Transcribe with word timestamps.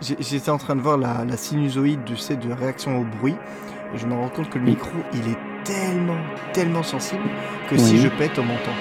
j'étais 0.00 0.50
en 0.50 0.58
train 0.58 0.76
de 0.76 0.80
voir 0.80 0.96
la, 0.96 1.24
la 1.24 1.36
sinusoïde 1.36 2.04
du 2.04 2.16
sais, 2.16 2.36
de 2.36 2.52
réaction 2.52 3.00
au 3.00 3.04
bruit. 3.04 3.36
Et 3.94 3.98
je 3.98 4.06
me 4.06 4.14
rends 4.14 4.28
compte 4.28 4.50
que 4.50 4.58
le 4.58 4.64
micro 4.64 4.90
il 5.12 5.30
est 5.30 5.38
tellement, 5.64 6.18
tellement 6.52 6.82
sensible 6.82 7.22
que 7.68 7.76
si 7.76 7.98
je 7.98 8.08
pète, 8.08 8.38
on 8.38 8.44
m'entend. 8.44 8.72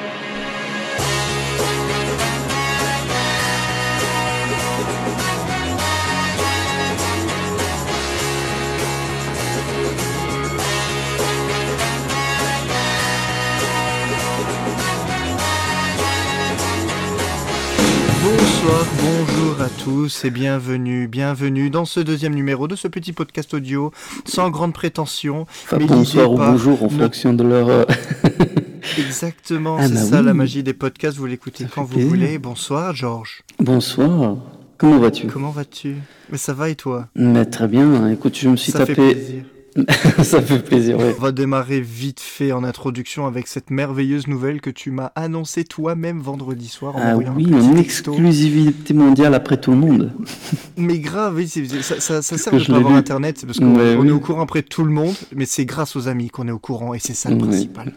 Bonsoir, 18.68 18.86
bonjour 19.02 19.62
à 19.62 19.70
tous 19.70 20.26
et 20.26 20.30
bienvenue, 20.30 21.08
bienvenue 21.08 21.70
dans 21.70 21.86
ce 21.86 22.02
deuxième 22.02 22.36
numéro 22.36 22.68
de 22.68 22.76
ce 22.76 22.90
petit 22.90 23.14
podcast 23.14 23.54
audio 23.54 23.94
sans 24.26 24.50
grande 24.50 24.74
prétention. 24.74 25.44
Enfin, 25.44 25.78
Mais 25.80 25.86
bonsoir 25.86 26.30
ou 26.30 26.36
pas- 26.36 26.52
bonjour 26.52 26.84
en 26.84 26.90
fonction 26.90 27.32
de 27.34 27.44
leur. 27.46 27.70
euh, 27.70 27.86
Exactement, 28.98 29.78
Ah 29.80 29.88
c'est 29.88 29.94
bah 29.94 30.00
ça 30.02 30.20
oui. 30.20 30.26
la 30.26 30.34
magie 30.34 30.64
des 30.64 30.74
podcasts, 30.74 31.18
vous 31.18 31.28
l'écoutez 31.28 31.64
quand 31.74 31.84
vous 31.84 31.94
plaisir. 31.94 32.10
voulez. 32.10 32.38
Bonsoir 32.40 32.94
Georges, 32.94 33.42
Bonsoir. 33.60 34.36
Comment 34.78 35.00
vas-tu? 35.00 35.28
Comment 35.28 35.52
vas-tu? 35.52 35.96
Mais 36.30 36.38
ça 36.38 36.54
va 36.54 36.68
et 36.70 36.76
toi? 36.76 37.08
Mais 37.16 37.46
Très 37.46 37.70
bien. 37.70 38.10
Écoute, 38.10 38.38
je 38.38 38.50
me 38.50 38.58
suis 38.58 38.74
Ça 38.74 38.86
fait 38.86 38.96
tapé. 38.96 39.44
ça 40.24 40.42
fait 40.42 40.60
plaisir. 40.60 40.98
On 41.00 41.22
va 41.22 41.32
démarrer 41.32 41.82
vite 41.82 42.20
fait 42.20 42.52
en 42.52 42.64
introduction 42.64 43.28
avec 43.28 43.48
cette 43.48 43.70
merveilleuse 43.70 44.28
nouvelle 44.28 44.62
que 44.62 44.70
tu 44.70 44.92
m'as 44.92 45.12
annoncée 45.16 45.64
toi-même 45.64 46.20
vendredi 46.20 46.68
soir 46.68 46.96
en 46.96 47.00
Ah 47.02 47.16
oui, 47.18 47.26
un 47.54 47.74
texto. 47.76 48.12
exclusivité 48.14 48.94
mondiale 48.94 49.34
après 49.34 49.58
tout 49.58 49.72
le 49.72 49.78
monde. 49.78 50.12
Mais 50.78 51.00
grave, 51.00 51.36
oui, 51.36 51.48
ça, 51.48 52.00
ça, 52.00 52.22
ça 52.22 52.38
sert 52.38 52.54
de 52.54 52.60
pas 52.66 52.76
avoir 52.76 52.92
lu. 52.94 52.98
internet, 52.98 53.38
c'est 53.40 53.46
parce 53.46 53.60
qu'on 53.60 53.76
Ouais, 53.76 53.96
on 53.96 54.02
oui. 54.02 54.08
est 54.10 54.12
au 54.12 54.20
courant 54.20 54.42
après 54.42 54.64
tout 54.64 54.84
le 54.84 54.92
monde, 54.92 55.16
mais 55.36 55.46
c'est 55.46 55.66
grâce 55.66 55.96
aux 55.96 56.08
amis 56.08 56.30
qu'on 56.30 56.48
est 56.48 56.52
au 56.52 56.60
courant 56.60 56.94
et 56.94 57.00
c'est 57.00 57.14
ça 57.14 57.30
le 57.30 57.38
principal. 57.38 57.94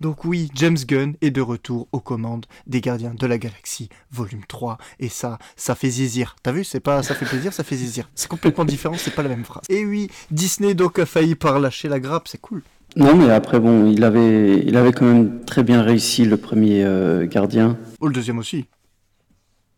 Donc 0.00 0.24
oui, 0.24 0.50
James 0.54 0.78
Gunn 0.86 1.14
est 1.20 1.30
de 1.30 1.42
retour 1.42 1.88
aux 1.92 2.00
commandes 2.00 2.46
des 2.66 2.80
Gardiens 2.80 3.14
de 3.14 3.26
la 3.26 3.36
Galaxie, 3.36 3.90
volume 4.10 4.42
3, 4.48 4.78
et 4.98 5.08
ça, 5.08 5.38
ça 5.56 5.74
fait 5.74 5.90
zizir. 5.90 6.36
T'as 6.42 6.52
vu, 6.52 6.64
c'est 6.64 6.80
pas 6.80 7.02
ça 7.02 7.14
fait 7.14 7.26
plaisir, 7.26 7.52
ça 7.52 7.64
fait 7.64 7.76
zizir. 7.76 8.08
C'est 8.14 8.28
complètement 8.28 8.64
différent, 8.64 8.94
c'est 8.96 9.14
pas 9.14 9.22
la 9.22 9.28
même 9.28 9.44
phrase. 9.44 9.64
Et 9.68 9.84
oui, 9.84 10.10
Disney 10.30 10.74
donc 10.74 10.98
a 10.98 11.04
failli 11.04 11.34
par 11.34 11.60
lâcher 11.60 11.88
la 11.88 12.00
grappe, 12.00 12.28
c'est 12.28 12.40
cool. 12.40 12.62
Non, 12.96 13.14
mais 13.14 13.30
après, 13.30 13.60
bon, 13.60 13.86
il 13.86 14.02
avait, 14.02 14.64
il 14.66 14.76
avait 14.76 14.92
quand 14.92 15.06
même 15.06 15.44
très 15.44 15.62
bien 15.62 15.82
réussi 15.82 16.24
le 16.24 16.36
premier 16.36 16.82
euh, 16.82 17.26
gardien. 17.26 17.76
Oh, 18.00 18.08
le 18.08 18.14
deuxième 18.14 18.38
aussi. 18.38 18.64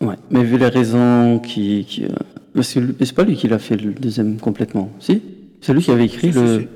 Ouais. 0.00 0.16
Mais 0.30 0.44
vu 0.44 0.56
les 0.56 0.68
raisons 0.68 1.38
qui. 1.38 1.84
qui, 1.84 2.04
euh, 2.04 2.08
mais 2.54 2.62
c'est 2.62 3.14
pas 3.14 3.24
lui 3.24 3.36
qui 3.36 3.48
l'a 3.48 3.58
fait 3.58 3.76
le 3.76 3.92
deuxième 3.92 4.38
complètement. 4.38 4.90
Si? 4.98 5.20
C'est 5.60 5.74
lui 5.74 5.82
qui 5.82 5.90
avait 5.90 6.06
écrit 6.06 6.32
Si, 6.32 6.38
le. 6.38 6.60
si, 6.60 6.62
si. 6.62 6.68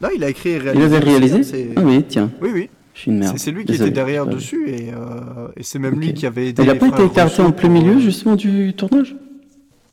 Là, 0.00 0.10
il 0.14 0.22
a 0.24 0.28
écrit 0.28 0.50
et 0.50 0.56
Il 0.56 0.62
réalisé. 0.62 0.84
avait 0.96 0.98
aussi, 0.98 1.08
réalisé 1.08 1.70
Ah 1.76 1.80
oui, 1.84 2.04
tiens, 2.08 2.30
Oui, 2.42 2.50
oui. 2.52 2.70
je 2.94 3.00
suis 3.00 3.10
une 3.10 3.18
merde. 3.18 3.38
C'est 3.38 3.50
lui 3.52 3.64
qui 3.64 3.74
était 3.74 3.90
derrière 3.90 4.26
dessus 4.26 4.68
et, 4.68 4.92
euh, 4.92 5.48
et 5.56 5.62
c'est 5.62 5.78
même 5.78 5.98
lui 6.00 6.14
qui 6.14 6.26
avait 6.26 6.48
aidé. 6.48 6.62
Il 6.62 6.66
n'a 6.68 6.74
pas 6.74 6.88
été 6.88 7.04
écarté 7.04 7.42
en 7.42 7.52
plein 7.52 7.68
milieu 7.68 7.94
euh, 7.96 8.00
justement 8.00 8.34
du 8.36 8.74
tournage 8.74 9.14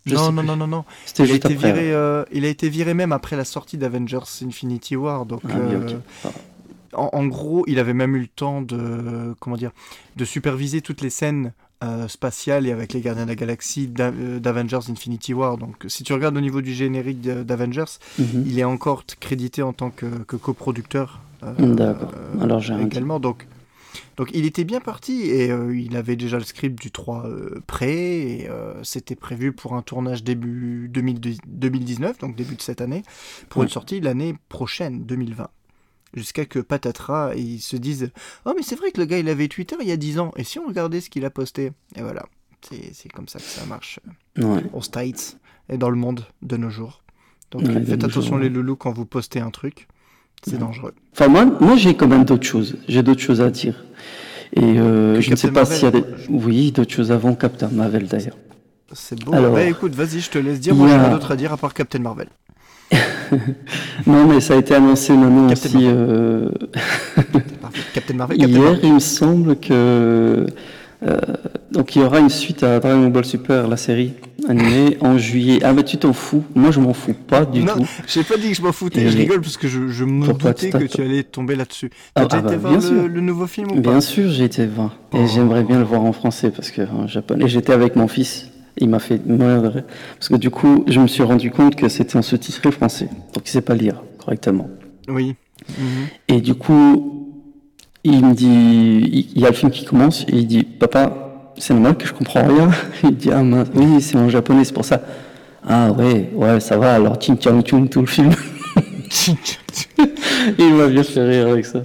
Je 0.06 0.16
Non, 0.16 0.32
non, 0.32 0.44
non, 0.44 0.56
non, 0.56 0.68
non. 0.68 0.84
C'était 1.06 1.24
Il 1.24 1.30
a, 1.30 1.34
juste 1.34 1.46
été 1.46 1.54
après. 1.56 1.74
viré, 1.74 1.94
euh, 1.94 2.24
il 2.32 2.46
a 2.46 2.50
été 2.50 2.68
viré 2.70 2.94
même 2.94 3.12
après 3.12 3.36
la 3.36 3.46
sortie 3.46 3.78
d'Avengers 3.78 4.20
Infinity 4.44 4.96
War. 4.96 5.26
Donc, 5.26 5.42
Ah 5.48 5.58
euh. 5.58 5.90
Ah. 6.26 6.30
en, 6.94 7.10
en 7.14 7.26
gros, 7.28 7.64
il 7.68 7.78
avait 7.80 7.94
même 7.94 8.16
eu 8.16 8.22
le 8.22 8.28
temps 8.28 8.62
de, 8.62 9.36
comment 9.40 9.56
dire, 9.58 9.72
de 10.18 10.26
superviser 10.26 10.82
toutes 10.82 11.02
les 11.02 11.10
scènes 11.12 11.54
euh, 11.84 12.08
spatiales 12.08 12.68
et 12.68 12.72
avec 12.72 12.94
les 12.94 13.02
Gardiens 13.02 13.24
de 13.24 13.30
la 13.30 13.36
Galaxie 13.36 13.92
euh, 14.00 14.40
d'Avengers 14.40 14.90
Infinity 14.90 15.34
War. 15.34 15.58
Donc, 15.58 15.86
si 15.88 16.04
tu 16.04 16.14
regardes 16.14 16.38
au 16.38 16.42
niveau 16.42 16.62
du 16.62 16.74
générique 16.74 17.22
d'Avengers, 17.22 17.98
Mhm. 18.20 18.44
il 18.46 18.60
est 18.60 18.64
encore 18.64 19.04
crédité 19.20 19.62
en 19.62 19.74
tant 19.74 19.90
que, 19.90 20.06
que 20.06 20.36
coproducteur. 20.36 21.20
euh, 21.44 21.54
D'accord. 21.76 22.12
Alors 22.40 22.60
j'ai 22.60 22.80
également. 22.80 23.20
Donc, 23.20 23.48
donc 24.18 24.30
il 24.34 24.46
était 24.46 24.64
bien 24.64 24.80
parti 24.80 25.24
et 25.24 25.52
euh, 25.52 25.76
il 25.76 25.98
avait 25.98 26.16
déjà 26.16 26.38
le 26.38 26.44
script 26.44 26.80
du 26.80 26.92
3 26.92 27.26
euh, 27.26 27.62
prêt 27.66 27.96
et 27.96 28.48
euh, 28.50 28.74
c'était 28.84 29.16
prévu 29.16 29.52
pour 29.52 29.74
un 29.74 29.82
tournage 29.82 30.24
début 30.24 30.88
2010 30.94 31.40
2019, 31.48 32.20
donc 32.20 32.36
début 32.36 32.56
de 32.56 32.62
cette 32.62 32.80
année, 32.82 33.02
pour 33.50 33.60
Ouais. 33.62 33.66
une 33.66 33.72
sortie 33.72 34.00
l'année 34.00 34.36
prochaine, 34.50 35.04
2020. 35.04 35.50
Jusqu'à 36.14 36.46
que 36.46 36.60
patatras, 36.60 37.34
ils 37.36 37.60
se 37.62 37.78
disent 37.78 38.12
Oh, 38.46 38.52
mais 38.56 38.64
c'est 38.64 38.76
vrai 38.76 38.92
que 38.92 39.00
le 39.00 39.06
gars 39.06 39.18
il 39.18 39.30
avait 39.30 39.48
Twitter 39.48 39.76
il 39.82 39.88
y 39.88 39.92
a 39.92 39.98
10 39.98 40.20
ans, 40.20 40.32
et 40.36 40.44
si 40.44 40.60
on 40.60 40.68
regardait 40.68 41.00
ce 41.02 41.10
qu'il 41.10 41.24
a 41.26 41.30
posté? 41.30 41.72
Et 41.96 42.02
voilà, 42.02 42.26
c'est 42.92 43.10
comme 43.12 43.28
ça 43.28 43.40
que 43.40 43.46
ça 43.46 43.66
marche 43.66 44.00
Ouais. 44.38 44.64
aux 44.74 44.82
States 44.82 45.38
et 45.70 45.78
dans 45.78 45.90
le 45.90 45.96
monde 45.96 46.26
de 46.42 46.58
nos 46.58 46.70
jours. 46.70 47.02
Donc 47.52 47.64
Ouais, 47.64 47.84
faites 47.86 48.04
attention 48.04 48.22
jours, 48.22 48.38
les 48.40 48.50
loulous 48.50 48.76
quand 48.76 48.92
vous 48.92 49.06
postez 49.06 49.40
un 49.40 49.52
truc, 49.52 49.88
c'est 50.44 50.58
dangereux. 50.58 50.94
Enfin, 51.14 51.28
moi, 51.28 51.46
moi 51.46 51.76
j'ai 51.78 51.96
quand 51.96 52.08
même 52.08 52.26
d'autres 52.26 52.46
choses. 52.48 52.78
J'ai 52.88 53.04
d'autres 53.04 53.22
choses 53.22 53.42
à 53.42 53.50
dire. 53.50 53.86
Et 54.54 54.80
euh, 54.80 55.22
je 55.22 55.32
ne 55.32 55.36
sais 55.38 55.52
pas 55.52 55.64
s'il 55.66 55.84
y 55.84 55.88
a 55.88 55.92
des. 55.92 56.04
Oui, 56.30 56.72
d'autres 56.74 56.92
choses 56.92 57.12
avant 57.12 57.36
Captain 57.36 57.70
Marvel 57.70 58.08
d'ailleurs. 58.08 58.38
C'est 58.94 59.18
beau. 59.24 59.34
Alors, 59.34 59.54
bah 59.54 59.64
écoute, 59.64 59.96
vas-y, 59.96 60.20
je 60.20 60.30
te 60.30 60.38
laisse 60.38 60.60
dire. 60.60 60.76
Moi, 60.76 60.90
j'ai 60.90 60.98
rien 60.98 61.12
d'autre 61.12 61.32
à 61.32 61.36
dire 61.38 61.54
à 61.54 61.58
part 61.58 61.74
Captain 61.74 62.00
Marvel. 62.00 62.28
Non, 64.08 64.26
mais 64.28 64.42
ça 64.42 64.56
a 64.56 64.58
été 64.58 64.74
annoncé 64.76 65.14
maintenant 65.14 65.48
Captain 65.48 65.70
aussi. 65.70 65.88
euh. 65.88 66.50
Captain 67.94 68.14
Marvel, 68.16 68.38
Captain 68.38 68.52
hier, 68.52 68.62
Marvel. 68.62 68.80
il 68.84 68.94
me 68.96 69.00
semble 69.00 69.56
que. 69.58 70.46
euh, 71.04 71.18
donc, 71.72 71.96
il 71.96 72.02
y 72.02 72.06
aura 72.06 72.20
une 72.20 72.30
suite 72.30 72.64
à 72.64 72.80
Dragon 72.80 73.08
Ball 73.08 73.24
Super, 73.26 73.68
la 73.68 73.78
série 73.78 74.14
animée, 74.50 74.98
en 75.02 75.18
juillet. 75.18 75.60
Ah, 75.64 75.72
mais 75.74 75.84
tu 75.84 75.98
t'en 75.98 76.12
fous 76.14 76.44
Moi, 76.56 76.72
je 76.72 76.80
m'en 76.82 76.94
fous 76.94 77.14
pas 77.14 77.46
du 77.46 77.64
Non, 77.64 77.76
tout. 77.78 77.88
j'ai 78.08 78.24
pas 78.24 78.36
dit 78.38 78.50
que 78.50 78.56
je 78.56 78.62
m'en 78.62 78.72
foutais, 78.74 79.04
Et- 79.04 79.10
je 79.10 79.18
rigole 79.18 79.42
parce 79.42 79.58
que 79.58 79.68
je, 79.68 79.88
je 79.88 80.04
me 80.04 80.28
doutais 80.28 80.70
que 80.70 80.84
tu 80.84 81.02
allais 81.02 81.24
tomber 81.24 81.56
là-dessus. 81.56 81.90
Ah, 82.16 82.26
T'as 82.26 82.26
déjà 82.26 82.38
ah 82.38 82.42
bah, 82.42 82.50
été 82.50 82.58
voir 82.58 82.72
bien 82.74 82.82
sûr. 82.82 82.94
le, 83.04 83.08
le 83.08 83.22
nouveau 83.22 83.48
film 83.48 83.72
ou 83.72 83.80
Bien 83.80 83.94
pas? 83.94 84.02
sûr, 84.02 84.30
j'ai 84.30 84.44
été 84.44 84.66
voir. 84.66 84.98
Et 85.14 85.18
Oh. 85.20 85.28
j'aimerais 85.34 85.64
bien 85.64 85.78
le 85.80 85.86
voir 85.86 86.02
en 86.04 86.12
français 86.12 86.52
parce 86.52 86.72
que 86.72 86.82
en 86.82 87.08
japonais, 87.08 87.48
j'étais 87.48 87.72
avec 87.74 87.96
mon 87.96 88.08
fils. 88.10 88.48
Il 88.78 88.90
m'a 88.90 89.00
fait 89.00 89.26
mourir. 89.26 89.84
Parce 90.18 90.30
que 90.30 90.36
du 90.36 90.50
coup, 90.50 90.84
je 90.88 91.00
me 91.00 91.08
suis 91.08 91.24
rendu 91.24 91.52
compte 91.52 91.76
que 91.76 91.90
c'était 91.90 92.18
en 92.18 92.22
sous-titré 92.22 92.72
français. 92.72 93.10
Donc, 93.34 93.48
il 93.48 93.50
sait 93.50 93.62
pas 93.62 93.76
lire 93.76 94.02
correctement. 94.18 94.70
Oui. 95.08 95.36
Et 96.28 96.42
du 96.42 96.56
coup, 96.56 97.28
il 98.04 98.26
me 98.26 98.34
dit, 98.34 99.32
il 99.36 99.42
y 99.42 99.46
a 99.46 99.50
le 99.50 99.56
film 99.56 99.72
qui 99.72 99.86
commence 99.86 100.24
et 100.24 100.38
il 100.38 100.48
dit, 100.48 100.64
papa, 100.64 101.54
c'est 101.58 101.74
normal 101.74 101.96
que 101.96 102.08
je 102.08 102.14
comprends 102.14 102.48
rien. 102.48 102.70
Il 103.04 103.16
dit, 103.16 103.32
ah 103.32 103.44
mince, 103.44 103.68
oui, 103.76 104.02
c'est 104.02 104.18
en 104.18 104.30
japonais, 104.30 104.64
c'est 104.64 104.74
pour 104.74 104.86
ça. 104.86 105.02
Ah 105.68 105.92
ouais, 105.92 106.32
ouais, 106.34 106.60
ça 106.60 106.78
va, 106.78 106.96
alors 106.96 107.22
Ching 107.22 107.38
Chang 107.40 107.62
Chung 107.64 107.88
tout 107.88 108.02
le 108.02 108.08
film. 108.08 108.32
Il 110.58 110.74
m'a 110.74 110.88
bien 110.88 111.04
fait 111.04 111.24
rire 111.24 111.48
avec 111.48 111.66
ça. 111.66 111.82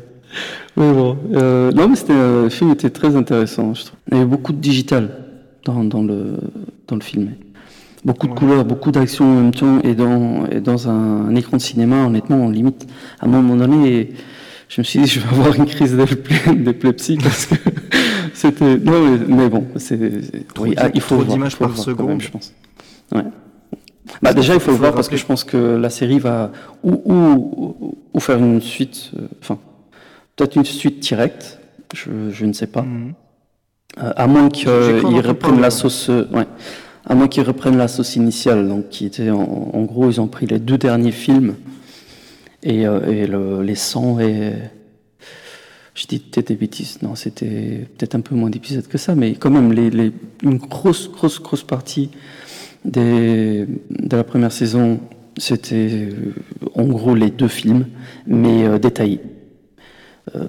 Mais 0.77 0.93
bon, 0.93 1.19
euh, 1.35 1.73
non, 1.73 1.89
mais 1.89 1.97
c'était, 1.97 2.13
euh, 2.13 2.45
le 2.45 2.49
film 2.49 2.71
était 2.71 2.91
très 2.91 3.17
intéressant, 3.17 3.75
je 3.75 3.85
trouve. 3.85 3.99
Il 4.11 4.17
y 4.17 4.21
avait 4.21 4.27
beaucoup 4.27 4.53
de 4.53 4.61
digital 4.61 5.11
dans, 5.65 5.85
dans, 5.85 6.03
le, 6.03 6.37
dans 6.89 6.97
le 6.97 7.03
film. 7.03 7.33
Beaucoup 8.05 8.27
de 8.27 8.33
Ouais. 8.33 8.39
couleurs, 8.39 8.65
beaucoup 8.65 8.93
d'action 8.93 9.25
en 9.25 9.35
même 9.43 9.55
temps, 9.55 9.81
et 9.83 9.95
dans, 9.95 10.47
et 10.47 10.61
dans 10.61 10.89
un, 10.89 11.35
écran 11.35 11.57
de 11.57 11.63
cinéma, 11.63 12.07
honnêtement, 12.07 12.49
limite, 12.49 12.87
à 13.21 13.27
un 13.27 13.29
moment 13.29 13.57
donné, 13.57 14.13
je 14.69 14.81
me 14.81 14.85
suis 14.85 15.01
dit, 15.01 15.07
je 15.07 15.21
vais 15.21 15.29
avoir 15.29 15.55
une 15.57 15.67
crise 15.67 15.95
d'épile- 15.97 16.63
d'épilepsie 16.63 17.17
parce 17.23 17.47
que 17.47 17.55
c'était. 18.35 18.77
Non, 18.79 19.19
mais, 19.19 19.35
mais 19.37 19.49
bon, 19.49 19.67
c'est. 19.77 19.99
Oui, 20.59 20.75
ah, 20.77 20.89
il 20.95 21.01
faut 21.01 21.17
trop 21.17 21.25
d'images 21.33 21.57
par 21.57 21.69
voir 21.71 21.83
seconde. 21.85 22.09
même, 22.09 22.21
je 22.21 22.31
pense. 22.31 22.55
Ouais. 23.13 23.25
Bah 24.23 24.33
déjà, 24.33 24.55
il 24.55 24.61
faut 24.61 24.71
le 24.71 24.77
voir 24.77 24.95
parce 24.95 25.09
que 25.09 25.17
je 25.17 25.27
pense 25.27 25.43
que 25.43 25.57
la 25.57 25.91
série 25.91 26.21
va 26.21 26.53
ou, 26.85 27.03
ou, 27.05 27.97
ou 28.15 28.21
faire 28.21 28.39
une 28.39 28.61
suite, 28.61 29.11
euh, 29.19 29.27
enfin, 29.43 29.59
peut-être 30.37 30.55
une 30.57 30.65
suite 30.65 31.01
directe, 31.01 31.59
je, 31.93 32.31
je 32.31 32.47
ne 32.47 32.53
sais 32.53 32.69
pas. 32.69 32.83
Mhm. 32.83 33.15
Euh, 33.99 34.13
à 34.17 34.27
moins 34.27 34.49
qu'ils 34.51 34.69
entendre 34.69 35.27
reprennent 35.29 35.61
la 35.61 35.71
sauce, 35.71 36.11
euh, 36.11 36.27
ouais. 36.33 36.47
À 37.09 37.15
moins 37.15 37.29
qu'ils 37.29 37.45
reprennent 37.45 37.79
la 37.79 37.89
sauce 37.89 38.17
initiale, 38.17 38.69
donc 38.69 38.89
qui 38.91 39.07
était 39.07 39.31
en, 39.31 39.71
en 39.73 39.83
gros, 39.85 40.11
ils 40.11 40.21
ont 40.21 40.27
pris 40.27 40.47
les 40.47 40.59
deux 40.59 40.77
derniers 40.77 41.13
films 41.13 41.55
et, 42.63 42.87
euh, 42.87 43.01
et 43.11 43.27
le- 43.27 43.63
les 43.63 43.75
100 43.77 44.19
et 44.21 44.53
je 45.95 46.07
dis 46.07 46.19
peut-être 46.19 46.49
des 46.49 46.57
bêtises, 46.57 46.99
non, 47.03 47.15
c'était 47.15 47.87
peut-être 47.97 48.17
un 48.17 48.21
peu 48.21 48.35
moins 48.35 48.51
d'épisodes 48.51 48.87
que 48.87 48.99
ça, 48.99 49.15
mais 49.15 49.35
quand 49.35 49.51
même 49.51 49.73
les, 49.73 49.89
les- 49.89 50.13
une 50.43 50.59
grosse, 50.59 51.11
grosse, 51.11 51.41
grosse 51.41 51.63
partie 51.63 52.11
des, 52.85 53.67
de 53.89 54.17
la 54.17 54.25
première 54.25 54.53
saison, 54.53 54.99
c'était 55.39 55.89
euh, 56.13 56.35
en 56.75 56.85
gros 56.85 57.15
les 57.15 57.31
deux 57.31 57.49
films, 57.49 57.87
mais 58.27 58.67
euh, 58.67 58.79
détaillés. 58.79 59.21
Euh, 60.35 60.49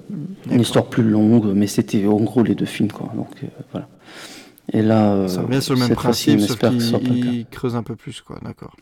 une 0.50 0.60
histoire 0.60 0.86
plus 0.86 1.04
longue, 1.04 1.52
mais 1.54 1.68
c'était 1.68 2.04
en 2.06 2.16
gros 2.16 2.42
les 2.42 2.54
deux 2.54 2.66
films, 2.66 2.90
quoi. 2.90 3.12
Donc 3.14 3.28
euh, 3.42 3.46
voilà. 3.72 3.88
Et 4.72 4.82
là, 4.82 5.12
euh, 5.14 5.28
Ça 5.28 5.42
revient 5.42 5.62
sur 5.62 5.74
le 5.74 5.80
même 5.80 5.94
principe, 5.94 6.40
sauf 6.40 6.58
qu'il 6.58 7.46
creuse 7.50 7.76
un 7.76 7.82
peu 7.82 7.94
plus, 7.94 8.20
quoi. 8.20 8.38
D'accord. 8.42 8.76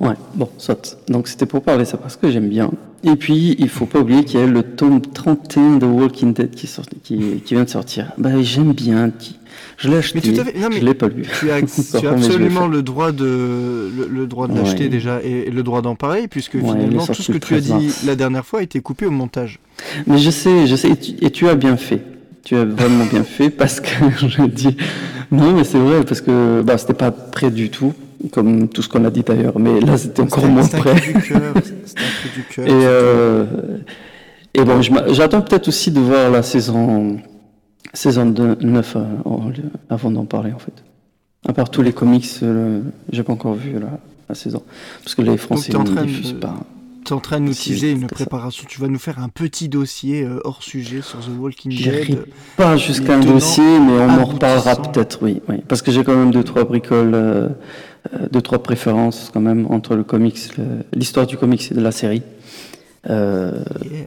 Ouais, 0.00 0.14
bon, 0.34 0.48
soit. 0.58 0.98
Donc 1.08 1.28
c'était 1.28 1.46
pour 1.46 1.62
parler 1.62 1.84
ça 1.84 1.96
parce 1.96 2.16
que 2.16 2.30
j'aime 2.30 2.48
bien. 2.48 2.70
Et 3.04 3.16
puis, 3.16 3.56
il 3.58 3.68
faut 3.68 3.86
pas 3.86 4.00
oublier 4.00 4.24
qu'il 4.24 4.38
y 4.38 4.42
a 4.42 4.46
le 4.46 4.62
tome 4.62 5.00
31 5.00 5.78
de 5.78 5.86
Walking 5.86 6.34
Dead 6.34 6.50
qui, 6.50 6.66
sort, 6.66 6.84
qui, 7.02 7.40
qui 7.40 7.54
vient 7.54 7.64
de 7.64 7.70
sortir. 7.70 8.12
Bah, 8.18 8.42
j'aime 8.42 8.72
bien. 8.72 9.10
Qui... 9.10 9.38
Je 9.78 9.88
l'ai 9.88 9.96
acheté. 9.96 10.20
Mais 10.24 10.34
tout 10.34 10.40
à 10.40 10.44
fait. 10.44 10.58
Non, 10.58 10.68
mais 10.70 10.80
je 10.80 10.84
l'ai 10.84 10.94
pas 10.94 11.08
lu. 11.08 11.22
Tu 11.38 11.50
as, 11.50 11.60
tu 12.00 12.06
absolument 12.06 12.66
le 12.66 12.82
droit 12.82 13.12
de 13.12 13.24
le, 13.96 14.08
le 14.10 14.26
droit 14.26 14.48
de 14.48 14.56
l'acheter 14.58 14.84
Ouais. 14.84 14.88
déjà 14.88 15.20
et, 15.22 15.46
et 15.46 15.50
le 15.50 15.62
droit 15.62 15.82
d'en 15.82 15.94
parler 15.94 16.26
puisque 16.28 16.54
Ouais, 16.54 16.60
finalement 16.62 17.06
tout 17.06 17.14
ce 17.14 17.30
que 17.32 17.38
tu 17.38 17.54
as 17.54 17.60
13 17.60 17.78
dit 17.78 17.94
la 18.06 18.16
dernière 18.16 18.44
fois 18.44 18.58
a 18.60 18.62
été 18.62 18.80
coupé 18.80 19.06
au 19.06 19.10
montage. 19.12 19.60
Mais 20.06 20.18
je 20.18 20.30
sais, 20.30 20.66
je 20.66 20.74
sais, 20.76 20.88
et 20.90 20.96
tu, 20.96 21.12
et 21.24 21.30
tu 21.30 21.48
as 21.48 21.54
bien 21.54 21.76
fait. 21.76 22.02
Tu 22.44 22.56
as 22.56 22.64
vraiment 22.64 23.04
bien 23.06 23.22
fait 23.38 23.50
parce 23.50 23.80
que 23.80 23.88
je 24.26 24.42
dis 24.46 24.76
non, 25.30 25.52
mais 25.52 25.62
c'est 25.64 25.78
vrai 25.78 26.02
parce 26.04 26.20
que 26.22 26.62
bah 26.62 26.76
c'était 26.78 26.94
pas 26.94 27.10
prêt 27.12 27.50
du 27.50 27.68
tout, 27.70 27.92
comme 28.32 28.68
tout 28.68 28.82
ce 28.82 28.88
qu'on 28.88 29.04
a 29.04 29.10
dit 29.10 29.22
d'ailleurs. 29.22 29.58
Mais 29.58 29.78
là, 29.80 29.96
c'était 29.98 30.22
encore 30.22 30.46
moins 30.46 30.66
prêt. 30.66 30.96
Et, 32.56 32.70
euh, 32.70 33.44
et 34.54 34.64
bon, 34.64 34.80
j'attends 34.82 35.42
peut-être 35.42 35.68
aussi 35.68 35.90
de 35.90 36.00
voir 36.00 36.30
la 36.30 36.42
saison, 36.42 37.18
saison 37.94 38.24
9 38.60 38.96
euh, 38.96 39.50
avant 39.90 40.10
d'en 40.10 40.24
parler 40.24 40.52
en 40.52 40.58
fait. 40.58 40.72
À 41.46 41.52
part 41.52 41.70
tous 41.70 41.82
les 41.82 41.92
comics, 41.92 42.28
euh, 42.42 42.80
j'ai 43.12 43.22
pas 43.22 43.32
encore 43.32 43.54
vu 43.54 43.72
la, 43.78 43.98
la 44.28 44.34
saison. 44.34 44.62
Parce 45.02 45.14
que 45.14 45.22
les 45.22 45.36
Français 45.36 45.72
ne 45.72 45.84
train 45.84 46.02
de- 46.02 46.06
diffusent 46.06 46.32
pas. 46.40 46.54
Tu 47.04 47.12
es 47.14 47.16
en 47.16 47.20
train 47.20 47.40
de 47.40 47.46
nous 47.46 47.54
teaser 47.54 47.92
une 47.92 48.02
ça. 48.02 48.06
préparation. 48.08 48.64
Tu 48.68 48.80
vas 48.80 48.88
nous 48.88 48.98
faire 48.98 49.18
un 49.20 49.28
petit 49.30 49.68
dossier 49.68 50.24
euh, 50.24 50.40
hors 50.44 50.62
sujet 50.62 51.00
sur 51.00 51.20
The 51.20 51.30
Walking 51.38 51.70
Dead. 51.74 52.18
pas 52.56 52.76
jusqu'à 52.76 53.14
un 53.16 53.20
dossier, 53.20 53.78
mais 53.80 53.92
on 53.92 54.10
en 54.20 54.24
reparlera 54.24 54.76
peut-être, 54.76 55.20
oui, 55.22 55.40
oui. 55.48 55.56
Parce 55.68 55.80
que 55.80 55.90
j'ai 55.92 56.04
quand 56.04 56.14
même 56.16 56.32
deux, 56.32 56.44
trois 56.44 56.64
bricoles, 56.64 57.14
euh, 57.14 57.48
deux, 58.30 58.42
trois 58.42 58.62
préférences 58.62 59.30
quand 59.32 59.40
même 59.40 59.66
entre 59.70 59.94
le 59.94 60.02
comics, 60.04 60.38
l'histoire 60.92 61.26
du 61.26 61.36
comics 61.38 61.70
et 61.70 61.74
de 61.74 61.80
la 61.80 61.92
série. 61.92 62.22
Yeah. 63.08 63.52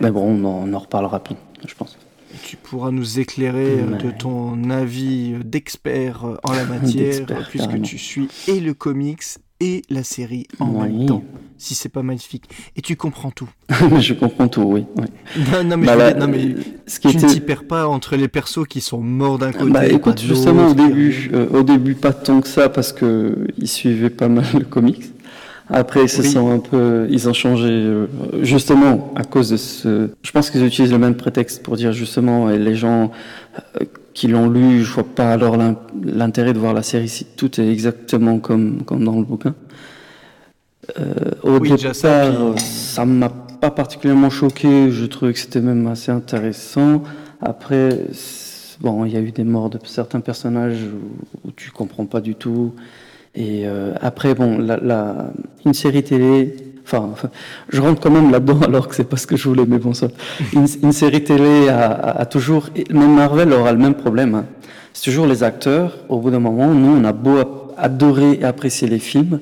mais 0.01 0.11
bon, 0.11 0.21
on 0.21 0.43
en, 0.45 0.67
on 0.69 0.73
en 0.73 0.79
reparlera 0.79 1.23
plus, 1.23 1.35
je 1.67 1.73
pense. 1.73 1.97
Tu 2.43 2.57
pourras 2.57 2.91
nous 2.91 3.19
éclairer 3.19 3.79
euh, 3.79 3.97
de 3.97 4.11
ton 4.11 4.69
avis 4.69 5.33
euh, 5.33 5.43
d'expert 5.43 6.25
euh, 6.25 6.37
en 6.43 6.53
la 6.53 6.65
matière, 6.79 7.25
euh, 7.29 7.41
puisque 7.49 7.65
carrément. 7.65 7.83
tu 7.83 7.97
suis 7.97 8.27
et 8.47 8.59
le 8.59 8.73
comics 8.73 9.23
et 9.59 9.83
la 9.89 10.03
série 10.03 10.47
en 10.59 10.81
même 10.81 11.05
temps. 11.05 11.23
Si 11.57 11.75
c'est 11.75 11.89
pas 11.89 12.01
magnifique. 12.01 12.45
Et 12.75 12.81
tu 12.81 12.95
comprends 12.95 13.29
tout. 13.29 13.47
Je 13.99 14.15
comprends 14.15 14.47
tout, 14.47 14.63
oui. 14.63 14.85
oui. 14.97 15.05
Non, 15.51 15.63
non, 15.63 15.77
mais, 15.77 15.85
Bah 15.85 15.93
je 15.93 15.97
veux 15.97 16.03
là, 16.03 16.13
dire, 16.13 16.19
non, 16.19 16.27
mais 16.27 16.55
ce 16.87 16.99
qui 16.99 17.09
tu 17.09 17.17
ne 17.17 17.29
t'y 17.29 17.39
perds 17.39 17.65
pas 17.67 17.87
entre 17.87 18.15
les 18.15 18.27
persos 18.27 18.65
qui 18.67 18.81
sont 18.81 19.01
morts 19.01 19.37
d'un 19.37 19.51
côté. 19.51 19.69
Bah, 19.69 19.85
écoute, 19.85 20.19
justement 20.19 20.69
au 20.69 20.73
début, 20.73 21.29
euh, 21.33 21.47
au 21.51 21.61
début 21.61 21.93
pas 21.93 22.13
tant 22.13 22.41
que 22.41 22.47
ça 22.47 22.69
parce 22.69 22.91
que 22.91 23.45
ils 23.59 23.67
suivaient 23.67 24.09
pas 24.09 24.27
mal 24.27 24.45
le 24.53 24.65
comics. 24.65 25.03
Après, 25.73 26.03
ils 26.03 26.09
se 26.09 26.21
Oui. 26.21 26.27
sont 26.29 26.51
un 26.51 26.59
peu, 26.59 27.07
ils 27.09 27.29
ont 27.29 27.33
changé 27.33 27.69
euh, 27.69 28.07
justement 28.41 29.13
à 29.15 29.23
cause 29.23 29.49
de 29.49 29.57
ce. 29.57 30.09
Je 30.21 30.31
pense 30.31 30.49
qu'ils 30.49 30.65
utilisent 30.65 30.91
le 30.91 30.97
même 30.99 31.15
prétexte 31.15 31.63
pour 31.63 31.77
dire 31.77 31.93
justement 31.93 32.49
et 32.49 32.59
les 32.59 32.75
gens 32.75 33.11
euh, 33.79 33.85
qui 34.13 34.27
l'ont 34.27 34.49
lu, 34.49 34.83
je 34.83 34.91
vois 34.91 35.05
pas 35.05 35.31
alors 35.31 35.55
l'in- 35.55 35.77
l'intérêt 36.03 36.51
de 36.53 36.59
voir 36.59 36.73
la 36.73 36.83
série 36.83 37.07
si 37.07 37.23
tout 37.23 37.61
est 37.61 37.69
exactement 37.71 38.39
comme 38.39 38.83
comme 38.83 39.03
dans 39.05 39.15
le 39.17 39.23
bouquin. 39.23 39.55
Euh, 40.99 41.13
au 41.43 41.57
Oui, 41.59 41.69
déjà 41.69 41.91
départ, 41.91 41.95
ça, 41.95 42.31
puis- 42.55 42.61
ça 42.63 43.05
m'a 43.05 43.29
pas 43.29 43.71
particulièrement 43.71 44.29
choqué. 44.29 44.91
Je 44.91 45.05
trouvais 45.05 45.31
que 45.33 45.39
c'était 45.39 45.61
même 45.61 45.87
assez 45.87 46.11
intéressant. 46.11 47.03
Après, 47.41 47.97
bon, 48.81 49.05
il 49.05 49.13
y 49.13 49.17
a 49.17 49.21
eu 49.21 49.31
des 49.31 49.43
morts 49.45 49.69
de 49.69 49.79
certains 49.85 50.19
personnages 50.19 50.79
où, 50.83 51.47
où 51.47 51.51
tu 51.55 51.71
comprends 51.71 52.05
pas 52.05 52.19
du 52.19 52.35
tout. 52.35 52.73
Et 53.35 53.63
euh, 53.65 53.93
après, 54.01 54.33
bon, 54.35 54.57
la, 54.57 54.77
la- 54.77 55.31
une 55.65 55.73
série 55.73 56.03
télé. 56.03 56.55
Enfin, 56.83 57.11
je 57.69 57.79
rentre 57.79 58.01
quand 58.01 58.11
même 58.11 58.31
là-dedans 58.31 58.59
alors 58.67 58.87
que 58.87 58.95
c'est 58.95 59.05
pas 59.09 59.17
ce 59.17 59.27
que 59.27 59.37
je 59.37 59.47
voulais, 59.47 59.65
mais 59.67 59.77
bon, 59.77 59.93
ça. 59.93 60.07
Une, 60.53 60.65
une 60.83 60.91
série 60.91 61.23
télé 61.23 61.69
a, 61.69 61.91
a- 61.91 62.21
a 62.21 62.25
toujours. 62.25 62.69
Même 62.89 63.15
Marvel 63.15 63.53
aura 63.53 63.71
le 63.71 63.77
même 63.77 63.93
problème. 63.95 64.35
hein. 64.35 64.45
C'est 64.93 65.03
toujours 65.09 65.25
les 65.27 65.43
acteurs. 65.43 65.97
Au 66.09 66.19
bout 66.19 66.31
d'un 66.31 66.39
moment, 66.39 66.67
nous, 66.73 66.97
on 66.97 67.03
a 67.05 67.13
beau 67.13 67.37
adorer 67.77 68.33
et 68.41 68.43
apprécier 68.43 68.87
les 68.89 68.99
films. 68.99 69.39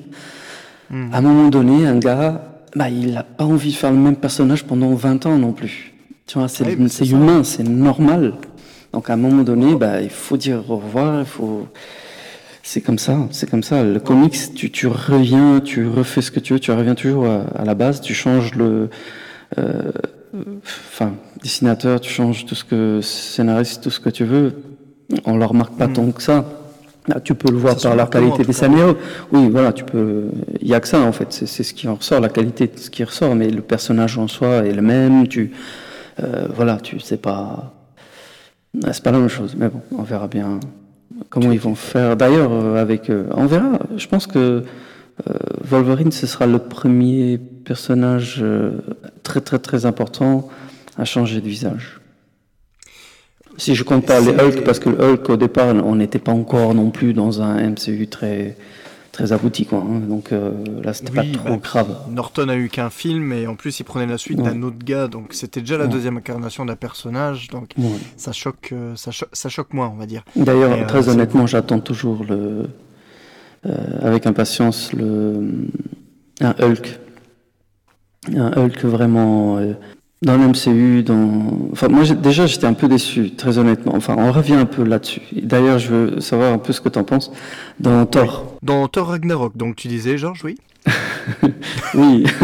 Hmm. 0.92 1.12
À 1.12 1.18
un 1.18 1.22
moment 1.22 1.50
donné, 1.50 1.88
un 1.88 1.98
gars, 1.98 2.44
bah, 2.76 2.90
il 2.90 3.14
n'a 3.14 3.24
pas 3.24 3.46
envie 3.46 3.72
de 3.72 3.76
faire 3.76 3.92
le 3.92 3.98
même 3.98 4.16
personnage 4.16 4.64
pendant 4.66 4.94
20 4.94 5.26
ans 5.26 5.38
non 5.38 5.52
plus. 5.54 5.94
Tu 6.28 6.38
vois, 6.38 6.48
c'est 6.48 6.78
c'est 6.90 7.06
ça. 7.06 7.12
humain, 7.16 7.44
c'est 7.44 7.64
normal. 7.68 8.34
Donc 8.94 9.10
à 9.10 9.14
un 9.14 9.18
moment 9.18 9.42
donné, 9.44 9.74
bah, 9.76 10.02
il 10.02 10.10
faut 10.12 10.38
dire 10.38 10.62
au 10.70 10.78
revoir, 10.78 11.22
il 11.22 11.26
faut... 11.26 11.66
C'est 12.72 12.82
comme 12.82 13.00
ça, 13.00 13.18
c'est 13.32 13.50
comme 13.50 13.64
ça. 13.64 13.84
Le 13.84 14.00
comics, 14.00 14.38
tu, 14.54 14.70
tu 14.70 14.86
reviens, 14.86 15.60
tu 15.60 15.88
refais 15.88 16.22
ce 16.22 16.30
que 16.30 16.40
tu 16.40 16.54
veux, 16.54 16.60
tu 16.60 16.72
reviens 16.72 16.94
toujours 16.94 17.26
à, 17.26 17.42
à 17.56 17.66
la 17.66 17.74
base, 17.74 18.00
tu 18.00 18.14
changes 18.14 18.54
le... 18.54 18.90
euh, 19.58 19.92
Enfin, 20.92 21.14
dessinateur, 21.42 22.00
tu 22.00 22.12
changes 22.12 22.46
tout 22.46 22.54
ce 22.54 22.64
que... 22.64 23.00
Scénariste, 23.02 23.82
tout 23.82 23.90
ce 23.90 24.00
que 24.00 24.12
tu 24.12 24.24
veux. 24.24 24.54
On 25.26 25.34
ne 25.34 25.40
le 25.40 25.46
remarque 25.46 25.74
pas 25.80 25.88
Mm. 25.88 25.94
tant 25.94 26.12
que 26.12 26.22
ça. 26.22 26.46
Là, 27.08 27.20
tu 27.20 27.34
peux 27.34 27.52
le 27.52 27.58
voir 27.58 27.80
Ça 27.80 27.90
par 27.90 27.98
la 27.98 28.06
qualité 28.06 28.44
des 28.44 28.54
scénarios. 28.54 28.96
Oui, 29.32 29.50
voilà, 29.50 29.74
tu 29.74 29.84
peux. 29.84 30.26
Il 30.62 30.68
y 30.68 30.76
a 30.76 30.80
que 30.80 30.88
ça 30.88 31.00
en 31.02 31.12
fait. 31.12 31.34
C'est 31.34 31.64
ce 31.64 31.74
qui 31.74 31.88
en 31.88 31.96
ressort, 31.96 32.20
la 32.20 32.30
qualité 32.30 32.68
de 32.68 32.78
ce 32.78 32.92
qui 32.92 33.04
ressort. 33.04 33.34
Mais 33.34 33.50
le 33.50 33.64
personnage 33.64 34.16
en 34.20 34.28
soi 34.28 34.58
est 34.68 34.74
le 34.74 34.84
même. 34.84 35.28
Tu, 35.28 35.54
euh, 36.22 36.46
voilà, 36.56 36.78
tu 36.78 37.00
sais 37.00 37.18
pas. 37.18 37.74
C'est 38.92 39.02
pas 39.04 39.10
la 39.12 39.18
même 39.18 39.28
chose. 39.28 39.56
Mais 39.58 39.70
bon, 39.70 39.82
on 39.98 40.04
verra 40.04 40.28
bien 40.28 40.60
comment 41.30 41.52
ils 41.52 41.60
vont 41.60 41.76
faire. 41.76 42.16
D'ailleurs, 42.16 42.52
euh, 42.52 42.76
avec, 42.76 43.10
euh, 43.10 43.26
on 43.36 43.46
verra. 43.46 43.80
Je 43.98 44.08
pense 44.08 44.28
que 44.28 44.64
euh, 45.28 45.34
Wolverine, 45.64 46.12
ce 46.12 46.28
sera 46.28 46.48
le 46.48 46.60
premier 46.60 47.38
personnage 47.38 48.40
euh, 48.42 48.72
très 49.24 49.42
très 49.42 49.60
très 49.60 49.86
important 49.86 50.50
à 50.98 51.06
changer 51.06 51.42
de 51.42 51.48
visage. 51.48 52.00
Si 53.58 53.76
je 53.76 53.84
compte 53.84 54.06
pas 54.06 54.22
les 54.22 54.32
Hulk, 54.32 54.64
parce 54.64 54.80
que 54.80 54.90
le 54.90 55.02
Hulk 55.02 55.30
au 55.30 55.38
départ, 55.38 55.76
on 55.76 55.96
n'était 55.96 56.20
pas 56.20 56.32
encore 56.32 56.74
non 56.74 56.92
plus 56.92 57.14
dans 57.14 57.42
un 57.42 57.70
MCU 57.70 58.08
très 58.08 58.56
très 59.20 59.34
abouti 59.34 59.66
quoi. 59.66 59.80
hein. 59.80 60.00
Donc 60.00 60.32
euh, 60.32 60.52
là, 60.84 60.94
c'était 60.94 61.12
Oui, 61.20 61.32
pas 61.34 61.40
trop 61.40 61.50
bah, 61.50 61.58
grave. 61.62 61.96
Norton 62.12 62.48
a 62.50 62.56
eu 62.56 62.70
qu'un 62.70 62.90
film 62.90 63.34
et 63.34 63.48
en 63.48 63.56
plus 63.56 63.80
il 63.80 63.84
prenait 63.84 64.06
la 64.08 64.18
suite 64.18 64.40
Ouais. 64.40 64.50
d'un 64.52 64.62
autre 64.64 64.78
gars, 64.84 65.08
donc 65.08 65.34
c'était 65.34 65.60
déjà 65.60 65.78
la 65.78 65.86
Ouais. 65.86 65.90
deuxième 65.92 66.18
incarnation 66.18 66.66
d'un 66.66 66.76
personnage, 66.78 67.48
donc 67.50 67.72
Ouais. 67.78 67.86
ça 68.16 68.32
choque, 68.32 68.70
euh, 68.72 68.96
ça, 68.96 69.12
cho- 69.12 69.26
ça 69.34 69.50
choque 69.50 69.74
moins, 69.74 69.90
on 69.94 69.98
va 69.98 70.06
dire. 70.06 70.24
D'ailleurs, 70.36 70.72
euh, 70.72 70.86
très 70.86 71.10
honnêtement, 71.10 71.46
j'attends 71.48 71.80
toujours 71.82 72.24
le, 72.24 72.68
euh, 73.66 73.76
avec 74.02 74.26
impatience 74.26 74.94
le 74.94 75.52
un 76.42 76.56
Hulk, 76.62 77.00
un 78.36 78.52
Hulk 78.58 78.86
vraiment 78.86 79.60
dans 80.22 80.38
le 80.38 80.48
MCU. 80.50 81.04
Dans, 81.04 81.70
enfin, 81.72 81.88
moi 81.88 82.04
j'ai- 82.04 82.16
déjà 82.16 82.46
j'étais 82.46 82.66
un 82.68 82.74
peu 82.74 82.88
déçu, 82.88 83.32
très 83.32 83.58
honnêtement. 83.58 83.94
Enfin, 83.96 84.16
on 84.18 84.32
revient 84.32 84.54
un 84.56 84.66
peu 84.66 84.84
là-dessus. 84.84 85.22
D'ailleurs, 85.34 85.80
je 85.80 85.88
veux 85.90 86.20
savoir 86.22 86.54
un 86.54 86.58
peu 86.58 86.74
ce 86.74 86.82
que 86.82 86.90
tu 86.90 87.00
en 87.00 87.04
penses 87.04 87.32
dans 87.80 88.06
Thor. 88.06 88.58
Dans 88.62 88.88
Thor 88.88 89.08
Ragnarok, 89.08 89.56
donc 89.58 89.76
tu 89.78 89.88
disais, 89.88 90.18
Georges, 90.18 90.44
oui? 90.44 90.56
Oui. 91.94 92.26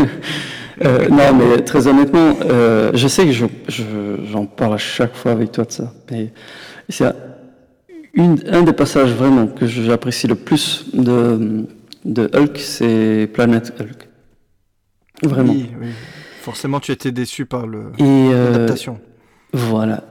Euh, 0.84 1.08
non, 1.08 1.34
mais 1.34 1.64
très 1.64 1.88
honnêtement, 1.88 2.36
euh, 2.42 2.92
je 2.94 3.08
sais 3.08 3.26
que 3.26 3.32
je, 3.32 3.46
je- 3.70 4.26
j'en 4.30 4.46
parle 4.46 4.74
à 4.74 4.78
chaque 4.78 5.16
fois 5.16 5.32
avec 5.32 5.54
toi 5.54 5.64
de 5.64 5.72
ça. 5.72 5.94
Mais 6.12 6.34
c'est 6.90 7.06
un- 7.06 8.36
un 8.52 8.62
des 8.62 8.74
passages 8.74 9.14
vraiment 9.14 9.48
que 9.48 9.66
j'apprécie 9.68 10.28
le 10.28 10.36
plus 10.36 10.84
de, 10.94 11.66
de 12.04 12.30
Hulk, 12.34 12.58
c'est 12.58 13.30
Planet 13.34 13.72
Hulk. 13.80 14.10
Vraiment. 15.24 15.54
Oui, 15.54 15.70
oui. 15.82 15.88
Forcément, 16.46 16.80
tu 16.80 16.92
étais 16.92 17.12
déçu 17.12 17.46
par 17.46 17.66
euh, 17.66 17.92
l'adaptation. 18.52 19.00
voilà. 19.52 20.04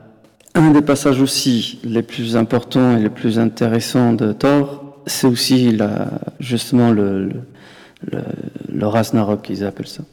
Un 0.53 0.71
des 0.71 0.81
passages 0.81 1.21
aussi 1.21 1.79
les 1.83 2.01
plus 2.03 2.35
importants 2.37 2.97
et 2.97 3.01
les 3.01 3.09
plus 3.09 3.39
intéressants 3.39 4.13
de 4.13 4.31
Thor, 4.33 4.99
c'est 5.05 5.27
aussi 5.27 5.71
la, 5.71 6.09
justement 6.39 6.91
le, 6.91 7.25
le, 7.27 7.33
le, 8.11 8.19
le 8.73 8.87
Ragnarok, 8.87 9.49
ils 9.49 9.63
appellent 9.63 9.87
ça. 9.87 10.03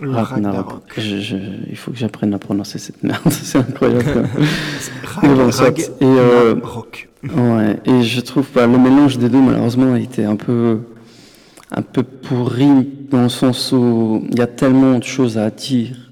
Le 0.00 0.10
Ragnarok. 0.10 0.56
Ragnarok. 0.70 0.82
Je- 0.96 1.20
je- 1.20 1.36
il 1.70 1.76
faut 1.76 1.90
que 1.90 1.98
j'apprenne 1.98 2.32
à 2.32 2.38
prononcer 2.38 2.78
cette 2.78 3.02
merde, 3.02 3.20
c'est 3.30 3.58
incroyable. 3.58 4.04
quand 4.04 4.20
même. 4.22 4.46
Rag- 5.04 5.22
Mais 5.28 5.34
bon, 5.34 5.52
soit. 5.52 5.64
Rag- 5.66 5.80
Et, 6.00 6.04
euh, 6.04 6.54
ouais, 7.24 7.78
et 7.84 8.02
je 8.02 8.20
trouve 8.22 8.46
pas 8.46 8.66
le 8.66 8.78
mélange 8.78 9.18
des 9.18 9.28
deux 9.28 9.40
malheureusement 9.42 9.94
était 9.96 10.24
un 10.24 10.36
peu 10.36 10.80
un 11.72 11.82
peu 11.82 12.02
pourri 12.02 12.88
dans 13.10 13.22
le 13.22 13.28
sens 13.28 13.72
où 13.72 14.24
il 14.30 14.38
y 14.38 14.42
a 14.42 14.46
tellement 14.46 14.98
de 14.98 15.04
choses 15.04 15.38
à 15.38 15.50
dire. 15.50 16.10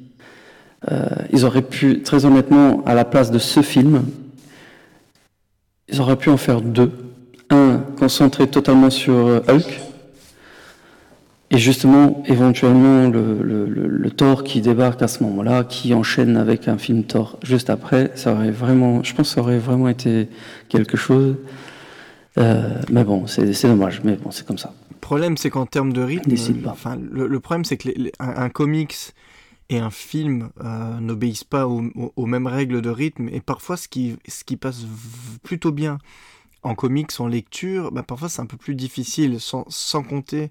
Euh, 0.91 1.09
ils 1.33 1.45
auraient 1.45 1.63
pu, 1.63 2.03
très 2.03 2.25
honnêtement, 2.25 2.83
à 2.87 2.95
la 2.95 3.05
place 3.05 3.31
de 3.31 3.39
ce 3.39 3.63
film, 3.63 4.05
ils 5.89 6.01
auraient 6.01 6.17
pu 6.17 6.31
en 6.31 6.37
faire 6.37 6.61
deux. 6.61 6.93
Un 7.51 7.79
concentré 7.99 8.47
totalement 8.47 8.91
sur 8.91 9.15
euh, 9.15 9.41
Hulk. 9.49 9.81
Et 11.51 11.57
justement, 11.57 12.23
éventuellement, 12.27 13.09
le, 13.09 14.11
Thor 14.11 14.45
qui 14.45 14.61
débarque 14.61 15.01
à 15.01 15.09
ce 15.09 15.23
moment-là, 15.23 15.65
qui 15.65 15.95
enchaîne 15.95 16.37
avec 16.37 16.69
un 16.69 16.77
film 16.77 17.05
Thor 17.05 17.39
juste 17.43 17.71
après, 17.71 18.11
ça 18.17 18.33
aurait 18.33 18.51
vraiment, 18.51 19.03
je 19.03 19.15
pense 19.15 19.29
que 19.29 19.35
ça 19.37 19.41
aurait 19.41 19.59
vraiment 19.59 19.89
été 19.89 20.29
quelque 20.69 20.97
chose. 20.97 21.37
Euh, 22.37 22.69
mais 22.91 23.05
bon, 23.05 23.27
c'est 23.27 23.67
dommage, 23.67 24.03
mais 24.05 24.17
bon, 24.17 24.31
c'est 24.31 24.47
comme 24.47 24.59
ça. 24.59 24.75
Le 24.99 25.07
problème, 25.09 25.37
c'est 25.37 25.49
qu'en 25.49 25.65
termes 25.65 25.93
de 25.93 26.03
rythme, 26.03 26.31
enfin, 26.71 26.97
le, 26.97 27.27
le 27.29 27.41
problème, 27.41 27.65
c'est 27.65 27.77
que 27.77 27.89
les- 27.89 27.95
les- 27.95 28.13
un, 28.19 28.31
un 28.45 28.49
comics 28.51 28.97
et 29.71 29.79
un 29.79 29.91
film 29.91 30.51
euh, 30.63 30.99
n'obéissent 31.01 31.45
pas 31.45 31.67
aux, 31.69 32.27
mêmes 32.27 32.47
règles 32.47 32.83
de 32.83 32.91
rythme. 32.91 33.29
Et 33.31 33.41
parfois, 33.41 33.77
ce 33.77 33.87
qui, 33.89 34.17
ce 34.27 34.43
qui 34.45 34.57
passe 34.57 34.85
plutôt 35.45 35.73
bien 35.73 35.99
en 36.63 36.75
comics, 36.75 37.13
en 37.21 37.29
lecture, 37.29 37.93
bah, 37.93 38.03
parfois 38.03 38.29
c'est 38.29 38.43
un 38.43 38.47
peu 38.47 38.57
plus 38.57 38.75
difficile, 38.75 39.41
sans, 39.41 39.65
sans 39.69 40.03
compter. 40.03 40.51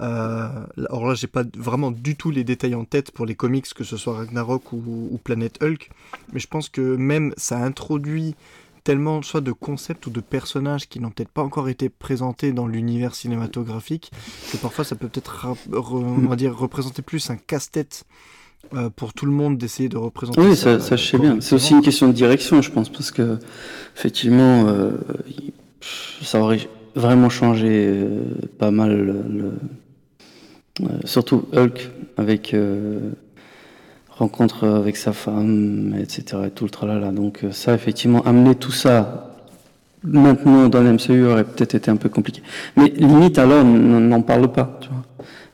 Euh, 0.00 0.48
alors 0.78 1.06
là, 1.06 1.14
j'ai 1.14 1.26
pas 1.26 1.44
vraiment 1.56 1.90
du 1.90 2.16
tout 2.16 2.30
les 2.30 2.44
détails 2.44 2.74
en 2.74 2.84
tête 2.84 3.10
pour 3.12 3.26
les 3.26 3.34
comics, 3.34 3.72
que 3.74 3.84
ce 3.84 3.96
soit 3.96 4.16
Ragnarok 4.16 4.72
ou, 4.72 5.08
ou 5.10 5.18
Planet 5.22 5.62
Hulk, 5.62 5.90
mais 6.32 6.40
je 6.40 6.46
pense 6.48 6.68
que 6.68 6.96
même 6.96 7.32
ça 7.36 7.58
introduit 7.58 8.34
tellement 8.86 9.20
soit 9.20 9.40
de 9.40 9.50
concepts 9.50 10.06
ou 10.06 10.10
de 10.10 10.20
personnages 10.20 10.88
qui 10.88 11.00
n'ont 11.00 11.10
peut-être 11.10 11.32
pas 11.32 11.42
encore 11.42 11.68
été 11.68 11.88
présentés 11.88 12.52
dans 12.52 12.68
l'univers 12.68 13.16
cinématographique 13.16 14.12
que 14.52 14.56
parfois 14.58 14.84
ça 14.84 14.94
peut 14.94 15.08
peut-être 15.08 15.48
on 15.72 16.28
va 16.28 16.36
dire 16.36 16.56
représenter 16.56 17.02
plus 17.02 17.28
un 17.28 17.36
casse-tête 17.36 18.04
euh, 18.74 18.88
pour 18.88 19.12
tout 19.12 19.26
le 19.26 19.32
monde 19.32 19.58
d'essayer 19.58 19.88
de 19.88 19.96
représenter. 19.96 20.40
Oui, 20.40 20.54
ça, 20.54 20.78
ça, 20.78 20.94
je 20.94 21.04
sais 21.04 21.18
bien. 21.18 21.40
C'est 21.40 21.56
aussi 21.56 21.72
une 21.72 21.82
question 21.82 22.06
de 22.06 22.12
direction, 22.12 22.62
je 22.62 22.70
pense, 22.70 22.88
parce 22.88 23.10
que 23.10 23.40
effectivement, 23.96 24.68
euh, 24.68 24.92
ça 26.22 26.40
aurait 26.40 26.68
vraiment 26.94 27.28
changé 27.28 27.88
euh, 27.88 28.22
pas 28.58 28.70
mal, 28.70 28.96
le, 30.78 30.88
surtout 31.04 31.48
Hulk 31.52 31.90
avec 32.18 32.54
rencontre 34.18 34.66
avec 34.66 34.96
sa 34.96 35.12
femme, 35.12 35.94
etc. 36.00 36.44
Et 36.46 36.50
tout 36.50 36.64
le 36.64 36.70
tralala. 36.70 37.12
Donc 37.12 37.44
ça, 37.50 37.74
effectivement, 37.74 38.22
amener 38.22 38.54
tout 38.54 38.72
ça 38.72 39.26
maintenant 40.06 40.68
dans 40.68 40.82
l'MCU 40.82 41.24
aurait 41.24 41.44
peut-être 41.44 41.74
été 41.74 41.90
un 41.90 41.96
peu 41.96 42.08
compliqué. 42.08 42.42
Mais 42.76 42.88
limite 42.88 43.38
alors, 43.38 43.64
n'en 43.64 44.22
parle 44.22 44.50
pas, 44.52 44.78
tu 44.80 44.88
vois. 44.88 45.02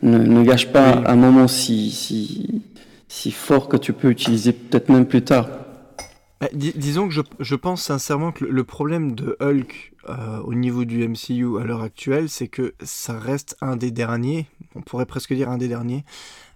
Ne, 0.02 0.19
ne 0.19 0.42
gâche 0.42 0.73
pas 0.73 1.02
un 1.07 1.14
moment 1.14 1.47
si, 1.47 1.90
si, 1.90 2.62
si 3.09 3.31
fort 3.31 3.69
que 3.69 3.76
tu 3.76 3.92
peux 3.92 4.11
utiliser 4.11 4.52
peut-être 4.52 4.88
même 4.88 5.07
plus 5.07 5.23
tard. 5.23 5.49
Bah, 6.40 6.49
disons 6.52 7.07
que 7.07 7.14
je, 7.14 7.21
je, 7.38 7.54
pense 7.54 7.83
sincèrement 7.83 8.33
que 8.33 8.45
le 8.45 8.64
problème 8.64 9.14
de 9.14 9.37
Hulk 9.40 9.92
euh, 10.09 10.40
au 10.40 10.54
niveau 10.54 10.85
du 10.85 11.07
MCU 11.07 11.61
à 11.61 11.64
l'heure 11.64 11.83
actuelle, 11.83 12.28
c'est 12.28 12.49
que 12.49 12.75
ça 12.83 13.16
reste 13.16 13.57
un 13.61 13.76
des 13.76 13.92
derniers, 13.92 14.47
on 14.75 14.81
pourrait 14.83 15.07
presque 15.07 15.33
dire 15.33 15.49
un 15.49 15.59
des 15.59 15.69
derniers, 15.69 16.05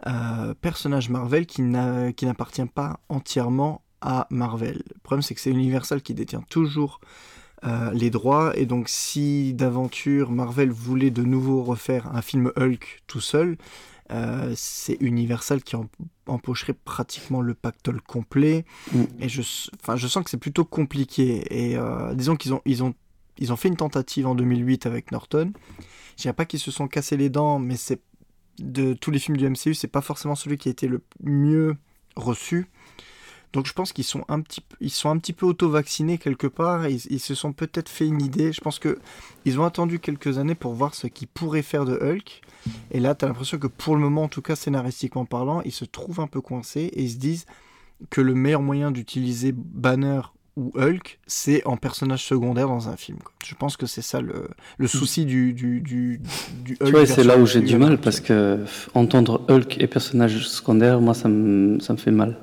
euh, 0.07 0.55
personnages 0.61 1.11
Marvel 1.11 1.47
qui 1.47 1.63
n'appartient 1.63 2.67
pas 2.67 3.01
entièrement 3.09 3.83
à 4.01 4.27
Marvel. 4.31 4.83
Le 4.95 5.01
problème 5.03 5.23
c'est 5.23 5.35
que 5.35 5.41
c'est 5.41 5.51
Universal 5.51 6.03
qui 6.03 6.15
détient 6.15 6.43
toujours 6.49 7.01
euh, 7.65 7.91
les 7.93 8.11
droits, 8.11 8.53
et 8.57 8.67
donc 8.67 8.89
si 8.89 9.55
d'aventure 9.55 10.31
Marvel 10.31 10.71
voulait 10.71 11.11
de 11.11 11.23
nouveau 11.23 11.63
refaire 11.63 12.15
un 12.15 12.23
film 12.23 12.53
Hulk 12.57 13.03
tout 13.07 13.21
seul, 13.21 13.57
euh, 14.13 14.53
c'est 14.55 14.97
Universal 15.01 15.63
qui 15.63 15.75
empocherait 16.27 16.75
pratiquement 16.75 17.41
le 17.41 17.55
pactole 17.55 18.01
complet. 18.01 18.65
Et 19.21 19.29
je, 19.29 19.43
je 19.43 20.07
sens 20.07 20.25
que 20.25 20.31
c'est 20.31 20.37
plutôt 20.37 20.65
compliqué. 20.65 21.45
Et 21.51 21.77
euh, 21.77 22.15
disons 22.15 22.37
qu'ils 22.37 22.55
ont, 22.55 22.63
ils 22.65 22.85
ont, 22.85 22.95
ils 23.39 23.53
ont 23.53 23.57
fait 23.57 23.69
une 23.69 23.77
tentative 23.77 24.27
en 24.27 24.35
2008 24.35 24.87
avec 24.87 25.11
Norton. 25.11 25.53
Je 26.17 26.23
dirais 26.23 26.35
pas 26.35 26.47
qu'ils 26.47 26.61
se 26.61 26.71
sont 26.71 26.89
cassés 26.89 27.17
les 27.17 27.29
dents, 27.29 27.59
mais 27.59 27.77
c'est 27.77 28.01
de 28.59 28.95
tous 28.95 29.11
les 29.11 29.19
films 29.19 29.37
du 29.37 29.49
MCU, 29.49 29.75
c'est 29.75 29.87
pas 29.87 30.01
forcément 30.01 30.35
celui 30.35 30.57
qui 30.57 30.69
a 30.69 30.73
été 30.73 30.89
le 30.89 31.03
mieux 31.23 31.77
reçu. 32.17 32.67
Donc 33.53 33.67
je 33.67 33.73
pense 33.73 33.93
qu'ils 33.93 34.05
sont 34.05 34.25
un 34.29 34.41
petit, 34.41 34.63
ils 34.81 34.91
sont 34.91 35.09
un 35.09 35.19
petit 35.19 35.33
peu 35.33 35.47
auto-vaccinés 35.47 36.19
quelque 36.19 36.47
part. 36.47 36.89
Ils, 36.89 37.21
se 37.21 37.35
sont 37.35 37.53
peut-être 37.53 37.89
fait 37.89 38.07
une 38.07 38.21
idée. 38.21 38.53
Je 38.53 38.61
pense 38.61 38.79
que 38.79 38.99
ils 39.45 39.59
ont 39.59 39.65
attendu 39.65 39.99
quelques 39.99 40.39
années 40.39 40.55
pour 40.55 40.75
voir 40.75 40.95
ce 40.95 41.07
qu'ils 41.07 41.29
pourraient 41.29 41.63
faire 41.63 41.85
de 41.85 41.97
Hulk. 41.97 42.43
Et 42.91 43.01
là, 43.01 43.15
tu 43.15 43.25
as 43.25 43.29
l'impression 43.29 43.59
que 43.59 43.67
pour 43.67 43.95
le 43.95 44.03
moment, 44.03 44.25
en 44.25 44.29
tout 44.29 44.43
cas 44.43 44.57
scénaristiquement 44.57 45.25
parlant, 45.25 45.63
ils 45.63 45.73
se 45.73 45.85
trouvent 45.85 46.21
un 46.21 46.27
peu 46.27 46.41
coincés 46.41 46.91
et 46.93 47.03
ils 47.03 47.13
se 47.13 47.17
disent 47.17 47.47
que 48.11 48.21
le 48.21 48.35
meilleur 48.35 48.61
moyen 48.61 48.91
d'utiliser 48.91 49.53
Banner 49.53 50.21
ou 50.57 50.73
Hulk, 50.75 51.19
c'est 51.27 51.65
en 51.67 51.77
personnage 51.77 52.25
secondaire 52.25 52.69
dans 52.69 52.89
un 52.89 52.97
film. 52.97 53.19
Je 53.45 53.55
pense 53.55 53.77
que 53.77 53.87
c'est 53.87 54.03
ça 54.03 54.21
le, 54.21 54.49
le, 54.79 54.87
souci 54.89 55.27
du, 55.27 55.53
du, 55.53 55.81
du, 55.81 56.21
du 56.65 56.79
Hulk. 56.81 57.07
c'est 57.07 57.25
là 57.25 57.37
où 57.37 57.47
j'ai 57.47 57.61
du 57.61 57.77
mal 57.77 57.99
parce 57.99 58.21
que 58.21 58.65
entendre 58.95 59.45
Hulk 59.49 59.81
et 59.81 59.87
personnage 59.87 60.49
secondaire, 60.49 61.01
moi, 61.01 61.15
ça 61.15 61.29
me, 61.29 61.79
ça 61.81 61.93
me 61.93 61.99
fait 61.99 62.11
mal. 62.11 62.39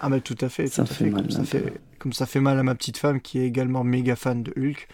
Ah, 0.00 0.08
mais 0.08 0.20
tout 0.20 0.36
à 0.40 0.48
fait. 0.48 0.66
Ça 0.68 0.84
fait, 0.84 1.06
mal. 1.06 1.30
Ça 1.30 1.44
fait, 1.44 1.80
comme 1.98 2.12
ça 2.12 2.26
fait 2.26 2.40
mal 2.40 2.58
à 2.58 2.62
ma 2.62 2.74
petite 2.74 2.96
femme 2.96 3.20
qui 3.20 3.38
est 3.38 3.46
également 3.46 3.84
méga 3.84 4.16
fan 4.16 4.42
de 4.42 4.52
Hulk. 4.56 4.88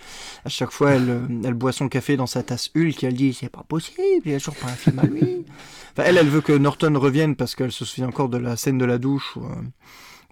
À 0.44 0.48
chaque 0.48 0.70
fois, 0.70 0.92
elle, 0.92 1.08
euh, 1.08 1.20
elle 1.44 1.54
boit 1.54 1.72
son 1.72 1.88
café 1.88 2.16
dans 2.16 2.26
sa 2.26 2.42
tasse 2.42 2.70
Hulk 2.76 3.02
et 3.02 3.06
elle 3.06 3.14
dit 3.14 3.32
c'est 3.32 3.48
pas 3.48 3.64
possible, 3.66 3.98
il 4.24 4.30
n'y 4.30 4.34
a 4.34 4.38
toujours 4.38 4.56
pas 4.56 4.66
un 4.68 4.76
film 4.76 4.98
à 4.98 5.06
lui. 5.06 5.44
Enfin, 5.96 6.06
elle, 6.10 6.18
elle 6.18 6.28
veut 6.28 6.42
que 6.42 6.52
Norton 6.52 6.96
revienne 6.96 7.34
parce 7.34 7.56
qu'elle 7.56 7.72
se 7.72 7.84
souvient 7.84 8.06
encore 8.06 8.28
de 8.28 8.36
la 8.36 8.56
scène 8.56 8.78
de 8.78 8.84
la 8.84 8.98
douche 8.98 9.36
où, 9.36 9.40
euh, 9.40 9.54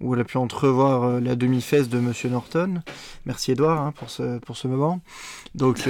où 0.00 0.14
elle 0.14 0.20
a 0.20 0.24
pu 0.24 0.36
entrevoir 0.36 1.04
euh, 1.04 1.20
la 1.20 1.36
demi-fesse 1.36 1.88
de 1.88 1.98
Monsieur 1.98 2.28
Norton. 2.28 2.82
Merci 3.24 3.52
Edouard 3.52 3.80
hein, 3.80 3.92
pour, 3.96 4.10
ce, 4.10 4.38
pour 4.38 4.56
ce 4.56 4.68
moment. 4.68 5.00
Donc, 5.54 5.88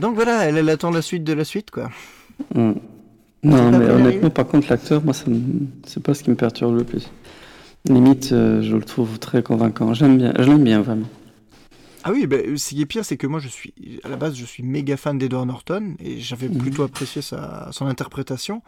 donc 0.00 0.14
voilà, 0.14 0.44
elle, 0.44 0.56
elle, 0.56 0.70
attend 0.70 0.90
la 0.90 1.02
suite 1.02 1.24
de 1.24 1.32
la 1.32 1.44
suite 1.44 1.70
quoi. 1.70 1.90
Mm. 2.54 2.72
Non, 3.44 3.72
mais 3.72 3.90
honnêtement, 3.90 4.30
par 4.30 4.46
contre, 4.46 4.68
l'acteur, 4.70 5.02
moi, 5.02 5.14
c'est 5.14 6.02
pas 6.02 6.14
ce 6.14 6.22
qui 6.22 6.30
me 6.30 6.36
perturbe 6.36 6.76
le 6.76 6.84
plus. 6.84 7.10
Limite, 7.88 8.30
euh, 8.32 8.62
je 8.62 8.76
le 8.76 8.82
trouve 8.82 9.18
très 9.18 9.42
convaincant. 9.42 9.94
J'aime 9.94 10.16
bien, 10.16 10.32
je 10.38 10.44
l'aime 10.44 10.62
bien 10.62 10.80
vraiment. 10.80 11.08
Ah 12.04 12.10
oui, 12.12 12.26
bah, 12.26 12.36
ce 12.56 12.68
qui 12.70 12.82
est 12.82 12.86
pire, 12.86 13.04
c'est 13.04 13.16
que 13.16 13.26
moi, 13.26 13.40
je 13.40 13.48
suis, 13.48 13.72
à 14.04 14.08
la 14.08 14.16
base, 14.16 14.34
je 14.36 14.44
suis 14.44 14.62
méga 14.62 14.96
fan 14.96 15.18
d'Edward 15.18 15.46
Norton 15.46 15.94
et 16.00 16.20
j'avais 16.20 16.48
mhm. 16.48 16.58
plutôt 16.58 16.82
apprécié 16.82 17.22
sa, 17.22 17.68
son 17.72 17.86
interprétation. 17.86 18.62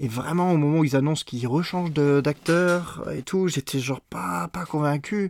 Et 0.00 0.06
vraiment, 0.06 0.52
au 0.52 0.56
moment 0.56 0.78
où 0.78 0.84
ils 0.84 0.94
annoncent 0.94 1.24
qu'ils 1.26 1.48
rechangent 1.48 1.92
d'acteur 1.92 3.04
et 3.12 3.22
tout, 3.22 3.48
j'étais 3.48 3.80
genre 3.80 4.00
pas, 4.00 4.48
pas 4.52 4.64
convaincu. 4.64 5.28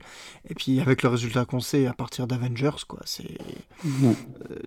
Et 0.50 0.55
puis, 0.55 0.81
avec 0.81 1.02
le 1.02 1.09
résultat 1.09 1.47
qu'on 1.47 1.61
sait 1.61 1.87
à 1.87 1.95
partir 1.95 2.26
d'Avengers, 2.26 2.85
quoi, 2.87 3.00
c'est. 3.07 3.38
Euh, 3.87 4.12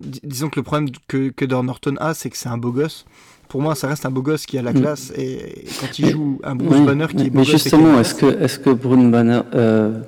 disons 0.00 0.48
que 0.48 0.58
le 0.58 0.64
problème 0.64 0.88
que, 1.06 1.28
que 1.28 1.44
Norton 1.44 1.94
a, 2.00 2.14
c'est 2.14 2.30
que 2.30 2.36
c'est 2.36 2.48
un 2.48 2.58
beau 2.58 2.72
gosse 2.72 3.04
pour 3.52 3.60
moi, 3.60 3.74
ça 3.74 3.86
reste 3.86 4.06
un 4.06 4.10
beau 4.10 4.22
gosse 4.22 4.46
qui 4.46 4.56
a 4.56 4.62
la 4.62 4.72
mm. 4.72 4.80
classe. 4.80 5.12
Et 5.14 5.66
quand 5.78 5.98
il 5.98 6.08
joue 6.08 6.40
un 6.42 6.54
Bruce 6.54 6.80
Banner 6.80 7.06
qui 7.14 7.26
est 7.26 7.30
beau 7.30 7.40
Mais 7.40 7.44
justement, 7.44 8.00
est-ce 8.00 8.14
que, 8.14 8.24
est 8.24 8.62
que 8.62 8.70
Bruce 8.70 9.10
Banner, 9.10 9.42
euh, 9.54 10.00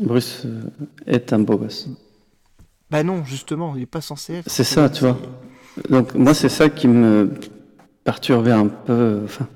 Bruce 0.00 0.42
euh, 0.44 0.62
est 1.06 1.32
un 1.32 1.40
beau 1.40 1.56
gosse 1.56 1.88
Bah 2.90 3.02
non, 3.02 3.24
justement, 3.24 3.74
il 3.76 3.80
n'est 3.80 3.86
pas 3.86 4.00
censé 4.00 4.34
être. 4.34 4.50
C'est 4.50 4.64
ça, 4.64 4.88
tu 4.88 5.04
vois. 5.04 5.18
Donc 5.90 6.14
moi, 6.14 6.34
c'est 6.34 6.48
ça 6.48 6.68
qui 6.68 6.88
me 6.88 7.30
perturbait 8.04 8.52
un 8.52 8.66
peu. 8.66 9.22
Enfin, 9.24 9.46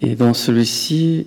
et 0.00 0.16
dans 0.16 0.34
celui-ci, 0.34 1.26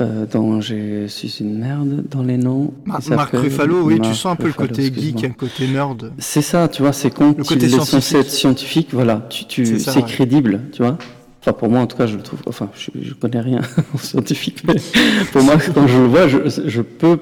euh, 0.00 0.24
dont 0.24 0.60
je 0.60 1.06
suis 1.08 1.38
une 1.40 1.58
merde 1.58 2.04
dans 2.08 2.22
les 2.22 2.38
noms. 2.38 2.72
Marc 2.86 3.32
Ruffalo, 3.32 3.82
oui, 3.82 4.00
tu 4.00 4.14
sens 4.14 4.32
un 4.32 4.36
peu 4.36 4.46
le 4.46 4.52
côté 4.52 4.92
geek, 4.92 5.24
un 5.24 5.30
côté 5.30 5.66
nerd. 5.66 6.12
C'est 6.18 6.42
ça, 6.42 6.68
tu 6.68 6.82
vois, 6.82 6.92
c'est 6.92 7.10
quand 7.10 7.34
il 7.50 7.64
est 7.64 7.68
censé 7.68 8.16
être 8.16 8.30
scientifique, 8.30 8.88
voilà, 8.92 9.26
tu, 9.28 9.44
tu, 9.46 9.78
c'est 9.78 10.04
crédible, 10.04 10.62
tu 10.72 10.82
vois. 10.82 10.96
Enfin, 11.40 11.52
pour 11.52 11.70
moi, 11.70 11.80
en 11.80 11.86
tout 11.86 11.96
cas, 11.96 12.06
je 12.06 12.16
le 12.16 12.22
trouve. 12.22 12.40
Enfin, 12.46 12.70
je, 12.76 12.90
je 13.00 13.14
connais 13.14 13.40
rien 13.40 13.60
en 13.94 13.98
scientifique, 13.98 14.62
mais 14.66 14.74
pour 15.32 15.42
moi, 15.42 15.56
quand 15.74 15.86
je 15.86 15.98
le 15.98 16.06
vois, 16.06 16.28
je, 16.28 16.38
je 16.66 16.82
peux. 16.82 17.18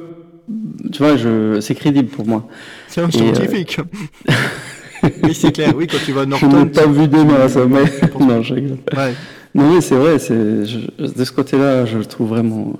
Tu 0.92 0.98
vois, 0.98 1.16
je, 1.16 1.60
c'est 1.60 1.74
crédible 1.74 2.08
pour 2.08 2.26
moi. 2.26 2.48
C'est 2.88 3.00
un 3.00 3.10
scientifique. 3.10 3.78
Euh, 3.78 5.08
oui, 5.22 5.34
c'est 5.34 5.52
clair. 5.52 5.72
Oui, 5.76 5.86
quand 5.86 5.98
tu 6.04 6.12
vas 6.12 6.26
Norton. 6.26 6.50
Je 6.50 6.56
n'ai 6.56 6.66
pas 6.66 6.86
vu 6.86 7.06
des 7.06 7.48
ça, 7.48 7.66
mais. 7.66 7.84
non, 8.18 8.42
je 8.42 8.54
rigole. 8.54 8.78
Ouais. 8.96 9.14
Non, 9.54 9.74
oui, 9.74 9.82
c'est 9.82 9.94
vrai. 9.94 10.18
C'est, 10.18 10.34
de 10.34 11.24
ce 11.24 11.32
côté-là, 11.32 11.86
je 11.86 11.98
le 11.98 12.04
trouve 12.04 12.30
vraiment 12.30 12.72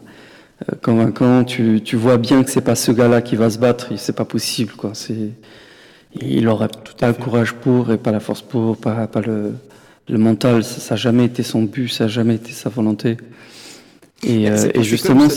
euh, 0.62 0.74
convaincant. 0.82 1.44
Tu, 1.44 1.82
tu 1.84 1.96
vois 1.96 2.16
bien 2.16 2.42
que 2.42 2.50
c'est 2.50 2.62
pas 2.62 2.74
ce 2.74 2.90
gars-là 2.90 3.22
qui 3.22 3.36
va 3.36 3.48
se 3.48 3.58
battre. 3.58 3.92
C'est 3.96 4.16
pas 4.16 4.24
possible, 4.24 4.72
quoi. 4.72 4.90
C'est, 4.94 5.30
il 6.20 6.48
aurait 6.48 6.68
pas 6.98 7.08
le 7.08 7.14
courage 7.14 7.54
pour 7.54 7.92
et 7.92 7.98
pas 7.98 8.10
la 8.10 8.20
force 8.20 8.42
pour, 8.42 8.76
pas, 8.76 9.06
pas 9.06 9.20
le, 9.20 9.52
le 10.08 10.18
mental. 10.18 10.64
Ça 10.64 10.94
n'a 10.94 10.96
jamais 10.96 11.24
été 11.24 11.42
son 11.42 11.62
but, 11.62 11.88
ça 11.88 12.04
n'a 12.04 12.08
jamais 12.08 12.36
été 12.36 12.52
sa 12.52 12.68
volonté. 12.68 13.16
Et, 14.24 14.50
euh, 14.50 14.70
et 14.74 14.82
justement, 14.82 15.28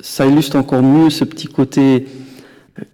ça 0.00 0.26
illustre 0.26 0.56
encore 0.56 0.82
mieux 0.82 1.10
ce 1.10 1.24
petit 1.24 1.46
côté 1.46 2.06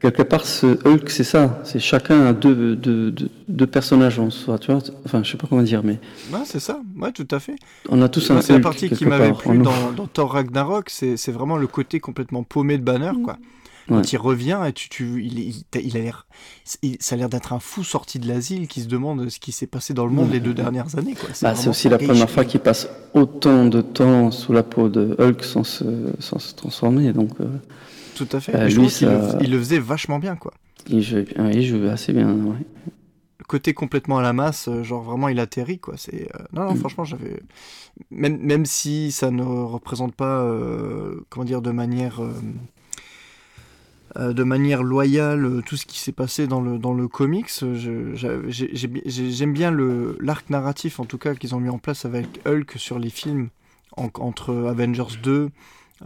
quelque 0.00 0.22
part, 0.22 0.46
ce 0.46 0.78
Hulk, 0.86 1.10
c'est 1.10 1.24
ça. 1.24 1.60
C'est 1.64 1.78
chacun 1.78 2.26
a 2.26 2.32
deux, 2.32 2.76
deux, 2.76 3.14
deux, 3.48 3.66
personnages 3.66 4.18
en 4.18 4.30
soi, 4.30 4.58
tu 4.58 4.72
vois. 4.72 4.80
Enfin, 5.04 5.22
je 5.22 5.30
sais 5.30 5.36
pas 5.36 5.46
comment 5.48 5.62
dire, 5.62 5.82
mais. 5.84 5.98
Ouais, 6.32 6.40
c'est 6.44 6.60
ça. 6.60 6.80
Ouais, 6.96 7.12
tout 7.12 7.28
à 7.30 7.40
fait. 7.40 7.56
On 7.88 8.00
a 8.02 8.08
tous 8.08 8.30
un 8.30 8.40
C'est 8.40 8.54
la 8.54 8.60
partie 8.60 8.90
qui 8.90 9.04
m'avait 9.04 9.32
plu 9.32 9.58
dans, 9.58 9.92
dans, 9.92 10.06
Thor 10.06 10.32
Ragnarok, 10.32 10.90
c'est 10.90 11.32
vraiment 11.32 11.56
le 11.56 11.66
côté 11.66 12.00
complètement 12.00 12.42
paumé 12.42 12.78
de 12.78 12.82
Banner, 12.82 13.12
quoi. 13.22 13.38
Quand 13.88 14.12
il 14.12 14.16
revient, 14.16 14.60
et 14.66 14.72
tu, 14.72 14.88
tu, 14.88 15.22
il, 15.22 15.38
il, 15.74 15.96
a 15.96 16.00
l'air, 16.00 16.26
ça 17.00 17.14
a 17.14 17.18
l'air 17.18 17.28
d'être 17.28 17.52
un 17.52 17.60
fou 17.60 17.84
sorti 17.84 18.18
de 18.18 18.26
l'asile 18.26 18.66
qui 18.66 18.80
se 18.80 18.88
demande 18.88 19.28
ce 19.28 19.38
qui 19.38 19.52
s'est 19.52 19.66
passé 19.66 19.92
dans 19.92 20.06
le 20.06 20.12
monde 20.12 20.32
les 20.32 20.40
deux 20.40 20.54
dernières 20.54 20.96
années. 20.96 21.14
C'est 21.32 21.44
bah, 21.44 21.54
aussi 21.68 21.88
la 21.88 21.98
première 21.98 22.30
fois 22.30 22.44
qu'il 22.44 22.60
passe 22.60 22.88
autant 23.12 23.66
de 23.66 23.80
temps 23.82 24.30
sous 24.30 24.52
la 24.52 24.62
peau 24.62 24.88
de 24.88 25.14
Hulk 25.18 25.44
sans 25.44 25.64
se, 25.64 25.84
sans 26.18 26.38
se 26.38 26.54
transformer. 26.54 27.12
Donc, 27.12 27.30
euh, 27.40 27.46
tout 28.14 28.28
à 28.32 28.40
fait. 28.40 28.54
Euh, 28.54 28.68
lui, 28.68 28.86
il, 29.40 29.50
le, 29.50 29.58
faisait 29.58 29.78
vachement 29.78 30.18
bien, 30.18 30.36
quoi. 30.36 30.52
Il 30.88 31.02
joue, 31.02 31.24
il 31.52 31.62
joue 31.64 31.86
assez 31.88 32.12
bien, 32.12 32.32
ouais. 32.32 32.56
Côté 33.46 33.74
complètement 33.74 34.18
à 34.18 34.22
la 34.22 34.32
masse, 34.32 34.68
euh, 34.68 34.82
genre 34.82 35.02
vraiment 35.02 35.28
il 35.28 35.38
atterrit 35.38 35.78
quoi. 35.78 35.94
C'est 35.98 36.28
euh, 36.34 36.44
non, 36.54 36.64
non 36.64 36.74
Mm. 36.74 36.76
franchement 36.78 37.04
j'avais 37.04 37.42
même 38.10 38.38
même 38.38 38.64
si 38.64 39.12
ça 39.12 39.30
ne 39.30 39.42
représente 39.42 40.14
pas 40.14 40.40
euh, 40.40 41.20
comment 41.28 41.44
dire 41.44 41.60
de 41.60 41.70
manière 41.70 42.22
euh, 42.22 42.32
de 44.16 44.44
manière 44.44 44.82
loyale 44.82 45.44
euh, 45.44 45.60
tout 45.66 45.76
ce 45.76 45.86
qui 45.86 45.98
s'est 45.98 46.12
passé 46.12 46.46
dans 46.46 46.60
le 46.60 46.78
dans 46.78 46.94
le 46.94 47.08
comics, 47.08 47.50
euh, 47.62 48.14
j'aime 48.46 49.52
bien 49.52 49.70
le 49.70 50.16
l'arc 50.20 50.48
narratif 50.50 51.00
en 51.00 51.04
tout 51.04 51.18
cas 51.18 51.34
qu'ils 51.34 51.54
ont 51.54 51.60
mis 51.60 51.68
en 51.70 51.78
place 51.78 52.04
avec 52.04 52.26
Hulk 52.46 52.74
sur 52.76 52.98
les 52.98 53.10
films 53.10 53.48
en- 53.96 54.10
entre 54.20 54.54
Avengers 54.68 55.16
2 55.22 55.50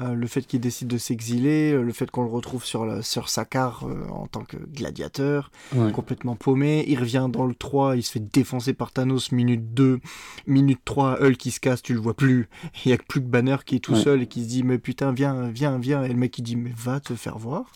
euh, 0.00 0.12
le 0.14 0.26
fait 0.26 0.42
qu'il 0.42 0.60
décide 0.60 0.86
de 0.88 0.98
s'exiler, 0.98 1.72
euh, 1.72 1.82
le 1.82 1.92
fait 1.92 2.10
qu'on 2.10 2.22
le 2.22 2.28
retrouve 2.30 2.64
sur, 2.64 2.84
la, 2.84 3.02
sur 3.02 3.28
Sakaar 3.30 3.84
euh, 3.86 4.06
en 4.10 4.26
tant 4.26 4.44
que 4.44 4.56
gladiateur, 4.56 5.50
Ouais. 5.74 5.90
complètement 5.92 6.36
paumé. 6.36 6.84
Il 6.88 6.98
revient 7.00 7.26
dans 7.30 7.46
le 7.46 7.54
3, 7.54 7.96
il 7.96 8.02
se 8.02 8.12
fait 8.12 8.20
défoncer 8.32 8.74
par 8.74 8.92
Thanos, 8.92 9.32
minute 9.32 9.72
2. 9.74 10.00
Minute 10.46 10.80
3, 10.84 11.22
Hulk 11.22 11.36
qui 11.38 11.50
se 11.50 11.58
casse, 11.60 11.82
tu 11.82 11.94
le 11.94 12.00
vois 12.00 12.14
plus. 12.14 12.48
Il 12.84 12.90
y 12.90 12.92
a 12.92 12.98
que 12.98 13.04
plus 13.06 13.20
que 13.20 13.26
Banner 13.26 13.56
qui 13.64 13.76
est 13.76 13.80
tout 13.80 13.94
Ouais. 13.94 14.02
seul 14.02 14.22
et 14.22 14.26
qui 14.26 14.44
se 14.44 14.48
dit 14.48 14.62
Mais 14.62 14.78
putain, 14.78 15.12
viens, 15.12 15.48
viens, 15.48 15.78
viens. 15.78 16.02
Et 16.04 16.08
le 16.08 16.14
mec 16.16 16.32
qui 16.32 16.42
dit 16.42 16.56
Mais 16.56 16.72
va 16.76 17.00
te 17.00 17.14
faire 17.14 17.38
voir. 17.38 17.72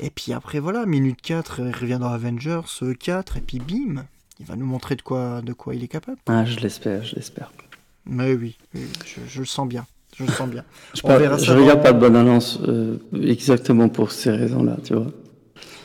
Et 0.00 0.10
puis 0.10 0.32
après, 0.32 0.58
voilà, 0.58 0.84
minute 0.86 1.20
4, 1.22 1.60
il 1.60 1.74
revient 1.74 1.98
dans 2.00 2.08
Avengers 2.10 2.60
euh, 2.82 2.92
4, 2.94 3.36
et 3.38 3.40
puis 3.40 3.58
bim, 3.60 4.04
il 4.40 4.44
va 4.46 4.54
nous 4.56 4.66
montrer 4.66 4.94
de 4.96 5.02
quoi, 5.02 5.40
de 5.42 5.52
quoi 5.54 5.74
il 5.74 5.82
est 5.84 5.88
capable. 5.88 6.18
Ah, 6.26 6.44
je 6.44 6.58
l'espère, 6.60 7.02
je 7.04 7.14
l'espère. 7.14 7.50
Mais 8.04 8.34
oui, 8.34 8.58
oui, 8.74 8.82
je, 9.06 9.20
je 9.26 9.38
le 9.40 9.46
sens 9.46 9.66
bien. 9.66 9.86
Je 10.16 10.24
le 10.24 10.30
sens 10.32 10.48
bien. 10.48 10.64
Je, 10.94 11.00
On 11.04 11.08
pas- 11.08 11.18
verra 11.18 11.36
je 11.38 11.44
ça 11.44 11.54
regarde 11.54 11.82
pas 11.82 11.92
de 11.92 11.98
bonne 12.00 12.16
annonce 12.16 12.58
euh, 12.66 12.96
exactement 13.22 13.88
pour 13.88 14.12
ces 14.12 14.30
raisons-là, 14.30 14.76
tu 14.84 14.94
vois. 14.94 15.06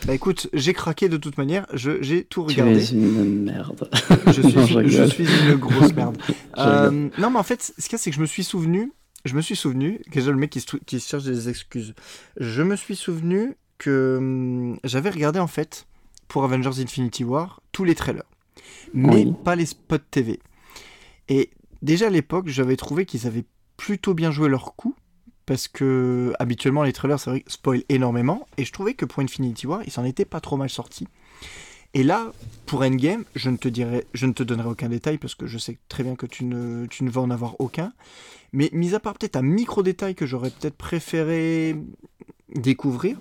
Bah 0.08 0.14
écoute, 0.16 0.48
j'ai 0.54 0.74
craqué 0.74 1.10
de 1.10 1.18
toute 1.18 1.38
manière, 1.38 1.68
j'ai 1.74 2.24
tout 2.24 2.46
Tu 2.48 2.62
regardé. 2.62 2.82
es 2.82 2.92
une 2.96 3.44
merde. 3.44 3.88
Je 4.28 4.42
suis, 4.42 4.42
Non, 4.56 4.66
je 4.66 4.74
je 4.74 4.78
rigole. 4.80 5.12
suis 5.12 5.26
une 5.26 5.56
grosse 5.56 5.94
merde. 5.94 6.18
Euh, 6.58 7.10
non, 7.18 7.30
mais 7.32 7.40
en 7.40 7.44
fait, 7.44 7.62
ce 7.78 7.84
qu'il 7.86 7.94
y 7.94 7.96
a, 7.96 7.98
c'est 7.98 8.10
que 8.12 8.16
je 8.16 8.22
me 8.22 8.26
suis 8.26 8.44
souvenu. 8.44 8.92
Je 9.26 9.36
me 9.36 9.42
suis 9.42 9.56
souvenu. 9.56 10.02
Déjà, 10.12 10.30
le 10.32 10.38
mec 10.38 10.50
qui 10.50 10.60
se, 10.60 10.78
cherche 11.00 11.24
des 11.24 11.50
excuses. 11.50 11.94
Je 12.40 12.62
me 12.62 12.76
suis 12.76 12.96
souvenu 12.96 13.56
que 13.78 14.18
hum, 14.20 14.78
j'avais 14.84 15.10
regardé, 15.10 15.40
en 15.40 15.48
fait, 15.48 15.88
pour 16.28 16.44
Avengers 16.44 16.82
Infinity 16.82 17.24
War, 17.24 17.62
tous 17.72 17.84
les 17.84 17.96
trailers. 17.96 18.24
Mais 18.94 19.14
Oui. 19.26 19.34
pas 19.44 19.56
les 19.56 19.66
spots 19.66 19.98
TV. 20.12 20.40
Et 21.30 21.50
déjà 21.82 22.08
à 22.08 22.10
l'époque, 22.10 22.48
j'avais 22.48 22.76
trouvé 22.76 23.06
qu'ils 23.06 23.26
avaient 23.28 23.46
plutôt 23.82 24.14
bien 24.14 24.30
joué 24.30 24.48
leur 24.48 24.76
coup. 24.76 24.96
Parce 25.48 25.68
que 25.68 26.34
habituellement, 26.38 26.84
les 26.84 26.94
trailers, 26.94 27.20
c'est 27.20 27.32
vrai, 27.32 27.44
spoil 27.48 27.84
énormément. 27.90 28.48
Et 28.58 28.64
je 28.64 28.72
trouvais 28.72 28.94
que 28.94 29.06
pour 29.06 29.24
Infinity 29.24 29.66
War, 29.66 29.82
ils 29.84 29.92
s'en 29.92 30.06
étaient 30.06 30.24
pas 30.24 30.40
trop 30.40 30.56
mal 30.56 30.70
sortis. 30.70 31.08
Et 31.96 32.04
là, 32.04 32.32
pour 32.68 32.84
Endgame, 32.84 33.26
je 33.36 33.50
ne 33.50 33.58
te 33.58 33.68
dirai, 33.68 34.06
je 34.14 34.28
ne 34.28 34.34
te 34.34 34.44
donnerai 34.44 34.70
aucun 34.70 34.88
détail 34.88 35.18
parce 35.18 35.34
que 35.34 35.48
je 35.48 35.58
sais 35.58 35.80
très 35.90 36.04
bien 36.04 36.16
que 36.16 36.28
tu 36.28 36.46
ne, 36.46 36.86
tu 36.86 37.04
ne 37.04 37.10
vas 37.10 37.22
en 37.22 37.32
avoir 37.32 37.60
aucun. 37.60 37.92
Mais 38.54 38.70
mis 38.72 38.94
à 38.94 39.00
part 39.00 39.16
peut-être 39.16 39.36
un 39.36 39.42
micro 39.42 39.82
détail 39.82 40.14
que 40.14 40.28
j'aurais 40.28 40.52
peut-être 40.52 40.78
préféré 40.78 41.76
découvrir 42.54 43.18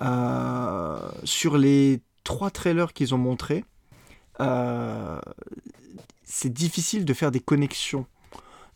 euh, 0.00 1.10
sur 1.24 1.58
les 1.58 2.00
trois 2.22 2.50
trailers 2.50 2.92
qu'ils 2.92 3.14
ont 3.16 3.18
montrés, 3.18 3.64
euh, 4.40 5.20
c'est 6.22 6.52
difficile 6.52 7.04
de 7.04 7.12
faire 7.12 7.32
des 7.32 7.40
connexions. 7.40 8.06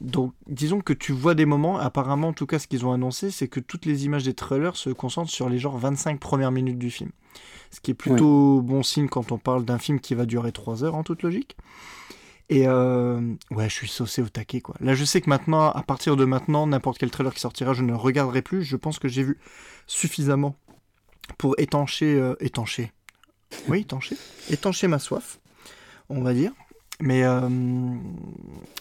Donc, 0.00 0.35
disons 0.47 0.81
que 0.81 0.93
tu 0.93 1.12
vois 1.12 1.35
des 1.35 1.47
moments, 1.47 1.79
apparemment, 1.79 2.29
en 2.29 2.33
tout 2.33 2.47
cas, 2.47 2.59
ce 2.59 2.67
qu'ils 2.67 2.85
ont 2.85 2.93
annoncé, 2.93 3.31
c'est 3.31 3.49
que 3.49 3.61
toutes 3.61 3.87
les 3.87 4.05
images 4.05 4.25
des 4.25 4.35
trailers 4.35 4.76
se 4.76 4.91
concentrent 4.91 5.31
sur 5.31 5.49
les 5.49 5.59
genre 5.59 5.79
25 5.79 6.21
premières 6.21 6.53
minutes 6.53 6.79
du 6.79 6.91
film. 6.91 7.11
Ce 7.71 7.81
qui 7.81 7.93
est 7.93 7.95
plutôt 7.95 8.61
bon 8.61 8.83
signe 8.83 9.09
quand 9.09 9.33
on 9.33 9.38
parle 9.38 9.65
d'un 9.65 9.79
film 9.79 10.00
qui 10.00 10.15
va 10.15 10.26
durer 10.26 10.53
3 10.53 10.85
heures 10.85 10.95
en 10.95 11.03
toute 11.03 11.23
logique. 11.23 11.57
Et 12.49 12.69
euh, 12.69 13.35
ouais, 13.50 13.69
je 13.69 13.75
suis 13.75 13.88
saucé 13.88 14.23
au 14.23 14.29
taquet 14.29 14.61
quoi. 14.61 14.76
Là, 14.81 14.95
je 14.95 15.05
sais 15.05 15.21
que 15.21 15.29
maintenant, 15.29 15.71
à 15.71 15.83
partir 15.83 16.17
de 16.17 16.25
maintenant, 16.25 16.67
n'importe 16.67 16.99
quel 16.99 17.11
trailer 17.11 17.35
qui 17.35 17.41
sortira, 17.41 17.75
je 17.75 17.83
ne 17.83 17.88
le 17.88 17.97
regarderai 17.97 18.43
plus. 18.43 18.62
Je 18.62 18.76
pense 18.76 18.99
que 18.99 19.09
j'ai 19.09 19.25
vu 19.25 19.38
suffisamment 19.87 20.57
pour 21.38 21.57
étancher, 21.59 22.15
euh, 22.15 22.35
étancher. 22.38 22.93
Oui, 23.69 23.81
étancher, 23.81 24.17
étancher 24.50 24.87
ma 24.87 24.99
soif, 24.99 25.41
on 26.09 26.23
va 26.23 26.35
dire. 26.35 26.53
Mais, 27.00 27.25
euh, 27.25 27.49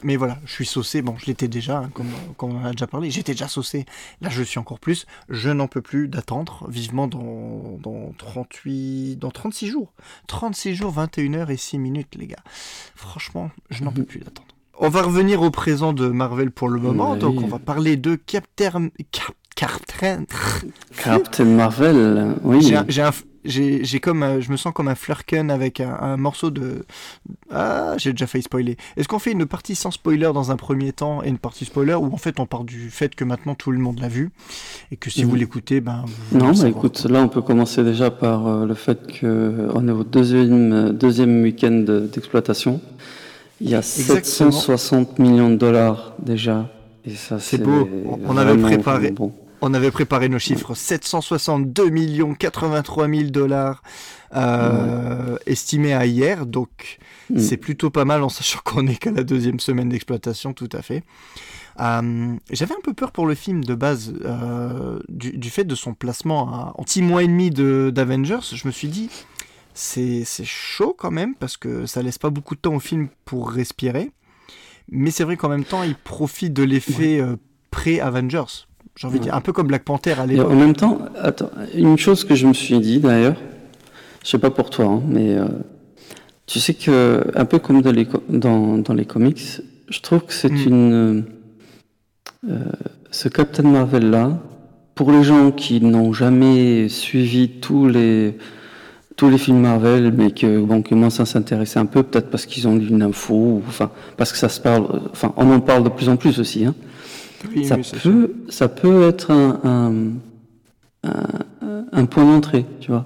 mais 0.03 0.15
voilà, 0.15 0.37
je 0.45 0.51
suis 0.53 0.65
saucé. 0.65 1.01
Bon, 1.01 1.15
je 1.17 1.25
l'étais 1.25 1.47
déjà, 1.49 1.79
hein, 1.79 1.89
comme, 1.93 2.07
comme 2.37 2.55
on 2.55 2.61
en 2.61 2.65
a 2.65 2.71
déjà 2.71 2.87
parlé. 2.87 3.11
J'étais 3.11 3.33
déjà 3.33 3.47
saucé. 3.49 3.85
Là, 4.21 4.29
je 4.29 4.41
suis 4.41 4.57
encore 4.59 4.79
plus. 4.79 5.05
Je 5.29 5.49
n'en 5.49 5.67
peux 5.67 5.81
plus 5.81 6.07
d'attendre 6.07 6.65
vivement 6.69 7.07
dans, 7.07 7.77
dans 7.81 8.13
38, 8.17 9.17
dans 9.17 9.31
36 9.31 9.67
jours. 9.67 9.91
36 10.27 10.75
jours, 10.75 10.91
21 10.91 11.33
heures 11.33 11.49
et 11.51 11.57
6 11.57 11.77
minutes, 11.77 12.15
les 12.17 12.27
gars. 12.27 12.43
Franchement, 12.95 13.51
je 13.69 13.83
n'en 13.83 13.91
peux 13.91 14.03
plus 14.03 14.19
d'attendre. 14.19 14.47
On 14.79 14.89
va 14.89 15.01
revenir 15.03 15.41
au 15.41 15.51
présent 15.51 15.93
de 15.93 16.07
Marvel 16.07 16.51
pour 16.51 16.69
le 16.69 16.79
moment. 16.79 17.13
Oui. 17.13 17.19
Donc, 17.19 17.41
on 17.41 17.47
va 17.47 17.59
parler 17.59 17.97
de 17.97 18.15
Captain. 18.15 18.89
Cap- 19.11 19.35
Captain. 19.55 20.25
Captain 21.01 21.45
Marvel, 21.45 22.35
oui. 22.43 22.73
J'ai 22.89 23.01
un- 23.01 23.11
j'ai 23.45 23.99
comme, 23.99 24.23
un- 24.23 24.39
je 24.39 24.51
me 24.51 24.57
sens 24.57 24.73
comme 24.73 24.87
un 24.87 24.95
flirken 24.95 25.49
avec 25.51 25.79
un, 25.79 25.95
un 25.99 26.17
morceau 26.17 26.49
de. 26.51 26.85
Ah, 27.51 27.93
j'ai 27.97 28.11
déjà 28.11 28.27
failli 28.27 28.43
spoiler. 28.43 28.77
Est-ce 28.97 29.07
qu'on 29.07 29.19
fait 29.19 29.31
une 29.31 29.45
partie 29.45 29.75
sans 29.75 29.91
spoiler 29.91 30.31
dans 30.33 30.51
un 30.51 30.55
premier 30.57 30.91
temps 30.93 31.23
et 31.23 31.29
une 31.29 31.37
partie 31.37 31.65
spoiler 31.65 31.93
ou 31.93 32.05
en 32.13 32.17
fait 32.17 32.39
on 32.39 32.45
part 32.45 32.63
du 32.63 32.89
fait 32.89 33.15
que 33.15 33.23
maintenant 33.23 33.55
tout 33.55 33.71
le 33.71 33.77
monde 33.79 33.99
l'a 33.99 34.07
vu 34.07 34.31
et 34.91 34.97
que 34.97 35.09
si 35.09 35.23
Mhm. 35.23 35.29
vous 35.29 35.35
l'écoutez, 35.35 35.81
ben. 35.81 36.05
vous 36.31 36.37
Non, 36.39 36.51
bah 36.53 36.67
écoute, 36.67 37.05
là 37.09 37.21
on 37.21 37.27
peut 37.29 37.41
commencer 37.41 37.83
déjà 37.83 38.11
par 38.11 38.47
euh, 38.47 38.65
le 38.65 38.73
fait 38.73 38.99
qu'on 39.19 39.87
est 39.87 39.91
au 39.91 40.03
deuxième, 40.03 40.73
euh, 40.73 40.91
deuxième 40.91 41.41
week-end 41.43 41.71
de- 41.85 42.09
d'exploitation. 42.11 42.81
Il 43.61 43.69
y 43.69 43.75
a 43.75 43.77
Exactement. 43.79 44.51
760 44.51 45.19
millions 45.19 45.49
de 45.49 45.55
dollars 45.55 46.13
déjà. 46.19 46.69
Et 47.05 47.11
ça, 47.11 47.39
C'est 47.39 47.59
beau. 47.61 47.87
On- 48.27 48.35
avait 48.37 48.57
préparé. 48.61 49.11
bon. 49.11 49.31
On 49.61 49.73
avait 49.73 49.91
préparé 49.91 50.29
nos 50.29 50.37
chiffres 50.39 50.75
762 50.75 51.89
millions 51.89 52.35
83 52.35 53.07
000 53.09 53.23
dollars 53.29 53.81
euh, 54.35 55.37
estimés 55.45 55.93
à 55.93 56.05
hier, 56.05 56.45
donc 56.45 56.99
Mm. 57.31 57.39
c'est 57.39 57.57
plutôt 57.57 57.89
pas 57.89 58.05
mal 58.05 58.21
en 58.21 58.29
sachant 58.29 58.59
qu'on 58.63 58.85
est 58.85 58.97
qu'à 58.97 59.09
la 59.11 59.23
deuxième 59.23 59.59
semaine 59.59 59.89
d'exploitation, 59.89 60.53
tout 60.53 60.69
à 60.73 60.83
fait. 60.83 61.03
Euh, 61.79 62.35
J'avais 62.51 62.75
un 62.75 62.81
peu 62.83 62.93
peur 62.93 63.11
pour 63.11 63.25
le 63.25 63.33
film 63.33 63.63
de 63.63 63.73
base 63.73 64.13
euh, 64.23 64.99
du, 65.09 65.35
du 65.35 65.49
fait 65.49 65.63
de 65.63 65.73
son 65.73 65.95
placement 65.95 66.53
à, 66.53 66.73
en 66.77 66.85
6 66.85 67.01
mois 67.01 67.23
et 67.23 67.27
demi 67.27 67.49
de- 67.49 67.91
d'Avengers. 67.93 68.41
Je 68.53 68.67
me 68.67 68.71
suis 68.71 68.89
dit, 68.89 69.09
c'est 69.73 70.23
chaud 70.43 70.95
quand 70.95 71.09
même 71.09 71.33
parce 71.33 71.57
que 71.57 71.87
ça 71.87 72.03
laisse 72.03 72.19
pas 72.19 72.29
beaucoup 72.29 72.53
de 72.53 72.59
temps 72.61 72.75
au 72.75 72.79
film 72.79 73.07
pour 73.25 73.49
respirer. 73.49 74.11
Mais 74.91 75.09
c'est 75.09 75.23
vrai 75.23 75.35
qu'en 75.35 75.49
même 75.49 75.65
temps, 75.65 75.81
il 75.81 75.95
profite 75.95 76.53
de 76.53 76.61
l'effet 76.63 77.19
pré-Avengers. 77.71 78.67
J'ai 78.97 79.07
envie 79.07 79.19
de 79.19 79.23
dire, 79.25 79.35
un 79.35 79.41
peu 79.41 79.51
comme 79.51 79.67
Black 79.67 79.83
Panther 79.83 80.13
à 80.19 80.25
l'époque. 80.25 80.49
en 80.51 80.55
même 80.55 80.73
temps, 80.75 80.99
attends, 81.21 81.49
une 81.73 81.97
chose 81.97 82.23
que 82.23 82.33
je 82.35 82.47
me 82.47 82.53
suis 82.53 82.79
dit 82.79 82.99
d'ailleurs, 82.99 83.35
je 84.23 84.29
sais 84.29 84.37
pas 84.39 84.49
pour 84.51 84.69
toi, 84.69 84.85
hein, 84.85 85.01
mais 85.07 85.35
euh, 85.35 85.45
tu 86.45 86.59
sais 86.59 86.73
que, 86.73 87.25
un 87.35 87.45
peu 87.45 87.59
comme 87.59 87.81
dans 87.81 87.91
les, 87.91 88.07
dans, 88.29 88.77
dans 88.77 88.93
les 88.93 89.05
comics, 89.05 89.61
je 89.89 89.99
trouve 89.99 90.21
que 90.25 90.33
c'est 90.33 90.51
Mm. 90.51 90.67
une. 90.67 91.25
euh, 92.49 92.55
ce 93.11 93.27
Captain 93.29 93.63
Marvel 93.63 94.09
là, 94.09 94.37
pour 94.93 95.11
les 95.11 95.23
gens 95.23 95.51
qui 95.51 95.81
n'ont 95.81 96.13
jamais 96.13 96.87
suivi 96.89 97.49
tous 97.61 97.87
les 97.87 98.37
tous 99.17 99.29
les 99.29 99.37
films 99.37 99.61
Marvel, 99.61 100.13
mais 100.15 100.31
que 100.31 100.59
bon, 100.59 100.81
qui 100.81 100.89
commencent 100.89 101.21
à 101.21 101.25
s'intéresser 101.25 101.79
un 101.79 101.85
peu, 101.85 102.03
peut-être 102.03 102.29
parce 102.29 102.45
qu'ils 102.45 102.67
ont 102.67 102.75
lu 102.75 102.87
une 102.89 103.01
info, 103.01 103.33
ou, 103.33 103.63
enfin 103.67 103.89
parce 104.17 104.31
que 104.33 104.37
ça 104.37 104.49
se 104.49 104.59
parle, 104.59 105.03
enfin 105.11 105.33
on 105.37 105.49
en 105.53 105.61
parle 105.61 105.83
de 105.85 105.89
plus 105.89 106.09
en 106.09 106.17
plus 106.17 106.39
aussi. 106.39 106.65
Hein 106.65 106.75
Oui, 107.55 107.65
ça, 107.65 107.75
oui, 107.75 107.83
peut, 108.03 108.33
ça 108.49 108.67
peut 108.67 109.03
être 109.07 109.31
un, 109.31 109.59
un, 109.63 111.09
un- 111.09 111.85
un 111.91 112.05
point 112.05 112.25
d'entrée, 112.25 112.65
tu 112.79 112.91
vois. 112.91 113.05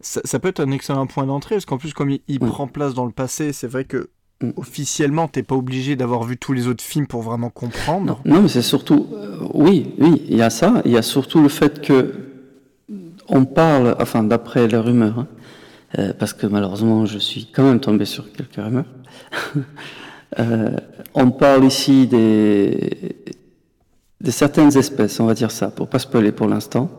Ça, 0.00 0.20
ça 0.24 0.38
peut 0.38 0.48
être 0.48 0.60
un 0.60 0.70
excellent 0.70 1.06
point 1.06 1.26
d'entrée, 1.26 1.56
parce 1.56 1.64
qu'en 1.64 1.78
plus, 1.78 1.92
comme 1.94 2.10
il, 2.10 2.20
il 2.28 2.38
prend 2.40 2.66
place 2.68 2.94
dans 2.94 3.04
le 3.06 3.12
passé, 3.12 3.52
c'est 3.52 3.66
vrai 3.68 3.84
que 3.84 4.10
Mm. 4.42 4.50
officiellement, 4.58 5.28
t'es 5.28 5.42
pas 5.42 5.54
obligé 5.54 5.96
d'avoir 5.96 6.22
vu 6.24 6.36
tous 6.36 6.52
les 6.52 6.66
autres 6.68 6.84
films 6.84 7.06
pour 7.06 7.22
vraiment 7.22 7.48
comprendre. 7.48 8.20
Non, 8.26 8.42
mais 8.42 8.48
c'est 8.48 8.60
surtout, 8.60 9.06
euh, 9.14 9.38
oui, 9.54 9.94
oui, 9.98 10.24
il 10.28 10.36
y 10.36 10.42
a 10.42 10.50
ça. 10.50 10.82
Il 10.84 10.90
y 10.92 10.98
a 10.98 11.00
surtout 11.00 11.40
le 11.40 11.48
fait 11.48 11.80
que 11.80 12.12
on 13.30 13.46
parle, 13.46 13.96
enfin 13.98 14.22
d'après 14.22 14.68
les 14.68 14.76
rumeurs, 14.76 15.20
hein, 15.20 15.28
euh, 15.98 16.12
parce 16.12 16.34
que 16.34 16.46
malheureusement 16.46 17.06
je 17.06 17.16
suis 17.18 17.46
quand 17.46 17.62
même 17.64 17.80
tombé 17.80 18.04
sur 18.04 18.30
quelques 18.30 18.56
rumeurs. 18.56 18.84
Euh, 20.40 20.76
on 21.14 21.30
parle 21.30 21.64
ici 21.64 22.08
des 22.08 23.16
de 24.20 24.30
certaines 24.30 24.76
espèces, 24.76 25.20
on 25.20 25.26
va 25.26 25.34
dire 25.34 25.50
ça, 25.50 25.68
pour 25.70 25.88
pas 25.88 25.98
spoiler 25.98 26.32
pour 26.32 26.48
l'instant. 26.48 26.90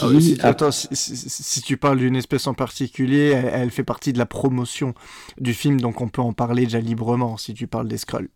Ah 0.00 0.06
si, 0.20 0.36
qui, 0.36 0.40
a- 0.40 0.46
attends, 0.48 0.70
si, 0.70 0.88
si- 0.92 1.16
si- 1.16 1.28
si 1.42 1.60
tu 1.60 1.76
parles 1.76 1.98
d'une 1.98 2.16
espèce 2.16 2.46
en 2.46 2.54
particulier, 2.54 3.26
elle, 3.34 3.50
elle 3.52 3.70
fait 3.70 3.84
partie 3.84 4.14
de 4.14 4.18
la 4.18 4.24
promotion 4.24 4.94
du 5.38 5.52
film, 5.52 5.80
donc 5.80 6.00
on 6.00 6.08
peut 6.08 6.22
en 6.22 6.32
parler 6.32 6.64
déjà 6.64 6.80
librement 6.80 7.36
si 7.36 7.52
tu 7.52 7.66
parles 7.66 7.88
des 7.88 7.98
Skrulls. 7.98 8.30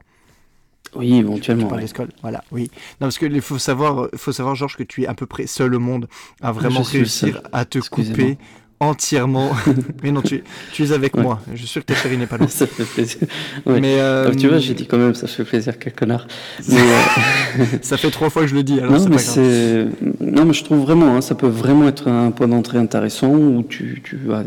oui, 0.95 1.09
Tu 1.09 1.15
éventuellement. 1.17 1.65
parles 1.69 1.77
ouais. 1.77 1.85
des 1.85 1.89
Skrulls, 1.89 2.13
voilà, 2.21 2.45
oui. 2.53 2.71
Non, 3.01 3.07
parce 3.07 3.17
qu'il 3.19 3.41
faut 3.41 3.59
savoir, 3.59 4.09
faut 4.17 4.33
savoir, 4.33 4.55
Georges, 4.55 4.77
que 4.77 4.83
tu 4.83 5.05
es 5.05 5.07
à 5.07 5.15
peu 5.15 5.25
près 5.27 5.47
seul 5.47 5.75
au 5.75 5.81
monde 5.81 6.09
à 6.43 6.53
vraiment 6.53 6.83
réussir 6.83 7.41
à 7.53 7.65
te 7.65 7.79
couper 7.79 8.37
entièrement. 8.81 9.53
mais 10.03 10.11
non, 10.13 10.23
tu, 10.23 10.43
tu 10.73 10.85
es 10.85 10.93
avec 10.93 11.17
moi. 11.17 11.41
Je 11.53 11.59
suis 11.59 11.67
sûr 11.67 11.85
que 11.85 11.93
ta 11.93 11.95
chérie 11.95 12.19
n'est 12.19 12.27
pas 12.27 12.39
là. 12.39 12.47
ça 12.49 12.67
fait 12.67 12.85
plaisir. 12.85 13.21
Mais 13.67 14.01
euh, 14.01 14.35
tu 14.35 14.49
vois, 14.49 14.59
j'ai 14.59 14.75
dit 14.75 14.87
quand 14.87 14.99
même, 14.99 15.15
ça 15.15 15.27
fait 15.27 15.45
plaisir, 15.45 15.79
quel 15.79 15.95
connard. 15.95 16.27
Mais, 16.69 16.81
euh, 16.81 17.65
ça 17.83 17.97
fait 17.97 18.11
trois 18.11 18.31
fois 18.31 18.43
que 18.43 18.49
je 18.49 18.55
le 18.55 18.63
dis. 18.63 18.81
Alors 18.81 18.93
non, 18.93 19.09
mais 19.09 19.19
c'est 19.19 19.87
non, 20.21 20.45
mais 20.45 20.53
je 20.53 20.65
trouve 20.65 20.81
vraiment, 20.81 21.17
hein, 21.17 21.21
ça 21.21 21.35
peut 21.35 21.49
vraiment 21.49 21.89
être 21.89 22.09
un 22.09 22.31
point 22.31 22.49
d'entrée 22.49 22.79
intéressant 22.79 23.29
où 23.29 23.63
tu, 23.63 24.03
tu 24.05 24.17
vas 24.17 24.43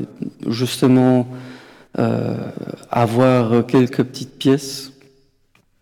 justement 0.48 1.28
euh, 1.98 2.36
avoir 2.92 3.66
quelques 3.66 4.04
petites 4.04 4.38
pièces 4.38 4.92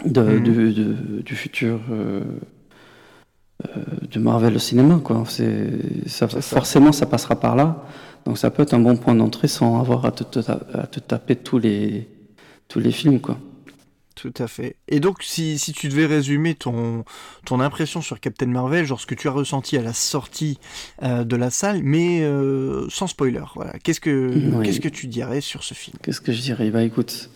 de, 0.05 0.21
mhm. 0.21 0.43
du, 0.43 1.23
du, 1.23 1.35
futur. 1.35 1.79
De 4.11 4.19
Marvel 4.19 4.55
au 4.55 4.59
cinéma. 4.59 5.01
Quoi. 5.03 5.23
C'est, 5.27 5.67
ça, 6.05 6.27
forcément, 6.27 6.91
ça 6.91 7.07
passera 7.07 7.35
par 7.35 7.55
là. 7.55 7.83
Donc 8.25 8.37
ça 8.37 8.51
peut 8.51 8.63
être 8.63 8.73
un 8.73 8.79
bon 8.79 8.97
point 8.97 9.15
d'entrée 9.15 9.47
sans 9.47 9.79
avoir 9.79 10.05
à 10.05 10.11
te, 10.11 10.39
à 10.49 10.87
te 10.87 10.99
taper 10.99 11.35
tous 11.35 11.59
les, 11.59 12.07
tous 12.67 12.79
les 12.79 12.91
films. 12.91 13.19
Quoi. 13.19 13.37
Tout 14.17 14.33
à 14.39 14.47
fait. 14.47 14.77
Et 14.87 14.99
donc, 14.99 15.21
si, 15.21 15.59
si, 15.59 15.73
tu 15.73 15.89
devais 15.89 16.07
résumer 16.07 16.55
ton, 16.55 17.05
ton 17.45 17.59
impression 17.59 18.01
sur 18.01 18.19
Captain 18.19 18.47
Marvel, 18.47 18.83
genre 18.83 18.99
ce 18.99 19.05
que 19.05 19.13
tu 19.13 19.27
as 19.27 19.31
ressenti 19.31 19.77
à 19.77 19.83
la 19.83 19.93
sortie 19.93 20.57
euh, 21.03 21.23
de 21.23 21.35
la 21.35 21.51
salle, 21.51 21.81
mais 21.83 22.21
euh, 22.21 22.87
sans 22.89 23.05
spoiler, 23.05 23.43
voilà. 23.53 23.73
Qu'est-ce 23.83 23.99
que, 23.99 24.63
qu'est-ce 24.63 24.79
que 24.79 24.89
tu 24.89 25.05
dirais 25.05 25.39
sur 25.39 25.63
ce 25.63 25.75
film? 25.75 25.97
Qu'est-ce 26.01 26.19
que 26.19 26.31
je 26.31 26.41
dirais? 26.41 26.71
Bah 26.71 26.81
écoute, 26.81 27.29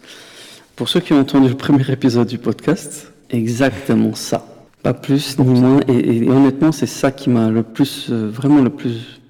pour 0.75 0.89
ceux 0.89 1.01
qui 1.01 1.13
ont 1.13 1.19
entendu 1.19 1.49
le 1.49 1.55
premier 1.55 1.87
épisode 1.91 2.27
du 2.27 2.39
podcast, 2.39 3.13
exactement 3.29 4.15
ça. 4.15 4.47
Pas 4.81 4.95
plus 4.95 5.37
ni 5.37 5.45
moins. 5.61 5.81
Et, 5.87 6.27
honnêtement, 6.27 6.71
c'est 6.71 6.87
ça 6.87 7.11
qui 7.11 7.29
m'a 7.29 7.49
le 7.49 7.61
plus, 7.61 8.07
euh, 8.09 8.27
vraiment 8.27 8.63
le 8.63 8.71
plus 8.71 9.20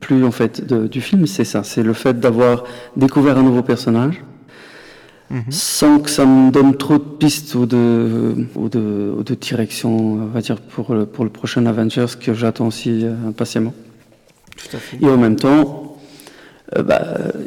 plu 0.00 0.24
en 0.24 0.30
fait 0.30 0.72
du 0.72 1.00
film, 1.00 1.26
c'est 1.26 1.44
ça. 1.44 1.62
C'est 1.64 1.82
le 1.82 1.92
fait 1.92 2.18
d'avoir 2.18 2.64
découvert 2.96 3.38
un 3.38 3.42
nouveau 3.42 3.62
personnage. 3.62 4.22
Mhm. 5.30 5.44
Sans 5.50 5.98
que 5.98 6.08
ça 6.08 6.24
me 6.24 6.50
donne 6.50 6.76
trop 6.76 6.94
de 6.94 7.04
pistes 7.04 7.54
ou 7.54 7.66
de, 7.66 8.46
ou 8.54 8.68
de, 8.70 9.12
ou 9.14 9.22
de 9.22 9.34
direction, 9.34 9.94
on 9.94 10.26
va 10.26 10.40
dire, 10.40 10.56
pour 10.56 10.94
le, 10.94 11.04
pour 11.04 11.24
le 11.24 11.30
prochain 11.30 11.66
Avengers 11.66 12.06
que 12.18 12.32
j'attends 12.32 12.68
aussi 12.68 13.04
euh, 13.04 13.12
impatiemment. 13.28 13.74
Tout 14.56 14.76
à 14.76 14.80
fait. 14.80 14.96
Et 15.02 15.06
en 15.06 15.18
même 15.18 15.36
temps, 15.36 15.98
euh, 16.76 16.82
bah, 16.82 17.02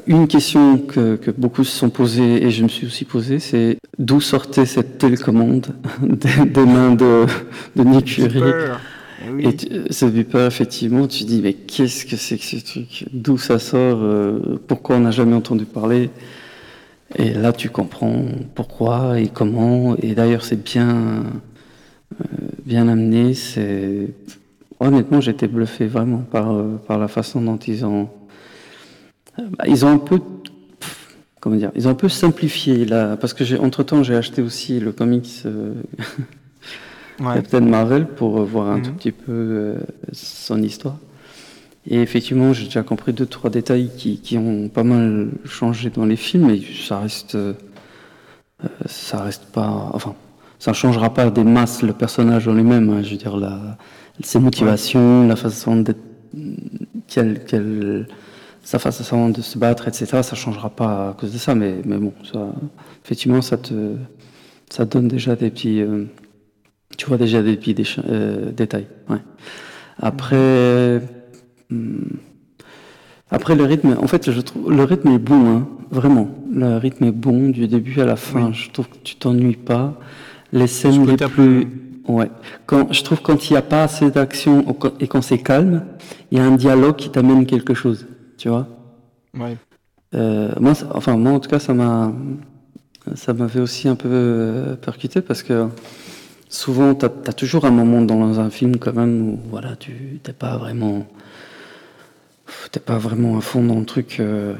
une 0.05 0.27
question 0.27 0.77
que, 0.77 1.15
que, 1.15 1.31
beaucoup 1.31 1.63
se 1.63 1.75
sont 1.75 1.89
posées 1.89 2.45
et 2.45 2.51
je 2.51 2.61
me 2.61 2.67
suis 2.67 2.85
aussi 2.85 3.03
posée, 3.03 3.39
c'est 3.39 3.77
d'où 3.97 4.21
sortait 4.21 4.67
cette 4.67 4.99
télécommande 4.99 5.67
des, 6.03 6.45
des 6.45 6.65
mains 6.65 6.93
de, 6.93 7.25
de 7.75 7.83
Nick 7.83 8.13
Fury? 8.13 8.41
Eh 9.39 9.47
Et 9.47 9.91
ce 9.91 10.05
Viper, 10.05 10.45
effectivement, 10.47 11.07
tu 11.07 11.23
dis, 11.23 11.41
mais 11.41 11.53
qu'est-ce 11.53 12.05
que 12.05 12.15
c'est 12.15 12.37
que 12.37 12.43
ce 12.43 12.57
truc? 12.57 13.05
D'où 13.13 13.37
ça 13.37 13.59
sort 13.59 13.99
euh, 14.01 14.59
Pourquoi 14.67 14.97
on 14.97 15.01
n'a 15.01 15.11
jamais 15.11 15.35
entendu 15.35 15.65
parler? 15.65 16.09
Et 17.15 17.33
là, 17.33 17.51
tu 17.53 17.69
comprends 17.69 18.25
pourquoi 18.55 19.19
et 19.19 19.27
comment. 19.27 19.95
Et 19.97 20.13
d'ailleurs, 20.15 20.43
c'est 20.43 20.63
bien, 20.63 21.23
euh, 22.19 22.25
bien 22.65 22.87
amené. 22.87 23.33
Honnêtement, 24.79 25.21
j'étais 25.21 25.47
bluffé 25.47 25.87
vraiment 25.87 26.23
par, 26.31 26.55
par 26.87 26.97
la 26.97 27.07
façon 27.07 27.41
dont 27.41 27.57
ils 27.57 27.85
ont 27.85 28.09
bah, 29.37 29.65
ils 29.67 29.85
ont 29.85 29.89
un 29.89 29.97
peu, 29.97 30.19
comment 31.39 31.55
dire, 31.55 31.71
ils 31.75 31.87
ont 31.87 31.91
un 31.91 31.95
peu 31.95 32.09
simplifié 32.09 32.85
là, 32.85 33.17
parce 33.17 33.33
que 33.33 33.43
j'ai 33.43 33.57
entre 33.57 33.83
temps 33.83 34.03
j'ai 34.03 34.15
acheté 34.15 34.41
aussi 34.41 34.79
le 34.79 34.91
comics 34.91 35.41
euh, 35.45 35.73
Captain 37.21 37.61
Marvel 37.61 38.07
pour 38.07 38.43
voir 38.43 38.69
un 38.69 38.77
mhm. 38.77 38.83
tout 38.83 38.91
petit 38.93 39.11
peu 39.11 39.31
euh, 39.31 39.75
son 40.11 40.61
histoire. 40.61 40.97
Et 41.87 42.01
effectivement, 42.01 42.53
j'ai 42.53 42.65
déjà 42.65 42.83
compris 42.83 43.11
deux 43.11 43.25
trois 43.25 43.49
détails 43.49 43.89
qui, 43.97 44.19
qui, 44.19 44.37
ont 44.37 44.69
pas 44.69 44.83
mal 44.83 45.29
changé 45.45 45.89
dans 45.89 46.05
les 46.05 46.15
films, 46.15 46.47
mais 46.47 46.61
ça 46.87 46.99
reste, 46.99 47.35
euh, 47.35 47.53
ça 48.85 49.23
reste 49.23 49.45
pas, 49.45 49.89
enfin, 49.93 50.13
ça 50.59 50.73
changera 50.73 51.11
pas 51.11 51.31
des 51.31 51.43
masses 51.43 51.81
le 51.81 51.93
personnage 51.93 52.47
en 52.47 52.53
lui-même. 52.53 52.89
Hein, 52.91 53.01
je 53.01 53.11
veux 53.11 53.17
dire 53.17 53.35
la, 53.35 53.77
ses 54.21 54.39
motivations, 54.39 55.27
la 55.27 55.35
façon 55.35 55.77
d'être, 55.77 55.99
qu'elle 57.07 57.41
sa 58.63 58.79
façon 58.79 59.29
de 59.29 59.41
se 59.41 59.57
battre, 59.57 59.87
etc., 59.87 60.21
ça 60.21 60.35
changera 60.35 60.69
pas 60.69 61.09
à 61.09 61.13
cause 61.13 61.33
de 61.33 61.37
ça, 61.37 61.55
mais, 61.55 61.81
mais 61.85 61.97
bon, 61.97 62.13
ça, 62.31 62.47
effectivement, 63.03 63.41
ça 63.41 63.57
te, 63.57 63.95
ça 64.69 64.85
donne 64.85 65.07
déjà 65.07 65.35
des 65.35 65.49
petits, 65.49 65.81
euh, 65.81 66.05
tu 66.97 67.07
vois 67.07 67.17
déjà 67.17 67.41
des 67.41 67.55
petits 67.57 67.75
euh, 68.07 68.51
détails. 68.51 68.87
Ouais. 69.09 69.19
Après, 69.99 71.01
hmm, 71.69 72.03
après 73.29 73.55
le 73.55 73.63
rythme, 73.63 73.97
en 74.01 74.07
fait, 74.07 74.31
je 74.31 74.41
trouve 74.41 74.71
le 74.71 74.83
rythme 74.83 75.09
est 75.09 75.19
bon, 75.19 75.47
hein, 75.47 75.67
vraiment. 75.89 76.29
Le 76.53 76.77
rythme 76.77 77.05
est 77.05 77.11
bon 77.11 77.49
du 77.49 77.67
début 77.67 77.99
à 78.01 78.05
la 78.05 78.15
fin. 78.15 78.51
Je 78.53 78.69
trouve 78.71 78.89
que 78.89 78.97
tu 79.03 79.15
t'ennuies 79.15 79.55
pas. 79.55 79.99
Les 80.53 80.67
scènes 80.67 81.05
les 81.05 81.15
plus, 81.15 81.67
ouais. 82.07 82.29
Quand 82.65 82.91
je 82.91 83.03
trouve 83.03 83.21
quand 83.21 83.49
il 83.49 83.53
n'y 83.53 83.57
a 83.57 83.61
pas 83.61 83.83
assez 83.83 84.11
d'action 84.11 84.65
et 84.99 85.07
quand 85.07 85.21
c'est 85.21 85.37
calme, 85.37 85.85
il 86.31 86.37
y 86.37 86.41
a 86.41 86.43
un 86.43 86.55
dialogue 86.55 86.97
qui 86.97 87.09
t'amène 87.09 87.45
quelque 87.45 87.73
chose 87.73 88.05
tu 88.41 88.49
vois. 88.49 88.67
Ouais. 89.37 89.55
Euh, 90.15 90.51
moi, 90.59 90.73
enfin, 90.95 91.15
moi, 91.15 91.33
en 91.33 91.39
tout 91.39 91.49
cas, 91.49 91.59
ça 91.59 91.75
m'a, 91.75 92.11
ça 93.13 93.33
m'avait 93.33 93.59
aussi 93.59 93.87
un 93.87 93.95
peu 93.95 94.09
euh, 94.11 94.75
percuté 94.75 95.21
parce 95.21 95.43
que 95.43 95.67
souvent, 96.51 96.93
tu 96.93 97.05
as, 97.05 97.33
toujours 97.33 97.65
un 97.65 97.71
moment 97.71 98.01
dans 98.01 98.39
un 98.39 98.49
film 98.49 98.77
quand 98.77 98.93
même 98.93 99.29
où, 99.29 99.39
voilà, 99.49 99.75
tu 99.75 100.19
n'es 100.25 100.33
pas 100.33 100.57
vraiment, 100.57 101.07
t'es 102.71 102.79
pas 102.79 102.97
vraiment 102.97 103.37
à 103.37 103.41
fond 103.41 103.63
dans 103.63 103.79
le 103.79 103.85
truc. 103.85 104.17
Euh, 104.19 104.53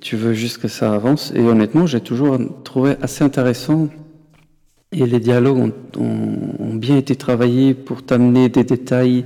tu 0.00 0.16
veux 0.16 0.34
juste 0.34 0.58
que 0.58 0.68
ça 0.68 0.92
avance. 0.92 1.32
Et 1.34 1.40
honnêtement, 1.40 1.86
j'ai 1.86 2.00
toujours 2.00 2.38
trouvé 2.64 2.96
assez 3.02 3.24
intéressant. 3.24 3.88
Et 4.92 5.06
les 5.06 5.20
dialogues 5.20 5.72
ont, 5.98 6.74
bien 6.74 6.96
été 6.96 7.14
travaillés 7.16 7.74
pour 7.74 8.02
t'amener 8.04 8.48
des 8.48 8.64
détails 8.64 9.24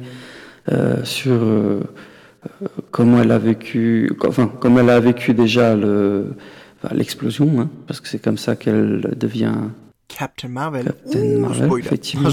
sur 1.05 1.41
comment 2.91 3.23
elle 3.23 3.31
a 3.31 3.39
vécu, 3.39 4.11
enfin, 4.27 4.51
comment 4.61 4.81
elle 4.81 4.91
a 4.91 5.01
vécu 5.01 5.33
déjà 5.35 5.75
le, 5.77 6.35
l'explosion, 6.93 7.61
hein, 7.61 7.71
parce 7.87 8.01
que 8.01 8.09
c'est 8.09 8.19
comme 8.19 8.39
ça 8.39 8.57
qu'elle 8.57 9.15
devient 9.17 9.55
Captain 10.09 10.49
Marvel. 10.49 10.85
Captain 10.85 11.39
Marvel, 11.39 11.79
effectivement. 11.79 12.29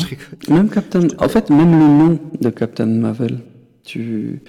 même 0.50 0.70
Captain, 0.70 1.08
en 1.18 1.30
fait, 1.30 1.50
même 1.50 1.72
le 1.72 1.88
nom 1.88 2.20
de 2.40 2.50
Captain 2.50 2.86
Marvel, 2.86 3.40
tu, 3.84 4.42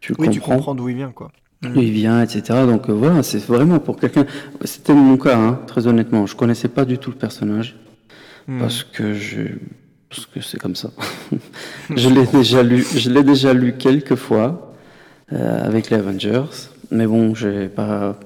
tu 0.00 0.12
oui, 0.12 0.16
comprends. 0.16 0.32
tu 0.32 0.40
comprends 0.40 0.74
d'où 0.74 0.88
il 0.88 0.96
vient, 0.96 1.12
quoi. 1.12 1.30
D'où 1.62 1.80
il 1.80 1.92
vient, 1.92 2.22
etc. 2.22 2.42
Donc 2.66 2.88
euh, 2.88 2.92
voilà, 2.92 3.22
c'est 3.22 3.44
vraiment 3.44 3.78
pour 3.78 3.98
quelqu'un. 3.98 4.26
C'était 4.64 4.94
mon 4.94 5.16
cas, 5.16 5.38
hein, 5.38 5.60
très 5.66 5.86
honnêtement. 5.86 6.26
Je 6.26 6.36
connaissais 6.36 6.68
pas 6.68 6.84
du 6.84 6.98
tout 6.98 7.10
le 7.10 7.16
personnage 7.16 7.76
hmm. 8.46 8.60
parce 8.60 8.84
que 8.84 9.14
je, 9.14 9.42
parce 10.10 10.26
que 10.26 10.40
c'est 10.40 10.58
comme 10.58 10.76
ça. 10.76 10.90
je 11.96 12.08
l'ai 12.08 12.26
déjà 12.26 12.62
lu, 12.62 12.84
je 12.94 13.10
l'ai 13.10 13.24
déjà 13.24 13.54
lu 13.54 13.76
quelques 13.78 14.16
fois. 14.16 14.66
Euh, 15.32 15.64
avec 15.64 15.90
les 15.90 15.96
Avengers. 15.96 16.44
Mais 16.92 17.06
bon, 17.06 17.34
j'ai 17.34 17.68
pas, 17.68 18.16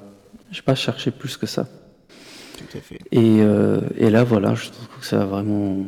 j'ai 0.51 0.61
pas 0.61 0.75
cherché 0.75 1.11
plus 1.11 1.39
que 1.39 1.47
ça. 1.47 1.67
Tout 2.61 2.79
à 2.79 2.81
fait. 2.81 2.99
Et, 3.13 3.41
euh, 3.41 3.81
et 3.97 4.11
là, 4.11 4.25
voilà, 4.25 4.55
je 4.55 4.71
trouve 4.71 4.87
que 5.01 5.07
c'est 5.07 5.17
vraiment 5.17 5.79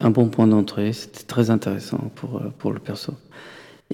un 0.00 0.10
bon 0.10 0.28
point 0.28 0.46
d'entrée. 0.46 0.92
C'était 0.92 1.24
très 1.24 1.50
intéressant 1.50 2.10
pour, 2.14 2.36
euh, 2.36 2.52
pour 2.58 2.72
le 2.72 2.78
perso. 2.78 3.14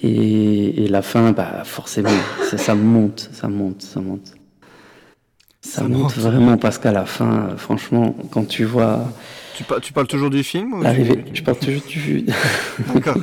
Et, 0.01 0.85
et 0.85 0.89
la 0.89 1.03
fin, 1.03 1.33
bah, 1.33 1.63
forcément, 1.65 2.11
ça 2.57 2.75
monte, 2.75 3.29
ça 3.33 3.49
monte, 3.49 3.83
ça 3.83 4.01
monte. 4.01 4.35
Ça, 5.61 5.83
monte, 5.83 6.13
vraiment 6.17 6.57
parce 6.57 6.79
qu'à 6.79 6.93
la 6.93 7.05
fin, 7.05 7.57
franchement, 7.57 8.15
quand 8.31 8.47
tu 8.47 8.65
vois 8.65 9.11
tu, 9.83 9.93
parles 9.93 10.07
toujours 10.07 10.31
du 10.31 10.45
film 10.45 10.85
Je 11.33 11.43
parle 11.43 11.59
toujours 11.59 11.83
du 11.83 11.99
film. 11.99 12.27
D'accord. 12.95 13.17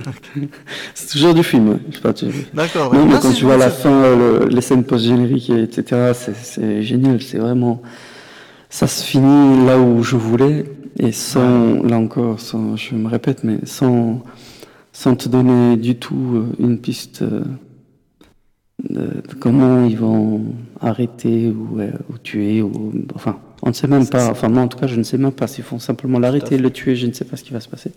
c'est 0.93 1.07
toujours 1.07 1.33
du 1.33 1.43
film, 1.43 1.79
Je 1.89 1.99
parle 1.99 2.15
D'accord. 2.53 2.93
Non, 2.93 3.05
mais 3.05 3.15
quand 3.21 3.31
tu 3.31 3.45
vois 3.45 3.55
la 3.55 3.69
fin, 3.69 4.15
les 4.49 4.61
scènes 4.61 4.83
post-génériques, 4.83 5.49
etc., 5.49 6.11
c'est 6.13 6.83
génial. 6.83 7.21
C'est 7.21 7.37
vraiment. 7.37 7.81
Ça 8.75 8.87
se 8.87 9.05
finit 9.05 9.65
là 9.65 9.79
où 9.79 10.03
je 10.03 10.17
voulais, 10.17 10.65
et 10.99 11.13
sans, 11.13 11.81
là 11.81 11.97
encore, 11.97 12.41
sans, 12.41 12.75
je 12.75 12.93
me 12.93 13.07
répète, 13.07 13.45
mais 13.45 13.59
sans, 13.63 14.21
sans 14.91 15.15
te 15.15 15.29
donner 15.29 15.77
du 15.77 15.95
tout 15.95 16.33
euh, 16.35 16.45
une 16.59 16.77
piste 16.77 17.21
euh, 17.21 17.45
de, 18.89 19.23
comment 19.39 19.85
ils 19.85 19.97
vont 19.97 20.41
arrêter 20.81 21.47
ou, 21.47 21.79
ou 22.09 22.17
tuer, 22.17 22.61
ou, 22.61 22.91
enfin, 23.15 23.39
on 23.61 23.69
ne 23.69 23.73
sait 23.73 23.87
même 23.87 24.09
pas, 24.09 24.29
enfin 24.29 24.49
moi 24.49 24.63
en 24.63 24.67
tout 24.67 24.77
cas 24.77 24.87
je 24.87 24.97
ne 24.97 25.03
sais 25.03 25.17
même 25.17 25.31
pas 25.31 25.47
s'ils 25.47 25.63
font 25.63 25.79
simplement 25.79 26.19
l'arrêter 26.19 26.57
le 26.57 26.69
tuer, 26.69 26.97
je 26.97 27.07
ne 27.07 27.13
sais 27.13 27.23
pas 27.23 27.37
ce 27.37 27.45
qui 27.45 27.53
va 27.53 27.61
se 27.61 27.69
passer. 27.69 27.93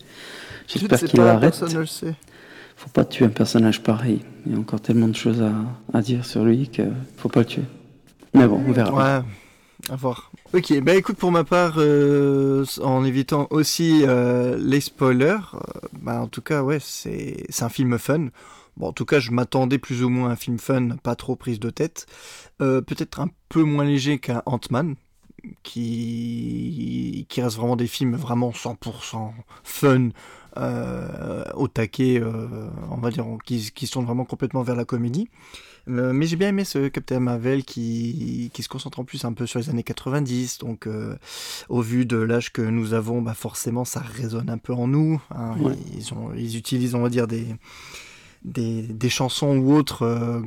J'espère 0.69 1.01
qu'il 1.01 1.19
l'arrête. 1.19 1.61
Il 1.69 1.77
ne 1.77 1.85
faut 2.77 2.91
pas 2.95 3.05
tuer 3.05 3.25
un 3.25 3.31
personnage 3.31 3.83
pareil. 3.83 4.21
Il 4.47 4.53
y 4.53 4.55
a 4.55 4.59
encore 4.61 4.81
tellement 4.81 5.09
de 5.09 5.17
choses 5.17 5.43
à, 5.93 6.03
dire 6.03 6.25
sur 6.25 6.45
lui 6.45 6.69
qu'il 6.69 6.85
ne 6.85 6.91
faut 7.17 7.29
pas 7.29 7.41
le 7.41 7.47
tuer. 7.47 7.65
Mais 8.33 8.47
bon, 8.47 8.63
on 8.65 8.71
verra. 8.71 8.95
Ouais, 8.95 9.25
à 9.89 9.97
voir. 9.97 10.31
Ok, 10.53 10.81
bah 10.81 10.95
écoute, 10.95 11.17
pour 11.17 11.31
ma 11.31 11.45
part, 11.45 11.75
euh, 11.77 12.65
en 12.83 13.05
évitant 13.05 13.47
aussi 13.51 14.03
euh, 14.03 14.57
les 14.59 14.81
spoilers, 14.81 15.39
euh, 15.55 15.59
bah 16.01 16.21
en 16.21 16.27
tout 16.27 16.43
cas, 16.43 16.63
ouais, 16.63 16.79
c'est 16.81 17.47
un 17.61 17.69
film 17.69 17.99
fun. 17.99 18.29
Bon, 18.77 18.89
en 18.89 18.93
tout 18.93 19.05
cas, 19.05 19.21
je 19.21 19.31
m'attendais 19.31 19.79
plus 19.79 20.03
ou 20.03 20.09
moins 20.09 20.31
à 20.31 20.33
un 20.33 20.37
film 20.37 20.59
fun, 20.59 20.91
pas 21.03 21.17
trop 21.17 21.37
prise 21.37 21.61
de 21.61 21.71
tête. 21.71 22.07
Peut-être 22.59 23.21
un 23.21 23.29
peu 23.49 23.63
moins 23.63 23.85
léger 23.85 24.19
qu'un 24.19 24.43
Ant-Man, 24.47 24.95
qui, 25.63 27.27
qui 27.29 27.43
reste 27.43 27.57
vraiment 27.57 27.77
des 27.77 27.87
films 27.87 28.15
vraiment 28.15 28.51
100% 28.51 29.33
fun, 29.65 30.11
au 31.55 31.69
taquet, 31.69 32.23
on 32.91 32.97
va 32.99 33.11
dire, 33.11 33.27
qui, 33.45 33.73
qui 33.73 33.87
sont 33.87 34.03
vraiment 34.03 34.25
complètement 34.25 34.63
vers 34.63 34.77
la 34.77 34.85
comédie. 34.85 35.29
Euh, 35.89 36.13
mais 36.13 36.27
j'ai 36.27 36.37
bien 36.37 36.49
aimé 36.49 36.65
ce 36.65 36.89
Captain 36.89 37.21
Marvel 37.21 37.65
qui, 37.65 38.51
qui 38.53 38.63
se 38.63 38.69
concentre 38.69 39.01
en 39.01 39.05
plus 39.05 39.25
un 39.25 39.33
peu 39.33 39.47
sur 39.47 39.59
les 39.59 39.71
années 39.71 39.83
90. 39.83 40.59
Donc, 40.59 40.87
euh, 40.87 41.17
au 41.69 41.81
vu 41.81 42.07
de 42.07 42.17
l'âge 42.17 42.53
que 42.53 42.63
nous 42.63 42.95
avons, 42.95 43.23
bah 43.23 43.35
forcément, 43.35 43.85
ça 43.85 44.01
résonne 44.01 44.51
un 44.51 44.59
peu 44.59 44.73
en 44.73 44.89
nous. 44.89 45.21
Hein. 45.35 45.57
Ouais. 45.61 45.75
Ils, 45.97 46.13
ont, 46.15 46.33
ils 46.35 46.57
utilisent, 46.57 46.95
on 46.95 47.03
va 47.03 47.09
dire, 47.09 47.27
des, 47.27 47.47
des, 48.45 48.83
des 48.83 49.09
chansons 49.11 49.57
ou 49.59 49.75
autres. 49.75 50.03
euh, 50.05 50.41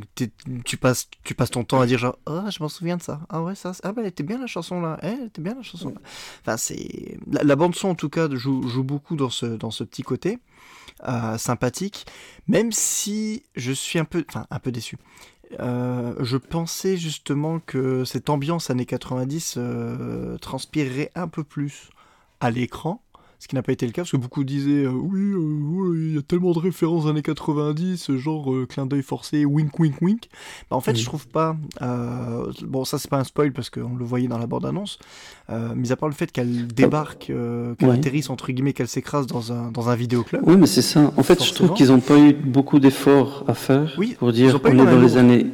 tu, 0.65 0.77
passes, 0.77 1.10
tu 1.23 1.36
passes 1.36 1.51
ton 1.51 1.63
temps 1.63 1.82
à 1.82 1.86
dire 1.86 1.99
genre, 1.99 2.17
ah, 2.25 2.45
je 2.49 2.62
m'en 2.63 2.69
souviens 2.69 2.97
de 2.97 3.01
ça. 3.01 3.21
Ah 3.30 3.41
ouais, 3.43 3.56
ça, 3.56 3.73
ah 3.84 3.91
bah, 3.91 4.01
elle 4.01 4.08
était 4.10 4.23
bien 4.23 4.39
la 4.39 4.47
chanson 4.47 4.82
là. 4.82 4.97
Eh, 5.04 5.08
elle 5.08 5.25
était 5.27 5.41
bien 5.41 5.56
la 5.56 5.63
chanson 5.63 5.89
là. 5.89 6.01
Enfin, 6.41 6.58
c'est. 6.58 7.17
La, 7.32 7.43
la 7.43 7.56
bande-son, 7.56 7.89
en 7.89 7.95
tout 7.95 8.10
cas, 8.10 8.27
joue, 8.32 8.67
joue 8.67 8.84
beaucoup 8.84 9.15
dans 9.15 9.30
ce, 9.30 9.45
dans 9.45 9.71
ce 9.71 9.84
petit 9.84 10.04
côté. 10.04 10.39
euh, 11.08 11.38
sympathique, 11.38 12.06
même 12.47 12.71
si 12.71 13.43
je 13.56 13.71
suis 13.71 13.99
un 13.99 14.06
peu, 14.06 14.23
enfin 14.30 14.45
un 14.51 14.60
peu 14.60 14.71
déçu. 14.71 14.97
Euh, 15.60 16.15
je 16.19 16.38
pensais 16.38 16.97
justement 16.97 17.60
que 17.60 18.06
cette 18.06 18.30
ambiance 18.30 18.69
années 18.69 18.86
90 18.86 19.56
euh, 19.58 20.38
transpirerait 20.38 21.12
un 21.15 21.27
peu 21.27 21.43
plus 21.43 21.89
à 22.39 22.51
l'écran, 22.51 23.04
ce 23.41 23.47
qui 23.47 23.56
n'a 23.56 23.63
pas 23.63 23.71
été 23.71 23.88
le 23.88 23.91
cas, 23.91 24.04
parce 24.04 24.12
que 24.12 24.17
beaucoup 24.17 24.43
disaient 24.43 24.86
euh, 24.86 24.91
oui, 24.91 25.19
euh, 25.19 26.10
il 26.10 26.13
y 26.13 26.17
a 26.19 26.21
tellement 26.21 26.51
de 26.51 26.60
références 26.60 27.08
années 27.08 27.23
90, 27.23 28.15
genre 28.17 28.54
euh, 28.54 28.67
clin 28.67 28.86
d'œil 28.86 29.01
forcé, 29.01 29.45
wink 29.45 29.80
wink 29.80 29.99
wink. 29.99 30.30
Bah, 30.69 30.77
en 30.77 30.80
fait, 30.80 30.91
Oui. 30.91 30.99
je 30.99 31.06
trouve 31.06 31.27
pas. 31.27 31.58
bon, 31.82 32.86
ça 32.86 32.99
c'est 32.99 33.10
pas 33.10 33.17
un 33.17 33.23
spoil 33.23 33.51
parce 33.51 33.71
qu'on 33.71 33.95
le 33.95 34.06
voyait 34.06 34.27
dans 34.27 34.38
la 34.38 34.45
bande-annonce, 34.45 34.99
mis 35.75 35.91
à 35.91 35.95
part 35.95 36.08
le 36.08 36.13
fait 36.13 36.32
qu'elle 36.32 36.67
débarque, 36.67 37.32
qu'elle 37.80 37.89
atterrisse 37.89 38.30
entre 38.30 38.51
guillemets, 38.51 38.73
qu'elle 38.73 38.88
s'écrase 38.88 39.25
dans 39.25 39.51
un, 39.51 39.71
dans 39.71 39.89
un 39.89 39.95
vidéoclub. 39.95 40.43
Oui, 40.45 40.56
mais 40.58 40.67
c'est 40.67 40.84
ça. 40.84 41.12
En 41.17 41.23
fait, 41.23 41.43
je 41.43 41.51
trouve 41.51 41.73
qu'ils 41.73 41.88
n'ont 41.88 41.99
pas 41.99 42.19
eu 42.19 42.34
beaucoup 42.34 42.80
d'efforts 42.80 43.43
à 43.47 43.56
faire 43.56 43.91
Oui, 43.97 44.15
pour 44.19 44.32
dire 44.34 44.60
on 44.63 44.67
est 44.69 44.75
dans 44.86 45.01
les 45.01 45.17
années. 45.17 45.47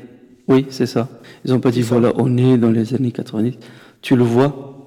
Oui, 0.49 0.65
c'est 0.69 0.87
ça. 0.87 1.07
Ils 1.45 1.51
n'ont 1.51 1.61
pas 1.61 1.71
dit 1.71 1.83
voilà, 1.83 2.11
on 2.17 2.35
est 2.37 2.57
dans 2.57 2.69
les 2.69 2.93
années 2.93 3.13
90. 3.13 3.53
Tu 4.01 4.17
le 4.17 4.25
vois. 4.25 4.85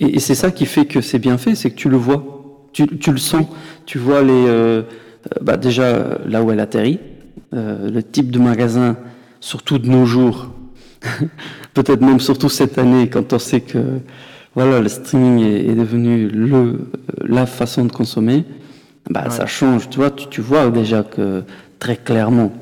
Et, 0.00 0.16
et 0.16 0.18
c'est 0.18 0.34
ça 0.34 0.50
qui 0.50 0.66
fait 0.66 0.86
que 0.86 1.00
c'est 1.00 1.20
bien 1.20 1.38
fait, 1.38 1.54
c'est 1.54 1.70
que 1.70 1.76
tu 1.76 1.88
le 1.88 1.96
vois. 1.96 2.39
Tu, 2.72 2.86
tu 2.98 3.10
le 3.12 3.18
sens. 3.18 3.46
Tu 3.86 3.98
vois 3.98 4.22
les. 4.22 4.32
euh, 4.32 4.82
euh, 4.82 4.82
bah, 5.42 5.56
déjà, 5.56 5.82
euh, 5.82 6.16
là 6.26 6.42
où 6.42 6.50
elle 6.50 6.60
atterrit, 6.60 6.98
euh, 7.54 7.90
le 7.90 8.02
type 8.02 8.30
de 8.30 8.38
magasin, 8.38 8.96
surtout 9.40 9.78
de 9.78 9.88
nos 9.88 10.06
jours, 10.06 10.50
peut-être 11.74 12.00
même 12.00 12.20
surtout 12.20 12.48
cette 12.48 12.78
année, 12.78 13.08
quand 13.08 13.32
on 13.32 13.38
sait 13.38 13.60
que 13.60 13.78
voilà, 14.54 14.80
le 14.80 14.88
streaming 14.88 15.40
est, 15.44 15.66
est 15.66 15.74
devenu 15.74 16.28
le, 16.28 16.54
euh, 16.56 16.78
la 17.26 17.46
façon 17.46 17.84
de 17.84 17.92
consommer, 17.92 18.44
bah, 19.10 19.24
Ouais. 19.24 19.30
ça 19.30 19.46
change. 19.46 19.88
Tu 19.90 19.98
vois, 19.98 20.10
tu, 20.10 20.26
tu 20.28 20.40
vois 20.40 20.70
déjà 20.70 21.02
que 21.02 21.42
très 21.78 21.96
clairement, 21.96 22.52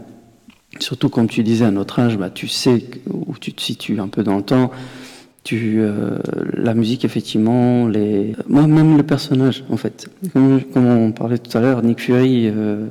surtout 0.81 1.09
comme 1.09 1.29
tu 1.29 1.43
disais 1.43 1.65
à 1.65 1.71
notre 1.71 1.99
âge, 2.01 2.17
bah, 2.19 2.31
tu 2.31 2.49
sais 2.49 2.85
où 3.11 3.35
tu 3.41 3.53
te 3.53 3.61
situes 3.63 4.01
un 4.01 4.09
peu 4.09 4.23
dans 4.23 4.37
le 4.37 4.43
temps. 4.43 4.71
Tu, 5.45 5.77
euh, 5.81 6.19
la 6.55 6.75
musique, 6.75 7.05
effectivement, 7.05 7.87
les... 7.89 8.35
moi, 8.49 8.67
même 8.67 8.97
le 8.99 9.03
personnage, 9.03 9.65
en 9.71 9.77
fait. 9.79 10.09
Comme, 10.33 10.61
comme 10.75 10.87
on 10.87 11.13
parlait 11.13 11.39
tout 11.39 11.57
à 11.57 11.61
l'heure, 11.61 11.83
Nick 11.83 12.01
Fury, 12.01 12.49
euh, 12.49 12.87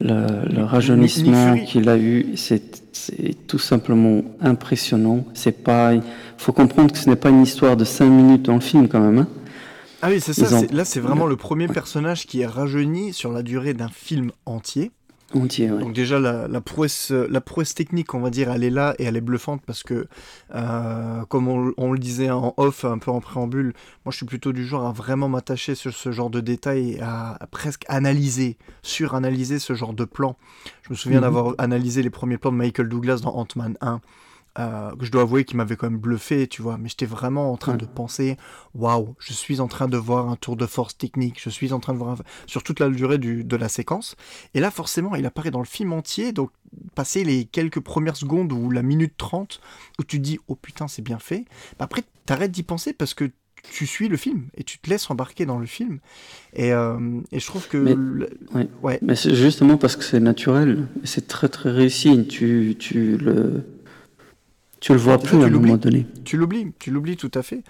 le, 0.00 0.54
le 0.54 0.62
rajeunissement 0.64 1.56
qu'il 1.64 1.88
a 1.88 1.98
eu, 1.98 2.26
c'est 2.36 2.62
tout 3.48 3.58
simplement 3.58 4.22
impressionnant. 4.40 5.24
C'est 5.34 5.62
pas, 5.64 5.92
faut 6.38 6.52
comprendre 6.52 6.92
que 6.92 6.98
ce 6.98 7.08
n'est 7.10 7.16
pas 7.16 7.30
une 7.30 7.42
histoire 7.42 7.76
de 7.76 7.84
5 7.84 8.06
minutes 8.06 8.42
dans 8.42 8.54
le 8.54 8.60
film, 8.60 8.86
quand 8.88 9.00
même. 9.00 9.18
hein. 9.18 9.28
Ah 10.02 10.08
oui, 10.10 10.20
c'est 10.20 10.32
ça. 10.34 10.56
Ont- 10.58 10.66
Là, 10.72 10.84
c'est 10.84 10.98
vraiment 11.00 11.26
le 11.26 11.36
premier 11.36 11.68
personnage 11.68 12.26
qui 12.26 12.40
est 12.40 12.46
rajeuni 12.46 13.12
sur 13.12 13.32
la 13.32 13.42
durée 13.42 13.72
d'un 13.74 13.88
film 13.88 14.30
entier. 14.46 14.90
Entier, 15.34 15.70
ouais. 15.70 15.80
Donc 15.80 15.92
déjà, 15.94 16.18
la, 16.18 16.46
la 16.48 16.60
prouesse, 16.60 17.10
la 17.10 17.40
prouesse 17.40 17.74
technique, 17.74 18.12
on 18.14 18.20
va 18.20 18.30
dire, 18.30 18.50
elle 18.50 18.64
est 18.64 18.70
là 18.70 18.94
et 18.98 19.04
elle 19.04 19.16
est 19.16 19.20
bluffante 19.22 19.62
parce 19.66 19.82
que, 19.82 20.06
euh, 20.54 21.24
comme 21.28 21.48
on, 21.48 21.72
on 21.76 21.92
le 21.92 21.98
disait 21.98 22.30
en 22.30 22.54
off, 22.56 22.84
un 22.84 22.98
peu 22.98 23.10
en 23.10 23.20
préambule, 23.20 23.72
moi 24.04 24.12
je 24.12 24.16
suis 24.16 24.26
plutôt 24.26 24.52
du 24.52 24.66
genre 24.66 24.86
à 24.86 24.92
vraiment 24.92 25.28
m'attacher 25.28 25.74
sur 25.74 25.92
ce 25.94 26.12
genre 26.12 26.30
de 26.30 26.40
détails 26.40 26.92
et 26.92 27.00
à, 27.00 27.36
à 27.40 27.46
presque 27.46 27.84
analyser, 27.88 28.56
suranalyser 28.82 29.58
ce 29.58 29.74
genre 29.74 29.94
de 29.94 30.04
plan. 30.04 30.36
Je 30.82 30.90
me 30.90 30.94
souviens 30.96 31.18
Mhm. 31.18 31.24
d'avoir 31.24 31.54
analysé 31.58 32.02
les 32.02 32.10
premiers 32.10 32.38
plans 32.38 32.52
de 32.52 32.56
Michael 32.56 32.88
Douglas 32.88 33.20
dans 33.22 33.34
Ant-Man 33.34 33.76
1. 33.80 34.00
Euh, 34.58 34.94
que 34.96 35.04
je 35.06 35.10
dois 35.10 35.22
avouer 35.22 35.44
qu'il 35.44 35.56
m'avait 35.56 35.76
quand 35.76 35.88
même 35.90 35.98
bluffé, 35.98 36.46
tu 36.46 36.60
vois, 36.62 36.76
mais 36.78 36.88
j'étais 36.88 37.06
vraiment 37.06 37.52
en 37.52 37.56
train 37.56 37.72
Ouais. 37.72 37.78
de 37.78 37.86
penser, 37.86 38.36
waouh, 38.74 39.14
je 39.18 39.32
suis 39.32 39.60
en 39.60 39.68
train 39.68 39.88
de 39.88 39.96
voir 39.96 40.28
un 40.28 40.36
tour 40.36 40.56
de 40.56 40.66
force 40.66 40.96
technique, 40.98 41.40
je 41.42 41.48
suis 41.50 41.72
en 41.72 41.80
train 41.80 41.92
de 41.94 41.98
voir 41.98 42.10
un... 42.20 42.24
sur 42.46 42.62
toute 42.62 42.78
la 42.80 42.88
durée 42.90 43.18
du, 43.18 43.44
de 43.44 43.56
la 43.56 43.68
séquence, 43.68 44.14
et 44.54 44.60
là, 44.60 44.70
forcément, 44.70 45.14
il 45.14 45.24
apparaît 45.26 45.50
dans 45.50 45.58
le 45.60 45.64
film 45.64 45.92
entier, 45.92 46.32
donc 46.32 46.50
passer 46.94 47.24
les 47.24 47.44
quelques 47.46 47.80
premières 47.80 48.16
secondes 48.16 48.52
ou 48.52 48.70
la 48.70 48.82
minute 48.82 49.14
30, 49.16 49.60
où 49.98 50.04
tu 50.04 50.18
te 50.18 50.22
dis, 50.22 50.38
oh 50.48 50.54
putain, 50.54 50.86
c'est 50.88 51.02
bien 51.02 51.18
fait. 51.18 51.44
Bah, 51.78 51.84
après, 51.86 52.02
t'arrêtes 52.26 52.50
d'y 52.52 52.62
penser 52.62 52.92
parce 52.92 53.14
que 53.14 53.30
tu 53.72 53.86
suis 53.86 54.08
le 54.08 54.16
film 54.16 54.48
et 54.56 54.64
tu 54.64 54.78
te 54.80 54.90
laisses 54.90 55.08
embarquer 55.08 55.46
dans 55.46 55.58
le 55.58 55.66
film. 55.66 56.00
Et, 56.52 56.72
euh, 56.72 57.20
et 57.30 57.38
je 57.38 57.46
trouve 57.46 57.68
que. 57.68 57.76
Mais- 57.76 57.94
le- 57.94 58.30
ouais. 58.54 58.68
ouais. 58.82 58.98
Mais 59.02 59.14
c'est 59.14 59.36
justement 59.36 59.76
parce 59.76 59.94
que 59.94 60.02
c'est 60.02 60.18
naturel, 60.18 60.88
c'est 61.04 61.28
très 61.28 61.48
très 61.48 61.70
réussi. 61.70 62.26
Tu, 62.26 62.74
tu 62.78 63.16
le, 63.18 63.62
tu 64.82 64.92
le 64.92 64.98
vois 64.98 65.18
plus 65.18 65.36
à 65.42 65.46
un 65.46 65.50
moment 65.50 65.76
donné. 65.76 66.06
Tu 66.24 66.36
l'oublies, 66.36 66.72
tu 66.78 66.90
l'oublies 66.90 67.16
tout 67.16 67.30
à 67.34 67.42
fait. 67.42 67.62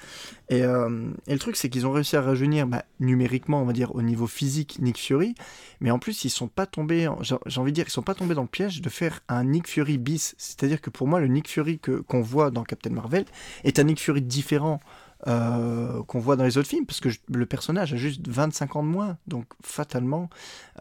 Et, 0.48 0.62
euh, 0.62 1.10
et 1.26 1.32
le 1.32 1.38
truc, 1.38 1.56
c'est 1.56 1.68
qu'ils 1.68 1.86
ont 1.86 1.92
réussi 1.92 2.16
à 2.16 2.22
rajeunir 2.22 2.66
bah, 2.66 2.84
numériquement, 3.00 3.62
on 3.62 3.64
va 3.64 3.72
dire, 3.72 3.94
au 3.94 4.02
niveau 4.02 4.26
physique, 4.26 4.78
Nick 4.80 4.98
Fury. 4.98 5.34
Mais 5.80 5.90
en 5.90 5.98
plus, 5.98 6.24
ils 6.24 6.30
sont 6.30 6.48
pas 6.48 6.66
tombés, 6.66 7.08
j'ai 7.20 7.36
j'ai 7.46 7.60
envie 7.60 7.72
de 7.72 7.74
dire, 7.76 7.84
ils 7.86 7.90
sont 7.92 8.02
pas 8.02 8.14
tombés 8.14 8.34
dans 8.34 8.42
le 8.42 8.48
piège 8.48 8.80
de 8.82 8.88
faire 8.88 9.20
un 9.28 9.44
Nick 9.44 9.68
Fury 9.68 9.98
bis. 9.98 10.34
C'est-à-dire 10.38 10.80
que 10.80 10.90
pour 10.90 11.06
moi, 11.06 11.20
le 11.20 11.26
Nick 11.28 11.48
Fury 11.48 11.78
que 11.78 12.00
qu'on 12.00 12.22
voit 12.22 12.50
dans 12.50 12.64
Captain 12.64 12.90
Marvel 12.90 13.24
est 13.64 13.78
un 13.78 13.84
Nick 13.84 14.00
Fury 14.00 14.22
différent. 14.22 14.80
euh, 15.28 16.02
qu'on 16.08 16.18
voit 16.18 16.34
dans 16.34 16.42
les 16.42 16.58
autres 16.58 16.68
films 16.68 16.84
parce 16.84 16.98
que 16.98 17.08
je- 17.08 17.20
le 17.32 17.46
personnage 17.46 17.94
a 17.94 17.96
juste 17.96 18.26
25 18.26 18.74
ans 18.74 18.82
de 18.82 18.88
moins 18.88 19.18
donc 19.28 19.44
fatalement 19.62 20.28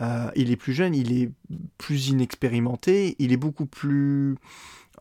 euh, 0.02 0.32
il 0.36 0.50
est 0.50 0.56
plus 0.56 0.74
jeune 0.74 0.96
il 0.96 1.12
est 1.15 1.30
plus 1.78 2.08
inexpérimenté 2.08 3.15
il 3.20 3.32
est 3.32 3.38
beaucoup 3.38 3.67
plus 3.67 4.36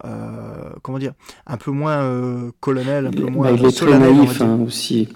euh, 0.05 0.71
comment 0.83 0.99
dire 0.99 1.13
un 1.47 1.57
peu 1.57 1.71
moins 1.71 2.03
euh, 2.03 2.51
colonel 2.61 3.07
un 3.07 3.11
peu 3.11 3.25
moins 3.25 3.51
bah, 3.51 3.57
il 3.59 3.67
est 3.67 3.77
très 3.77 3.99
naïf 3.99 4.41
hein, 4.41 4.59
aussi, 4.67 5.09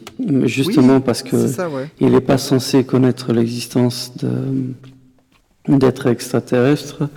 justement 0.44 1.00
parce 1.00 1.22
que 1.22 1.36
c'est 1.36 1.48
ça 1.48 1.68
ouais 1.68 1.90
il 2.00 2.10
n'est 2.10 2.20
pas 2.20 2.38
censé 2.38 2.84
connaître 2.84 3.32
l'existence 3.32 4.12
d'êtres 5.68 6.06
extraterrestres. 6.06 7.08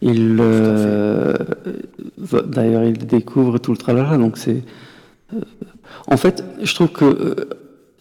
Il, 0.00 0.36
euh, 0.40 1.34
d'ailleurs, 2.46 2.84
il 2.84 2.98
découvre 2.98 3.58
tout 3.58 3.72
le 3.72 3.76
tralala. 3.76 4.16
Donc 4.16 4.38
c'est, 4.38 4.62
en 6.06 6.16
fait, 6.16 6.44
je 6.62 6.74
trouve 6.74 6.90
que 6.90 7.48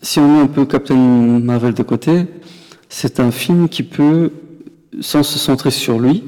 si 0.01 0.19
on 0.19 0.27
met 0.27 0.41
un 0.41 0.47
peu 0.47 0.65
Captain 0.65 0.95
Marvel 0.95 1.73
de 1.73 1.83
côté, 1.83 2.25
c'est 2.89 3.19
un 3.19 3.31
film 3.31 3.67
qui 3.67 3.83
peut, 3.83 4.31
sans 5.01 5.23
se 5.23 5.39
centrer 5.39 5.71
sur 5.71 5.99
lui, 5.99 6.23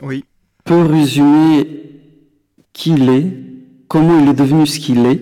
oui 0.00 0.24
peut 0.68 0.82
résumer 0.82 1.66
qui 2.72 2.92
il 2.92 3.08
est, 3.08 3.26
comment 3.88 4.20
il 4.20 4.28
est 4.28 4.34
devenu 4.34 4.66
ce 4.66 4.78
qu'il 4.78 5.04
est, 5.06 5.20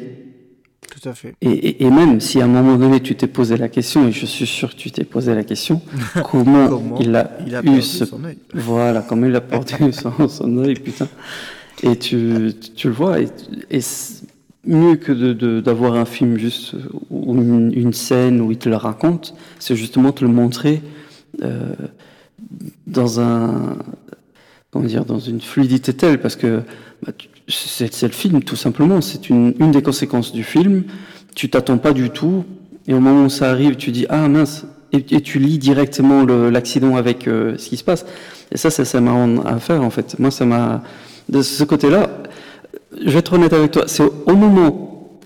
tout 0.90 1.08
à 1.08 1.14
fait. 1.14 1.34
Et, 1.40 1.50
et- 1.50 1.84
et 1.84 1.90
même 1.90 2.20
si 2.20 2.40
à 2.40 2.44
un 2.44 2.48
moment 2.48 2.76
donné 2.76 3.00
tu 3.00 3.14
t'es 3.16 3.26
posé 3.26 3.56
la 3.56 3.68
question, 3.68 4.08
et 4.08 4.12
je 4.12 4.26
suis 4.26 4.46
sûr 4.46 4.70
que 4.70 4.76
tu 4.76 4.90
t'es 4.90 5.04
posé 5.04 5.34
la 5.34 5.44
question, 5.44 5.80
comment, 6.30 6.68
Comment 6.68 6.98
il 7.00 7.14
a, 7.14 7.30
il 7.46 7.54
a 7.54 7.60
eu 7.60 7.64
perdu 7.64 7.82
ce... 7.82 8.04
son 8.04 8.24
œil. 8.24 8.38
Voilà, 8.54 9.02
comment 9.02 9.26
il 9.26 9.34
a 9.36 9.40
perdu 9.40 9.74
son, 9.92 10.28
son 10.28 10.58
œil, 10.58 10.74
putain. 10.74 11.08
Et 11.82 11.96
tu, 11.96 12.52
tu 12.74 12.88
le 12.88 12.94
vois, 12.94 13.20
et, 13.20 13.28
et 13.70 13.80
mieux 14.66 14.96
que 14.96 15.12
de- 15.12 15.32
de- 15.34 15.60
d'avoir 15.60 15.94
un 15.94 16.06
film 16.06 16.38
juste, 16.38 16.74
ou 17.10 17.34
une, 17.34 17.72
une 17.74 17.92
scène 17.92 18.40
où 18.40 18.50
il 18.50 18.58
te 18.58 18.68
le 18.68 18.76
raconte, 18.76 19.34
c'est 19.58 19.76
justement 19.76 20.10
te 20.12 20.24
le 20.24 20.30
montrer 20.30 20.82
euh, 21.42 21.74
dans 22.86 23.20
un... 23.20 23.76
Comment 24.76 24.88
dire, 24.88 25.06
dans 25.06 25.18
une 25.18 25.40
fluidité 25.40 25.94
telle, 25.94 26.20
parce 26.20 26.36
que 26.36 26.60
bah, 27.02 27.12
c'est 27.48 28.02
le 28.02 28.12
film, 28.12 28.42
tout 28.42 28.56
simplement. 28.56 29.00
C'est 29.00 29.30
une, 29.30 29.54
une 29.58 29.70
des 29.70 29.80
conséquences 29.80 30.34
du 30.34 30.44
film. 30.44 30.84
Tu 31.34 31.48
t'attends 31.48 31.78
pas 31.78 31.94
du 31.94 32.10
tout, 32.10 32.44
et 32.86 32.92
au 32.92 33.00
moment 33.00 33.24
où 33.24 33.30
ça 33.30 33.50
arrive, 33.50 33.76
tu 33.76 33.90
dis 33.90 34.04
ah 34.10 34.28
mince, 34.28 34.66
et, 34.92 34.98
et 34.98 35.22
tu 35.22 35.38
lis 35.38 35.56
directement 35.56 36.24
l'accident 36.26 36.94
avec 36.96 37.26
euh, 37.26 37.56
ce 37.56 37.70
qui 37.70 37.78
se 37.78 37.84
passe. 37.84 38.04
Et 38.52 38.58
ça, 38.58 38.68
c'est 38.68 38.84
c'est 38.84 39.00
marrant 39.00 39.38
à 39.46 39.58
faire 39.60 39.82
en 39.82 39.88
fait. 39.88 40.18
Moi, 40.18 40.30
ça 40.30 40.44
m'a 40.44 40.82
de 41.30 41.40
ce 41.40 41.64
côté-là. 41.64 42.10
Je 43.02 43.08
vais 43.08 43.20
être 43.20 43.32
honnête 43.32 43.54
avec 43.54 43.70
toi. 43.70 43.84
C'est 43.86 44.02
au, 44.02 44.12
au 44.26 44.36
moment 44.36 45.18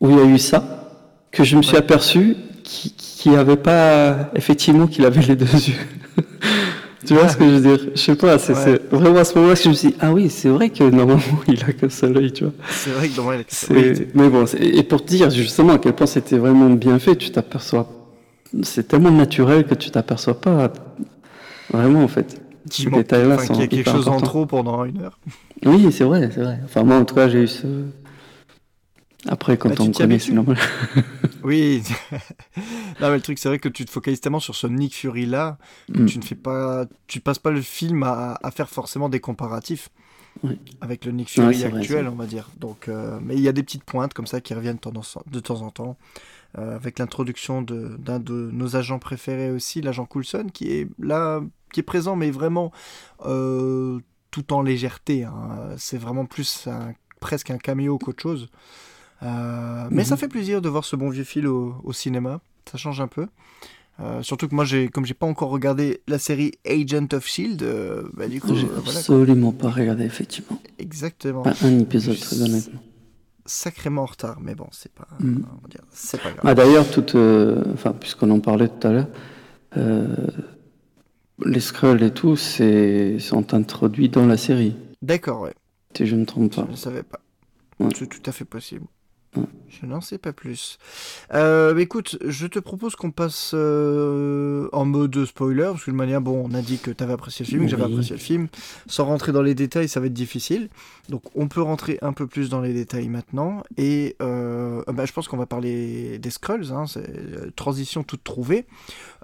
où 0.00 0.10
il 0.10 0.16
y 0.16 0.20
a 0.20 0.24
eu 0.24 0.38
ça 0.38 0.90
que 1.30 1.44
je 1.44 1.56
me 1.56 1.62
suis 1.62 1.76
aperçu 1.76 2.34
qu'il 2.64 2.90
qu'il 2.94 3.30
n'y 3.30 3.38
avait 3.38 3.56
pas 3.56 4.30
effectivement 4.34 4.88
qu'il 4.88 5.04
avait 5.04 5.22
les 5.22 5.36
deux 5.36 5.46
yeux. 5.46 5.74
tu 7.08 7.14
vois 7.14 7.28
ce 7.28 7.36
que 7.36 7.44
je 7.44 7.50
veux 7.50 7.60
dire? 7.60 7.90
Je 7.94 8.00
sais 8.00 8.14
pas, 8.14 8.38
c'est 8.38 8.80
vraiment 8.92 9.18
à 9.18 9.24
ce 9.24 9.34
moment-là 9.36 9.54
que 9.54 9.62
je 9.62 9.68
me 9.70 9.74
suis 9.74 9.88
dit, 9.88 9.94
ah 10.00 10.12
oui, 10.12 10.28
c'est 10.30 10.50
vrai 10.50 10.70
que 10.70 10.84
normalement 10.84 11.40
il 11.48 11.60
a 11.64 11.72
qu'un 11.72 11.88
seul 11.88 12.16
œil, 12.18 12.32
tu 12.32 12.44
vois. 12.44 12.52
C'est 12.70 12.90
vrai 12.90 13.08
que 13.08 13.16
normalement 13.16 13.40
il 13.40 13.40
a 13.40 13.44
qu'un 13.44 13.94
seul 13.96 14.08
Mais 14.14 14.28
bon, 14.28 14.44
et 14.60 14.82
pour 14.82 15.04
te 15.04 15.08
dire 15.08 15.30
justement 15.30 15.72
à 15.72 15.78
quel 15.78 15.94
point 15.94 16.06
c'était 16.06 16.38
vraiment 16.38 16.70
bien 16.70 16.98
fait, 16.98 17.16
tu 17.16 17.30
t'aperçois. 17.30 17.88
C'est 18.62 18.88
tellement 18.88 19.10
naturel 19.10 19.64
que 19.64 19.74
tu 19.74 19.90
t'aperçois 19.90 20.40
pas 20.40 20.72
vraiment 21.72 22.02
en 22.02 22.08
fait. 22.08 22.40
Ces 22.70 22.90
détails-là 22.90 23.36
enfin, 23.36 23.46
qu'il 23.46 23.60
y 23.60 23.62
a 23.62 23.66
quelque 23.66 23.90
chose 23.90 24.08
en 24.08 24.20
trop 24.20 24.44
pendant 24.44 24.84
une 24.84 25.00
heure. 25.00 25.18
Oui, 25.64 25.90
c'est 25.90 26.04
vrai, 26.04 26.30
c'est 26.34 26.42
vrai. 26.42 26.60
Enfin, 26.64 26.82
moi 26.82 26.96
en 26.96 27.04
tout 27.04 27.14
cas, 27.14 27.28
j'ai 27.28 27.42
eu 27.42 27.48
ce. 27.48 27.66
Après, 29.26 29.56
quand 29.56 29.70
bah, 29.70 29.74
on 29.80 29.90
connaît, 29.90 30.18
c'est 30.18 30.32
normal. 30.32 30.56
oui. 31.42 31.82
non, 33.00 33.08
mais 33.08 33.16
le 33.16 33.20
truc, 33.20 33.38
c'est 33.38 33.48
vrai 33.48 33.58
que 33.58 33.68
tu 33.68 33.84
te 33.84 33.90
focalises 33.90 34.20
tellement 34.20 34.38
sur 34.38 34.54
ce 34.54 34.66
Nick 34.68 34.94
Fury 34.94 35.26
là 35.26 35.58
que 35.92 36.02
mm. 36.02 36.06
tu 36.06 36.18
ne 36.18 36.24
fais 36.24 36.36
pas, 36.36 36.86
tu 37.08 37.20
passes 37.20 37.40
pas 37.40 37.50
le 37.50 37.60
film 37.60 38.04
à, 38.04 38.38
faire 38.54 38.68
forcément 38.70 39.08
des 39.08 39.20
comparatifs 39.20 39.90
avec 40.80 41.04
le 41.04 41.10
Nick 41.10 41.30
Fury 41.30 41.64
actuel, 41.64 42.06
on 42.06 42.14
va 42.14 42.26
dire. 42.26 42.48
Donc, 42.58 42.88
euh, 42.88 43.18
mais 43.20 43.34
il 43.34 43.40
y 43.40 43.48
a 43.48 43.52
des 43.52 43.64
petites 43.64 43.82
pointes 43.82 44.14
comme 44.14 44.28
ça 44.28 44.40
qui 44.40 44.54
reviennent 44.54 44.78
de 45.26 45.40
temps 45.40 45.62
en 45.62 45.70
temps. 45.70 45.96
Euh, 46.56 46.76
avec 46.76 46.98
l'introduction 46.98 47.60
d'un 47.60 48.20
de, 48.20 48.50
nos 48.52 48.74
agents 48.74 48.98
préférés 48.98 49.50
aussi, 49.50 49.82
l'agent 49.82 50.06
Coulson, 50.06 50.46
qui 50.50 50.72
est 50.72 50.88
là, 50.98 51.42
qui 51.74 51.80
est 51.80 51.82
présent, 51.82 52.16
mais 52.16 52.30
vraiment 52.30 52.72
euh, 53.26 53.98
tout 54.30 54.54
en 54.54 54.62
légèreté. 54.62 55.24
Hein. 55.24 55.74
C'est 55.76 55.98
vraiment 55.98 56.24
plus 56.24 56.68
presque 57.20 57.50
un 57.50 57.58
caméo 57.58 57.98
qu'autre 57.98 58.22
chose. 58.22 58.48
Euh, 59.22 59.88
mais 59.90 60.04
ça 60.04 60.14
mhm. 60.14 60.20
fait 60.20 60.28
plaisir 60.28 60.62
de 60.62 60.68
voir 60.68 60.84
ce 60.84 60.96
bon 60.96 61.08
vieux 61.10 61.24
fil 61.24 61.46
au, 61.46 61.92
cinéma. 61.92 62.40
Ça 62.70 62.78
change 62.78 63.00
un 63.00 63.08
peu. 63.08 63.26
Euh, 64.00 64.22
surtout 64.22 64.46
que 64.46 64.54
moi, 64.54 64.64
j'ai, 64.64 64.88
comme 64.88 65.04
j'ai 65.04 65.14
pas 65.14 65.26
encore 65.26 65.50
regardé 65.50 66.02
la 66.06 66.18
série 66.18 66.52
Agent 66.64 67.08
of 67.12 67.26
Shield, 67.26 67.62
euh, 67.62 68.08
bah, 68.14 68.28
du 68.28 68.40
coup, 68.40 68.54
j'ai 68.54 68.68
absolument 68.76 69.52
pas 69.52 69.70
regardé 69.70 70.04
effectivement. 70.04 70.60
Exactement. 70.78 71.42
Pas 71.42 71.54
un 71.62 71.78
épisode 71.80 72.18
très 72.18 72.40
honnêtement. 72.40 72.80
Sacrément 73.44 74.02
en 74.02 74.06
retard, 74.06 74.38
mais 74.40 74.54
bon, 74.54 74.68
c'est 74.72 74.92
pas, 74.92 75.08
mhm. 75.20 75.42
c'est 75.90 76.20
pas 76.20 76.30
grave. 76.32 76.44
Ah, 76.44 76.54
d'ailleurs, 76.54 76.88
toute, 76.90 77.16
enfin, 77.72 77.92
puisqu'on 77.92 78.30
en 78.30 78.40
parlait 78.40 78.68
tout 78.68 78.86
à 78.86 78.92
l'heure, 78.92 79.08
les 81.44 81.60
scrolls 81.60 82.02
et 82.02 82.12
tout, 82.12 82.36
c'est 82.36 83.18
sont 83.18 83.54
introduits 83.54 84.10
dans 84.10 84.26
la 84.26 84.36
série. 84.36 84.76
D'accord, 85.00 85.40
ouais. 85.42 85.54
Si 85.96 86.06
je 86.06 86.14
ne 86.14 86.20
me 86.20 86.26
trompe 86.26 86.54
pas. 86.54 86.64
Je 86.66 86.72
ne 86.72 86.76
savais 86.76 87.02
pas. 87.02 87.20
C'est 87.96 88.08
tout 88.08 88.22
à 88.26 88.32
fait 88.32 88.44
possible. 88.44 88.86
Je 89.68 89.86
n'en 89.86 90.00
sais 90.00 90.18
pas 90.18 90.32
plus. 90.32 90.78
Euh, 91.34 91.76
écoute, 91.76 92.18
je 92.24 92.46
te 92.46 92.58
propose 92.58 92.96
qu'on 92.96 93.10
passe 93.10 93.52
euh, 93.54 94.68
en 94.72 94.84
mode 94.84 95.24
spoiler, 95.26 95.64
parce 95.64 95.84
que 95.84 95.90
de 95.90 95.96
manière, 95.96 96.20
bon, 96.20 96.42
on 96.44 96.54
a 96.54 96.62
dit 96.62 96.78
que 96.78 96.90
tu 96.90 97.04
avais 97.04 97.12
apprécié 97.12 97.44
le 97.44 97.50
film, 97.50 97.62
que 97.64 97.68
j'avais 97.68 97.84
apprécié 97.84 98.16
le 98.16 98.20
film. 98.20 98.48
Sans 98.86 99.04
rentrer 99.04 99.30
dans 99.30 99.42
les 99.42 99.54
détails, 99.54 99.88
ça 99.88 100.00
va 100.00 100.06
être 100.06 100.14
difficile. 100.14 100.68
Donc, 101.10 101.22
on 101.34 101.48
peut 101.48 101.60
rentrer 101.60 101.98
un 102.02 102.12
peu 102.12 102.26
plus 102.26 102.48
dans 102.48 102.60
les 102.60 102.72
détails 102.72 103.08
maintenant. 103.08 103.62
Et 103.76 104.16
euh, 104.22 104.82
bah, 104.88 105.04
je 105.04 105.12
pense 105.12 105.28
qu'on 105.28 105.36
va 105.36 105.46
parler 105.46 106.18
des 106.18 106.30
Skrulls, 106.30 106.72
hein, 106.72 106.86
c'est 106.86 107.54
transition 107.54 108.02
toute 108.02 108.24
trouvée. 108.24 108.66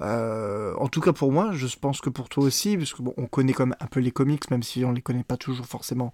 en 0.01 0.89
tout 0.89 1.01
cas 1.01 1.13
pour 1.13 1.33
moi, 1.33 1.51
je 1.53 1.67
pense 1.81 2.01
que 2.01 2.11
pour 2.11 2.29
toi 2.29 2.45
aussi, 2.45 2.77
parce 2.77 2.93
que 2.93 3.03
bon, 3.03 3.15
on 3.17 3.27
connaît 3.27 3.55
quand 3.55 3.67
même 3.67 3.77
un 3.81 3.87
peu 3.87 4.01
les 4.01 4.11
comics, 4.11 4.51
même 4.51 4.63
si 4.63 4.85
on 4.85 4.93
les 4.93 5.03
connaît 5.03 5.25
pas 5.25 5.37
toujours 5.37 5.67
forcément 5.67 6.13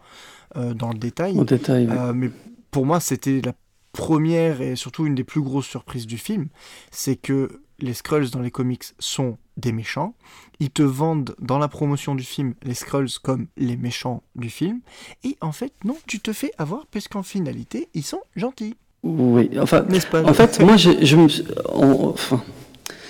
dans 0.54 0.92
le 0.92 0.98
détail. 0.98 1.38
En 1.38 1.44
détail. 1.44 1.88
mais 2.14 2.30
pour 2.70 2.86
moi, 2.86 3.00
c'était 3.00 3.40
la 3.44 3.52
première 3.92 4.60
et 4.60 4.76
surtout 4.76 5.06
une 5.06 5.14
des 5.14 5.24
plus 5.24 5.40
grosses 5.40 5.66
surprises 5.66 6.06
du 6.06 6.18
film, 6.18 6.48
c'est 6.90 7.16
que 7.16 7.60
les 7.78 7.94
Skrulls 7.94 8.30
dans 8.30 8.40
les 8.40 8.50
comics 8.50 8.84
sont 8.98 9.38
des 9.56 9.72
méchants. 9.72 10.14
Ils 10.58 10.70
te 10.70 10.82
vendent 10.82 11.34
dans 11.40 11.58
la 11.58 11.68
promotion 11.68 12.14
du 12.14 12.24
film 12.24 12.54
les 12.62 12.74
Skrulls 12.74 13.18
comme 13.22 13.46
les 13.56 13.76
méchants 13.76 14.22
du 14.36 14.50
film. 14.50 14.80
Et 15.24 15.36
en 15.40 15.52
fait, 15.52 15.72
non, 15.84 15.96
tu 16.06 16.20
te 16.20 16.32
fais 16.32 16.52
avoir 16.58 16.86
puisqu'en 16.86 17.22
finalité, 17.22 17.88
ils 17.94 18.04
sont 18.04 18.20
gentils. 18.36 18.76
Oui, 19.02 19.50
enfin, 19.58 19.86
pas 20.10 20.22
en 20.24 20.34
fait, 20.34 20.60
moi, 20.60 20.76
je 20.76 21.16
me 21.16 21.26
enfin, 21.72 22.42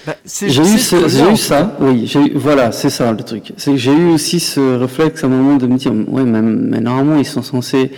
bah, 0.06 0.14
j'ai 0.24 0.46
eu, 0.46 1.32
eu, 1.32 1.36
ça, 1.36 1.76
oui, 1.80 2.32
voilà, 2.36 2.70
c'est 2.70 2.90
ça 2.90 3.10
le 3.10 3.22
truc. 3.24 3.52
J'ai 3.56 3.92
eu 3.92 4.10
aussi 4.10 4.38
ce 4.38 4.76
réflexe 4.76 5.24
à 5.24 5.26
un 5.26 5.30
moment 5.30 5.56
de 5.56 5.66
me 5.66 5.76
dire, 5.76 5.92
ouais, 5.92 6.22
mais, 6.22 6.42
mais 6.42 6.80
normalement, 6.80 7.16
ils 7.16 7.26
sont 7.26 7.42
censés 7.42 7.90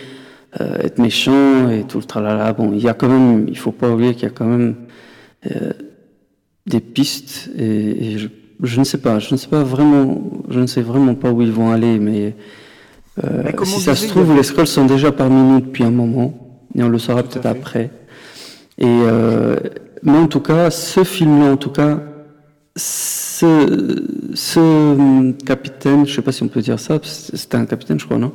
euh, 0.60 0.78
être 0.80 0.98
méchant 0.98 1.70
et 1.70 1.84
tout 1.84 1.98
le 1.98 2.04
tralala. 2.04 2.52
Bon, 2.52 2.72
il 2.72 2.82
y 2.82 2.88
a 2.88 2.94
quand 2.94 3.08
même, 3.08 3.46
il 3.48 3.58
faut 3.58 3.72
pas 3.72 3.90
oublier 3.90 4.14
qu'il 4.14 4.24
y 4.24 4.26
a 4.26 4.30
quand 4.30 4.46
même 4.46 4.74
euh, 5.50 5.72
des 6.66 6.80
pistes 6.80 7.50
et, 7.56 8.18
je, 8.18 8.28
je, 8.62 8.78
ne 8.78 8.84
sais 8.84 8.98
pas, 8.98 9.18
je 9.18 9.32
ne 9.32 9.38
sais 9.38 9.48
pas 9.48 9.62
vraiment, 9.62 10.22
je 10.48 10.60
ne 10.60 10.66
sais 10.66 10.82
vraiment 10.82 11.14
pas 11.14 11.30
où 11.30 11.42
ils 11.42 11.52
vont 11.52 11.70
aller, 11.70 11.98
mais, 11.98 12.34
euh, 13.24 13.42
si 13.64 13.80
ça 13.80 13.94
se 13.94 14.08
trouve, 14.08 14.34
les 14.34 14.42
scrolls 14.42 14.66
sont 14.66 14.86
déjà 14.86 15.12
parmi 15.12 15.42
nous 15.42 15.60
depuis 15.60 15.84
un 15.84 15.90
moment 15.90 16.34
et 16.74 16.82
on 16.82 16.88
le 16.88 16.98
saura 16.98 17.22
peut-être 17.22 17.46
après. 17.46 17.90
Et 18.78 18.86
euh, 18.86 19.56
mais 20.02 20.18
en 20.18 20.26
tout 20.26 20.40
cas, 20.40 20.70
ce 20.70 21.04
film-là, 21.04 21.52
en 21.52 21.56
tout 21.56 21.70
cas, 21.70 22.00
ce, 22.74 24.02
ce 24.34 25.32
capitaine, 25.44 26.06
je 26.06 26.14
sais 26.14 26.22
pas 26.22 26.32
si 26.32 26.42
on 26.42 26.48
peut 26.48 26.60
dire 26.60 26.80
ça, 26.80 26.98
c'était 27.02 27.56
un 27.56 27.66
capitaine, 27.66 28.00
je 28.00 28.06
crois, 28.06 28.18
non? 28.18 28.32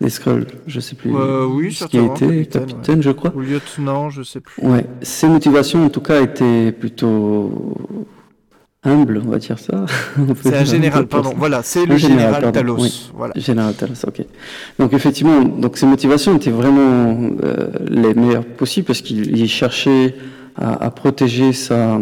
Des 0.00 0.10
Skrulls, 0.10 0.46
je 0.66 0.80
sais 0.80 0.96
plus. 0.96 1.14
Euh, 1.14 1.46
oui, 1.46 1.72
ce 1.72 1.84
qui 1.84 1.98
a 1.98 2.04
été 2.04 2.46
capitaine, 2.46 3.02
je 3.02 3.10
crois. 3.10 3.32
Ou 3.34 3.40
lieutenant, 3.40 4.10
je 4.10 4.22
sais 4.22 4.40
plus. 4.40 4.62
Ouais, 4.62 4.86
ses 5.02 5.28
motivations 5.28 5.84
en 5.84 5.88
tout 5.88 6.00
cas 6.00 6.20
étaient 6.20 6.72
plutôt 6.72 7.76
humbles, 8.82 9.22
on 9.24 9.30
va 9.30 9.38
dire 9.38 9.58
ça. 9.58 9.86
C'est 10.42 10.56
un 10.56 10.64
général, 10.64 11.06
pardon. 11.06 11.32
Voilà, 11.36 11.62
c'est 11.62 11.86
le 11.86 11.96
général, 11.96 12.52
Talos. 12.52 13.10
Voilà. 13.14 13.32
Général 13.36 13.74
Talos, 13.74 14.04
ok. 14.06 14.24
Donc 14.78 14.92
effectivement, 14.92 15.42
donc 15.42 15.78
ses 15.78 15.86
motivations 15.86 16.36
étaient 16.36 16.50
vraiment 16.50 17.30
euh, 17.42 17.68
les 17.88 18.14
meilleures 18.14 18.44
possibles 18.44 18.86
parce 18.86 19.00
qu'il 19.00 19.48
cherchait 19.48 20.16
à, 20.56 20.84
à 20.84 20.90
protéger 20.90 21.52
sa 21.52 21.98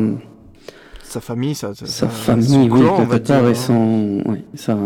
sa 1.13 1.21
famille, 1.21 1.55
sa, 1.55 1.75
sa, 1.75 2.09
famille, 2.09 2.71
oui, 2.71 2.81
on 2.89 3.05
va 3.05 3.19
dire, 3.19 3.47
et 3.47 3.51
hein. 3.51 3.55
son, 3.55 4.23
oui, 4.25 4.39
sa, 4.55 4.79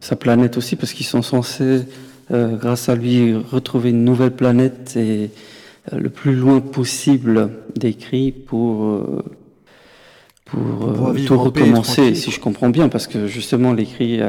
sa 0.00 0.16
planète 0.16 0.56
aussi, 0.56 0.76
parce 0.76 0.94
qu'ils 0.94 1.04
sont 1.04 1.20
censés 1.20 1.82
euh, 2.30 2.56
grâce 2.56 2.88
à 2.88 2.94
lui, 2.94 3.34
retrouver 3.34 3.90
une 3.90 4.04
nouvelle 4.04 4.30
planète 4.30 4.96
et 4.96 5.30
euh, 5.92 5.98
le 5.98 6.08
plus 6.08 6.34
loin 6.34 6.60
possible 6.60 7.50
d'écrit 7.74 8.30
pour, 8.32 8.84
euh, 8.84 9.24
pour, 10.44 11.14
tout 11.26 11.38
recommencer, 11.38 12.14
si 12.14 12.30
je 12.30 12.40
comprends 12.40 12.70
bien, 12.70 12.88
parce 12.88 13.06
que 13.06 13.26
justement, 13.26 13.72
l'écrit, 13.72 14.20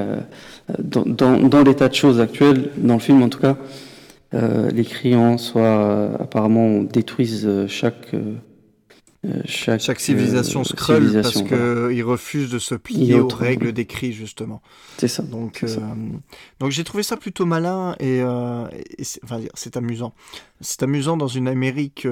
dans, 0.80 1.04
dans, 1.06 1.38
dans 1.38 1.64
l'état 1.64 1.88
de 1.88 1.94
choses 1.94 2.20
actuel, 2.20 2.70
dans 2.78 2.96
le 2.96 3.00
film 3.00 3.22
en 3.22 3.30
tout 3.30 3.40
cas, 3.40 3.58
les 4.34 4.86
cris 4.86 5.16
en 5.16 5.38
soi 5.38 6.16
apparemment 6.20 6.82
détruisent 6.82 7.68
chaque 7.68 8.16
euh, 9.26 9.42
chaque, 9.46 10.00
civilisation 10.02 10.64
euh, 10.90 11.22
parce 11.22 11.44
qu'ils 11.44 12.04
refusent 12.04 12.52
de 12.52 12.60
se 12.60 12.76
plier 12.76 13.20
aux 13.20 13.28
règles 13.30 13.72
des 13.72 13.86
cris 13.86 14.12
justement. 14.12 14.62
C'est 14.98 15.08
ça. 15.08 15.24
Donc, 15.24 15.64
euh, 15.64 15.78
donc 16.60 16.72
j'ai 16.72 16.84
trouvé 16.84 17.04
ça 17.04 17.16
plutôt 17.16 17.46
malin 17.46 17.96
et, 18.00 18.22
c'est 19.02 19.78
amusant. 19.78 20.14
C'est 20.60 20.84
amusant 20.84 21.16
dans 21.16 21.28
une 21.28 21.48
Amérique 21.48 22.06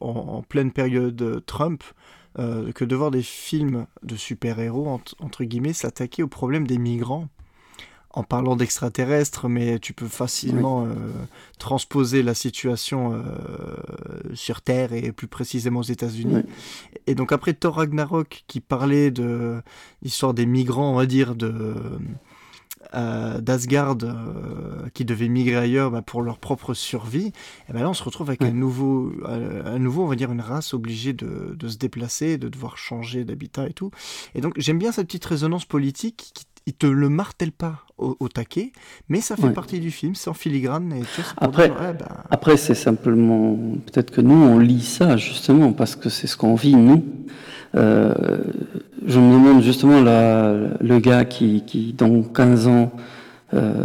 en, 0.00 0.42
pleine 0.48 0.72
période 0.72 1.42
Trump 1.46 1.84
que 2.36 2.84
de 2.84 2.96
voir 2.96 3.12
des 3.12 3.22
films 3.22 3.86
de 4.02 4.16
super-héros 4.16 5.00
entre 5.20 5.44
guillemets 5.44 5.72
s'attaquer 5.72 6.24
au 6.24 6.28
problème 6.28 6.66
des 6.66 6.78
migrants 6.78 7.28
en 8.14 8.22
parlant 8.22 8.54
d'extraterrestres, 8.54 9.48
mais 9.48 9.80
tu 9.80 9.92
peux 9.92 10.06
facilement 10.06 10.84
euh, 10.84 10.94
transposer 11.58 12.22
la 12.22 12.34
situation 12.34 13.12
euh, 13.12 13.22
sur 14.34 14.60
Terre 14.60 14.92
et 14.92 15.10
plus 15.10 15.26
précisément 15.26 15.80
aux 15.80 15.84
États-Unis. 15.84 16.44
Et 17.08 17.16
donc 17.16 17.32
après 17.32 17.54
Thor 17.54 17.74
Ragnarok 17.74 18.44
qui 18.46 18.60
parlait 18.60 19.10
de 19.10 19.60
l'histoire 20.02 20.32
des 20.32 20.46
migrants, 20.46 20.92
on 20.92 20.96
va 20.96 21.06
dire 21.06 21.34
de 21.34 21.74
euh, 22.94 23.40
d'Asgard 23.40 23.96
qui 24.92 25.04
devaient 25.04 25.28
migrer 25.28 25.56
ailleurs 25.56 25.90
bah, 25.90 26.02
pour 26.02 26.22
leur 26.22 26.38
propre 26.38 26.72
survie, 26.72 27.32
et 27.68 27.72
ben 27.72 27.80
là 27.80 27.90
on 27.90 27.94
se 27.94 28.04
retrouve 28.04 28.28
avec 28.28 28.42
un 28.42 28.52
nouveau, 28.52 29.12
un 29.24 29.80
nouveau, 29.80 30.04
on 30.04 30.06
va 30.06 30.14
dire 30.14 30.30
une 30.30 30.40
race 30.40 30.72
obligée 30.72 31.14
de, 31.14 31.56
de 31.58 31.68
se 31.68 31.78
déplacer, 31.78 32.38
de 32.38 32.48
devoir 32.48 32.78
changer 32.78 33.24
d'habitat 33.24 33.66
et 33.66 33.72
tout. 33.72 33.90
Et 34.36 34.40
donc 34.40 34.54
j'aime 34.56 34.78
bien 34.78 34.92
cette 34.92 35.08
petite 35.08 35.24
résonance 35.24 35.64
politique 35.64 36.30
qui 36.32 36.44
il 36.66 36.72
te 36.72 36.86
le 36.86 37.08
martèle 37.08 37.52
pas 37.52 37.80
au, 37.98 38.28
taquet, 38.28 38.72
mais 39.08 39.20
ça 39.20 39.36
fait 39.36 39.50
partie 39.50 39.78
du 39.78 39.90
film, 39.90 40.14
c'est 40.14 40.28
en 40.28 40.34
filigrane. 40.34 40.92
Et 40.92 41.02
après, 41.36 41.68
ben, 41.68 41.96
après 42.28 42.56
c'est 42.56 42.74
simplement 42.74 43.56
peut-être 43.86 44.10
que 44.10 44.20
nous 44.20 44.34
on 44.34 44.58
lit 44.58 44.82
ça 44.82 45.16
justement 45.16 45.72
parce 45.72 45.94
que 45.94 46.08
c'est 46.08 46.26
ce 46.26 46.36
qu'on 46.36 46.54
vit 46.54 46.74
nous. 46.74 47.04
Euh, 47.76 48.14
je 49.06 49.20
me 49.20 49.32
demande 49.32 49.62
justement 49.62 50.00
le 50.00 50.98
gars 50.98 51.24
qui, 51.24 51.62
qui 51.66 51.92
dans 51.92 52.22
15 52.22 52.66
ans 52.66 52.92
euh, 53.52 53.84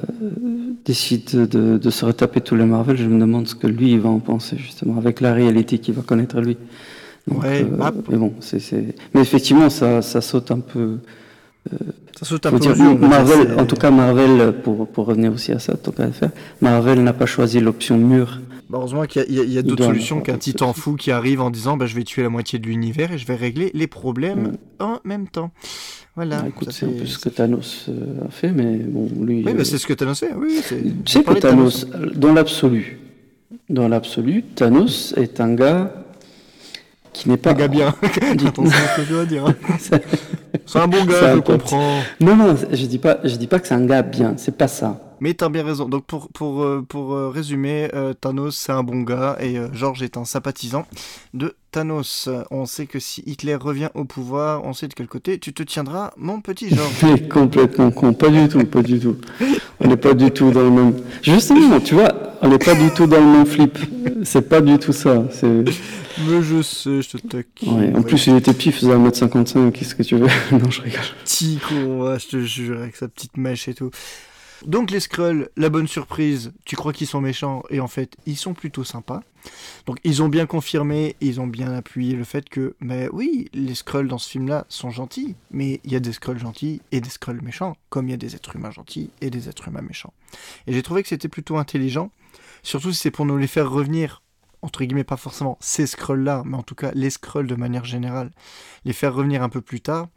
décide 0.86 1.30
de, 1.47 1.89
se 1.89 2.05
retaper 2.05 2.41
tous 2.41 2.55
les 2.55 2.65
Marvel, 2.65 2.97
je 2.97 3.05
me 3.05 3.19
demande 3.19 3.47
ce 3.47 3.55
que 3.55 3.67
lui 3.67 3.91
il 3.91 3.99
va 3.99 4.09
en 4.09 4.19
penser 4.19 4.57
justement 4.57 4.97
avec 4.97 5.21
la 5.21 5.34
réalité 5.34 5.77
qu'il 5.77 5.93
va 5.93 6.01
connaître 6.01 6.41
lui. 6.41 6.57
ouais, 7.30 7.63
euh, 7.63 7.91
mais 8.09 8.17
bon, 8.17 8.34
c'est, 8.39 8.95
mais 9.13 9.21
effectivement 9.21 9.69
ça, 9.69 10.01
ça 10.01 10.21
saute 10.21 10.49
un 10.49 10.59
peu 10.59 10.97
ça 12.18 12.26
saute 12.26 12.45
un 12.45 12.51
peu 12.51 12.57
aux 12.57 12.62
yeux, 12.64 12.74
dire, 12.74 12.97
Marvel, 12.97 13.55
en 13.60 13.66
tout 13.66 13.76
cas, 13.76 13.91
Marvel, 13.91 14.53
pour, 14.64 14.88
pour 14.88 15.05
revenir 15.05 15.32
aussi 15.34 15.51
à 15.51 15.60
ça, 15.60 15.76
tant 15.78 15.91
qu'à 15.91 16.12
faire, 16.12 16.32
Marvel 16.62 17.01
n'a 17.03 17.14
pas 17.14 17.26
choisi 17.26 17.60
l'option 17.60 17.97
mur. 17.97 18.39
Bah, 18.70 18.78
heureusement 18.80 19.05
qu'il 19.05 19.22
y 19.34 19.39
a, 19.39 19.43
il 19.43 19.51
y 19.53 19.57
a- 19.57 19.62
d'autres 19.64 19.86
solutions 19.86 20.22
qu'un 20.22 20.38
titan 20.38 20.74
fou 20.74 20.95
qui 20.95 21.12
arrive 21.12 21.41
en 21.41 21.49
disant 21.49 21.76
bah, 21.78 21.86
je 21.88 21.95
vais 21.95 22.03
tuer 22.03 22.22
la 22.24 22.30
moitié 22.30 22.60
de 22.60 22.68
l'univers 22.68 23.12
et 23.12 23.18
je 23.18 23.26
vais 23.26 23.36
régler 23.36 23.72
les 23.74 23.88
problèmes 23.88 24.57
en 24.80 24.99
même 25.05 25.28
temps. 25.28 25.51
Voilà. 26.16 26.41
Ah, 26.43 26.47
écoute, 26.49 26.72
c'est 26.72 26.86
un 26.86 26.89
peu 26.89 27.05
ce 27.05 27.18
que 27.18 27.30
Thanos 27.30 27.86
euh, 27.89 28.28
a 28.28 28.32
fait, 28.32 28.51
mais 28.51 28.78
bon, 28.78 29.10
lui. 29.24 29.43
Oui, 29.45 29.51
euh, 29.51 29.53
bah, 29.53 29.64
c'est 29.64 29.78
ce 29.78 29.88
que 29.88 29.93
Thanos 29.93 30.20
fait. 30.20 30.34
Oui, 30.36 30.62
Tu 31.05 31.12
sais 31.14 31.24
que 31.24 31.34
de 31.34 31.39
Thanos, 31.39 31.88
dans 32.16 32.34
l'absolu, 32.34 32.99
dans 33.70 33.88
l'absolu, 33.88 34.43
Thanos 34.55 35.14
est 35.18 35.39
un 35.39 35.53
gars 35.53 35.93
qui 37.14 37.30
n'est 37.30 37.38
pas. 37.38 37.51
Un 37.51 37.53
gars 37.53 37.68
bien. 37.70 37.95
Attention 38.22 38.64
à 38.66 38.70
ce 38.70 38.95
que 38.97 39.03
je 39.07 39.14
dois 39.14 39.26
dire. 39.26 39.45
C'est 40.66 40.80
un 40.80 40.88
bon 40.88 41.06
gars, 41.06 41.32
un 41.32 41.36
je 41.36 41.39
pote. 41.41 41.45
comprends. 41.45 42.00
Non, 42.20 42.36
non, 42.36 42.56
je 42.72 42.86
dis 42.86 43.00
pas, 43.00 43.20
je 43.24 43.36
dis 43.36 43.47
pas 43.47 43.60
que 43.60 43.68
c'est 43.68 43.74
un 43.74 43.86
gars 43.86 44.02
bien, 44.02 44.34
c'est 44.38 44.56
pas 44.58 44.68
ça. 44.68 45.00
Mais 45.22 45.34
t'as 45.34 45.50
bien 45.50 45.64
raison. 45.66 45.89
Donc 45.89 46.06
pour, 46.06 46.30
pour, 46.30 46.64
euh, 46.64 46.86
pour 46.88 47.14
euh, 47.14 47.30
résumer, 47.30 47.89
euh, 47.93 48.14
Thanos 48.14 48.56
c'est 48.56 48.72
un 48.72 48.84
bon 48.84 49.02
gars 49.02 49.38
et 49.41 49.58
George 49.74 50.02
est 50.02 50.16
un 50.16 50.24
sympathisant 50.24 50.86
de 51.34 51.56
Thanos. 51.72 52.30
On 52.52 52.66
sait 52.66 52.86
que 52.86 53.00
si 53.00 53.22
Hitler 53.26 53.56
revient 53.56 53.89
au 53.95 54.06
pouvoir, 54.06 54.64
on 54.64 54.74
sait 54.74 54.88
de 54.88 54.93
quel 54.93 55.08
côté 55.08 55.38
tu 55.38 55.54
te 55.54 55.62
tiendras, 55.64 56.12
mon 56.18 56.39
petit 56.39 56.70
George. 56.74 57.28
Complètement 57.30 57.91
con, 57.91 58.14
pas 58.14 58.30
du 58.30 58.47
tout, 58.47 58.64
pas 58.66 58.82
du 58.82 59.00
tout. 59.00 59.18
On 59.82 59.88
n'est 59.88 59.97
pas 59.97 60.14
du 60.14 60.32
tout 60.32 60.52
dans 60.52 60.64
le 60.64 60.72
même. 60.72 60.93
Justement, 61.22 61.80
tu 61.82 61.95
vois, 61.95 62.14
on 62.41 62.47
n'est 62.47 62.58
pas 62.58 62.76
du 62.76 62.89
tout 62.91 63.06
dans 63.06 63.20
le 63.20 63.26
même 63.26 63.45
flip. 63.45 63.78
C'est 64.24 64.47
pas 64.47 64.62
du 64.62 64.78
tout 64.80 64.93
ça. 64.93 65.26
C'est. 65.32 65.66
Mais 66.28 66.41
je 66.41 66.61
sais, 66.61 67.01
je 67.01 67.09
te 67.09 67.17
taquine. 67.28 67.80
Ouais, 67.80 67.89
en 67.93 67.97
Ouais. 67.99 68.03
plus, 68.03 68.28
il 68.28 68.36
était 68.36 68.51
il 68.51 68.72
faisait 68.74 68.93
1m55, 68.93 69.72
qu'est-ce 69.72 69.95
que 69.95 70.03
tu 70.03 70.15
veux 70.17 70.28
Non, 70.51 70.70
je 70.70 70.82
rigole. 70.82 71.01
petit 71.24 71.57
con, 71.57 72.03
ouais, 72.03 72.20
je 72.20 72.28
te 72.28 72.41
jure, 72.41 72.80
avec 72.80 72.95
sa 72.95 73.07
petite 73.07 73.38
mèche 73.38 73.67
et 73.67 73.74
tout. 73.74 73.91
Donc 74.65 74.91
les 74.91 74.99
Skrulls, 74.99 75.47
la 75.55 75.70
bonne 75.70 75.88
surprise, 75.88 76.51
tu 76.65 76.76
crois 76.76 76.91
qu'ils 76.91 77.07
sont 77.07 77.22
méchants 77.22 77.63
et 77.70 77.80
en 77.80 77.88
fait 77.88 78.17
ils 78.26 78.36
sont 78.36 78.53
plutôt 78.53 78.84
sympas. 78.84 79.22
Donc 79.86 79.99
ils 80.03 80.22
ont 80.22 80.28
bien 80.28 80.45
confirmé, 80.47 81.15
ils 81.22 81.39
ont 81.39 81.47
bien 81.47 81.72
appuyé 81.74 82.13
le 82.13 82.26
fait 82.26 82.49
que, 82.49 82.76
mais 82.82 83.07
oui, 83.13 83.47
les 83.53 83.74
Skrulls 83.74 84.09
dans 84.09 84.17
ce 84.17 84.30
film-là 84.30 84.65
sont 84.67 84.89
gentils, 84.89 85.36
mais 85.49 85.80
il 85.86 85.93
y 85.93 85.95
a 85.95 86.01
des 86.01 86.11
Skrulls 86.11 86.39
gentils 86.39 86.82
et 86.91 86.99
des 86.99 87.09
Skrulls 87.09 87.41
méchants, 87.41 87.78
comme 87.89 88.09
il 88.09 88.11
y 88.11 88.13
a 88.13 88.17
des 88.17 88.36
êtres 88.36 88.53
humains 88.57 88.72
gentils 88.72 89.11
et 89.22 89.30
des 89.30 89.47
êtres 89.47 89.70
humains 89.70 89.82
méchants. 89.82 90.13
Et 90.67 90.74
j'ai 90.74 90.84
trouvé 90.84 91.03
que 91.03 91.07
c'était 91.07 91.30
plutôt 91.30 91.57
intelligent, 91.57 92.11
surtout 92.61 92.91
si 92.91 92.99
c'est 92.99 93.11
pour 93.11 93.26
nous 93.26 93.38
les 93.38 93.47
faire 93.47 93.72
revenir, 93.72 94.22
entre 94.62 94.84
guillemets 94.84 95.03
pas 95.03 95.18
forcément 95.18 95.57
ces 95.60 95.88
Skrulls-là, 95.88 96.43
mais 96.45 96.57
en 96.57 96.64
tout 96.64 96.76
cas 96.76 96.91
les 96.93 97.10
Skrulls 97.10 97.47
de 97.47 97.55
manière 97.55 97.86
générale, 97.86 98.32
les 98.86 98.93
faire 98.93 99.14
revenir 99.14 99.43
un 99.43 99.49
peu 99.49 99.62
plus 99.62 99.82
tard 99.82 100.07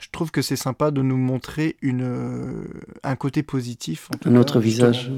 je 0.00 0.08
trouve 0.10 0.32
que 0.32 0.42
c'est 0.42 0.56
sympa 0.56 0.90
de 0.90 1.02
nous 1.02 1.16
montrer 1.16 1.76
une, 1.80 2.02
euh, 2.02 2.64
un 3.04 3.14
côté 3.14 3.44
positif. 3.44 4.08
en 4.12 4.18
tout 4.18 4.28
Un 4.28 4.32
cas, 4.32 4.38
autre 4.40 4.60
justement. 4.60 4.90
visage. 4.90 5.12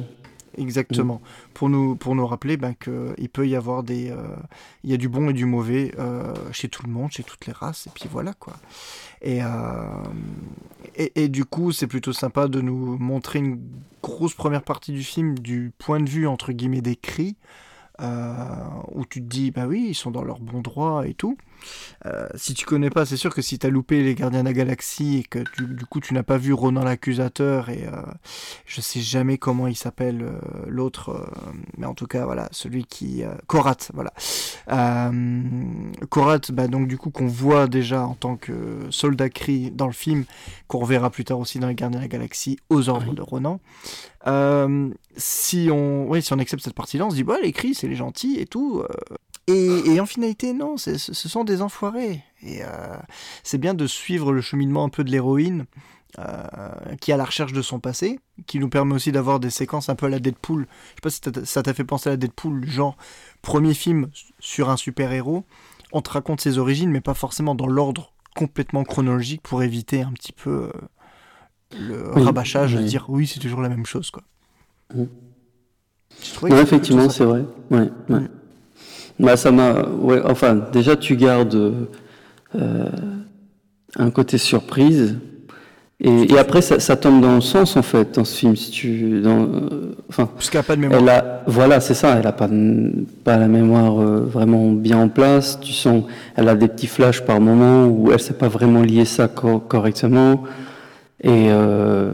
Exactement. 0.58 1.20
Pour, 1.54 1.68
nous, 1.68 1.96
pour 1.96 2.14
nous 2.14 2.26
rappeler 2.26 2.56
ben, 2.56 2.74
qu'il 2.74 3.28
peut 3.30 3.48
y 3.48 3.56
avoir 3.56 3.82
des. 3.82 4.10
euh, 4.10 4.36
il 4.84 4.90
y 4.90 4.94
a 4.94 4.96
du 4.96 5.08
bon 5.08 5.30
et 5.30 5.32
du 5.32 5.44
mauvais 5.44 5.92
euh, 5.98 6.34
chez 6.52 6.68
tout 6.68 6.82
le 6.86 6.92
monde, 6.92 7.10
chez 7.10 7.22
toutes 7.22 7.46
les 7.46 7.52
races, 7.52 7.86
et 7.86 7.90
puis 7.94 8.04
voilà 8.10 8.32
quoi. 8.34 8.54
Et, 9.22 9.42
euh, 9.42 9.48
et, 10.94 11.24
et 11.24 11.28
du 11.28 11.44
coup, 11.44 11.72
c'est 11.72 11.86
plutôt 11.86 12.12
sympa 12.12 12.48
de 12.48 12.60
nous 12.60 12.96
montrer 12.98 13.38
une 13.38 13.58
grosse 14.02 14.34
première 14.34 14.62
partie 14.62 14.92
du 14.92 15.02
film 15.02 15.38
du 15.38 15.72
point 15.78 16.00
de 16.00 16.08
vue 16.08 16.26
entre 16.26 16.52
guillemets 16.52 16.82
des 16.82 16.96
cris. 16.96 17.36
Euh, 18.00 18.68
où 18.92 19.04
tu 19.06 19.20
te 19.20 19.26
dis, 19.26 19.50
bah 19.50 19.66
oui, 19.66 19.86
ils 19.88 19.94
sont 19.94 20.10
dans 20.10 20.24
leur 20.24 20.38
bon 20.38 20.60
droit 20.60 21.06
et 21.06 21.14
tout. 21.14 21.36
Euh, 22.06 22.28
si 22.34 22.54
tu 22.54 22.64
connais 22.66 22.90
pas, 22.90 23.04
c'est 23.06 23.16
sûr 23.16 23.34
que 23.34 23.42
si 23.42 23.58
tu 23.58 23.66
as 23.66 23.70
loupé 23.70 24.02
les 24.02 24.14
Gardiens 24.14 24.40
de 24.40 24.44
la 24.46 24.52
Galaxie 24.52 25.18
et 25.18 25.22
que 25.24 25.40
tu- 25.54 25.66
du 25.66 25.84
coup 25.86 26.00
tu 26.00 26.14
n'as 26.14 26.22
pas 26.22 26.36
vu 26.38 26.52
Ronan 26.52 26.84
l'accusateur 26.84 27.68
et 27.70 27.86
euh, 27.86 28.00
je 28.66 28.80
sais 28.80 29.00
jamais 29.00 29.38
comment 29.38 29.66
il 29.66 29.76
s'appelle 29.76 30.22
euh, 30.22 30.38
l'autre, 30.66 31.10
euh, 31.10 31.52
mais 31.78 31.86
en 31.86 31.94
tout 31.94 32.06
cas 32.06 32.24
voilà, 32.24 32.48
celui 32.52 32.84
qui 32.84 33.22
Korat, 33.46 33.76
voilà. 33.94 34.12
Korat, 36.10 36.40
bah, 36.52 36.68
donc 36.68 36.88
du 36.88 36.98
coup 36.98 37.10
qu'on 37.10 37.26
voit 37.26 37.66
déjà 37.66 38.02
en 38.06 38.14
tant 38.14 38.36
que 38.36 38.80
soldat 38.90 39.28
Kree 39.30 39.70
dans 39.70 39.86
le 39.86 39.92
film, 39.92 40.24
qu'on 40.68 40.78
reverra 40.78 41.10
plus 41.10 41.24
tard 41.24 41.38
aussi 41.38 41.58
dans 41.58 41.68
les 41.68 41.74
Gardiens 41.74 41.98
de 41.98 42.02
la 42.04 42.08
Galaxie 42.08 42.58
aux 42.68 42.88
ordres 42.88 43.14
de 43.14 43.22
Ronan. 43.22 43.60
Si 45.16 45.68
on, 45.72 46.08
oui, 46.10 46.20
si 46.22 46.32
on 46.32 46.38
accepte 46.38 46.62
cette 46.62 46.74
partie-là, 46.74 47.06
on 47.06 47.10
se 47.10 47.16
dit 47.16 47.24
bah 47.24 47.36
les 47.42 47.52
Kree 47.52 47.74
c'est 47.74 47.88
les 47.88 47.94
gentils 47.96 48.36
et 48.38 48.46
tout. 48.46 48.82
Et, 49.46 49.92
et 49.94 50.00
en 50.00 50.06
finalité, 50.06 50.52
non, 50.52 50.76
ce 50.76 50.96
ce 50.98 51.28
sont 51.28 51.44
des 51.44 51.62
enfoirés. 51.62 52.22
Et 52.42 52.62
euh, 52.62 52.96
c'est 53.42 53.58
bien 53.58 53.74
de 53.74 53.86
suivre 53.86 54.32
le 54.32 54.40
cheminement 54.40 54.84
un 54.84 54.88
peu 54.88 55.04
de 55.04 55.10
l'héroïne, 55.10 55.66
euh, 56.18 56.42
qui 57.00 57.10
est 57.10 57.14
à 57.14 57.16
la 57.16 57.24
recherche 57.24 57.52
de 57.52 57.62
son 57.62 57.78
passé, 57.78 58.18
qui 58.46 58.58
nous 58.58 58.68
permet 58.68 58.94
aussi 58.94 59.12
d'avoir 59.12 59.38
des 59.40 59.50
séquences 59.50 59.88
un 59.88 59.94
peu 59.94 60.06
à 60.06 60.08
la 60.08 60.18
Deadpool. 60.18 60.66
Je 60.70 61.10
sais 61.10 61.20
pas 61.20 61.40
si 61.42 61.46
ça 61.46 61.62
t'a 61.62 61.74
fait 61.74 61.84
penser 61.84 62.08
à 62.08 62.12
la 62.12 62.16
Deadpool, 62.16 62.66
genre 62.66 62.96
premier 63.42 63.74
film 63.74 64.08
sur 64.40 64.68
un 64.70 64.76
super-héros, 64.76 65.44
on 65.92 66.02
te 66.02 66.10
raconte 66.10 66.40
ses 66.40 66.58
origines, 66.58 66.90
mais 66.90 67.00
pas 67.00 67.14
forcément 67.14 67.54
dans 67.54 67.66
l'ordre 67.68 68.12
complètement 68.34 68.84
chronologique 68.84 69.42
pour 69.42 69.62
éviter 69.62 70.02
un 70.02 70.12
petit 70.12 70.32
peu 70.32 70.50
euh, 70.50 70.72
le 71.78 72.12
Oui, 72.14 72.22
rabâchage 72.24 72.74
de 72.74 72.78
oui. 72.78 72.84
dire 72.84 73.06
oui, 73.08 73.26
c'est 73.26 73.40
toujours 73.40 73.60
la 73.62 73.68
même 73.68 73.86
chose. 73.86 74.10
quoi. 74.10 74.22
Que 74.88 74.96
Ouais, 76.42 76.50
c'était 76.50 76.62
effectivement, 76.62 77.08
c'est 77.08 77.24
vrai. 77.24 77.44
Ouais, 77.70 77.90
ouais. 78.08 78.28
Bah, 79.18 79.36
ça 79.36 79.50
m'a. 79.50 79.82
Ouais, 80.00 80.20
enfin, 80.24 80.54
déjà, 80.72 80.96
tu 80.96 81.16
gardes 81.16 81.72
euh, 82.54 82.84
un 83.98 84.10
côté 84.10 84.38
surprise. 84.38 85.16
Et, 85.98 86.30
et 86.34 86.38
après, 86.38 86.60
ça, 86.60 86.78
ça 86.78 86.94
tombe 86.96 87.22
dans 87.22 87.36
le 87.36 87.40
sens, 87.40 87.78
en 87.78 87.82
fait, 87.82 88.14
dans 88.16 88.24
ce 88.24 88.36
film. 88.36 88.54
Si 88.54 88.70
tu, 88.70 89.20
dans, 89.22 89.44
euh, 89.44 89.94
enfin, 90.10 90.28
Parce 90.34 90.50
qu'elle 90.50 90.58
n'a 90.58 90.64
pas 90.64 90.76
de 90.76 90.82
mémoire. 90.82 91.00
elle 91.00 91.08
a, 91.08 91.42
voilà, 91.46 91.80
c'est 91.80 91.94
ça. 91.94 92.16
Elle 92.18 92.26
a 92.26 92.32
pas, 92.32 92.50
pas 93.24 93.38
la 93.38 93.48
mémoire 93.48 93.98
euh, 94.00 94.20
vraiment 94.20 94.72
bien 94.72 94.98
en 94.98 95.08
place. 95.08 95.58
Tu 95.60 95.72
sens, 95.72 96.04
elle 96.36 96.48
a 96.48 96.54
des 96.54 96.68
petits 96.68 96.86
flashs 96.86 97.22
par 97.22 97.40
moment 97.40 97.86
où 97.86 98.12
elle 98.12 98.20
sait 98.20 98.34
pas 98.34 98.48
vraiment 98.48 98.82
lier 98.82 99.06
ça 99.06 99.28
co- 99.28 99.58
correctement. 99.58 100.42
Et, 101.22 101.46
euh, 101.50 102.12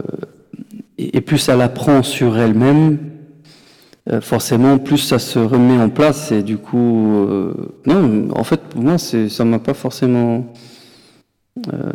et, 0.97 1.17
et 1.17 1.21
plus 1.21 1.49
elle 1.49 1.59
apprend 1.61 2.03
sur 2.03 2.37
elle-même, 2.37 2.97
euh, 4.11 4.21
forcément, 4.21 4.77
plus 4.79 4.97
ça 4.97 5.19
se 5.19 5.39
remet 5.39 5.77
en 5.81 5.89
place. 5.89 6.31
Et 6.31 6.43
du 6.43 6.57
coup, 6.57 7.25
euh, 7.29 7.53
non, 7.85 8.27
en 8.35 8.43
fait, 8.43 8.61
pour 8.61 8.81
moi, 8.81 8.97
c'est, 8.97 9.29
ça 9.29 9.45
m'a 9.45 9.59
pas 9.59 9.73
forcément. 9.73 10.53
euh, 11.73 11.91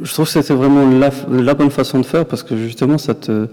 je 0.00 0.12
trouve 0.12 0.26
que 0.26 0.32
c'était 0.32 0.54
vraiment 0.54 0.88
la, 0.88 1.10
la 1.30 1.54
bonne 1.54 1.70
façon 1.70 1.98
de 1.98 2.06
faire 2.06 2.24
parce 2.24 2.42
que 2.42 2.56
justement, 2.56 2.98
ça 2.98 3.14
te, 3.14 3.48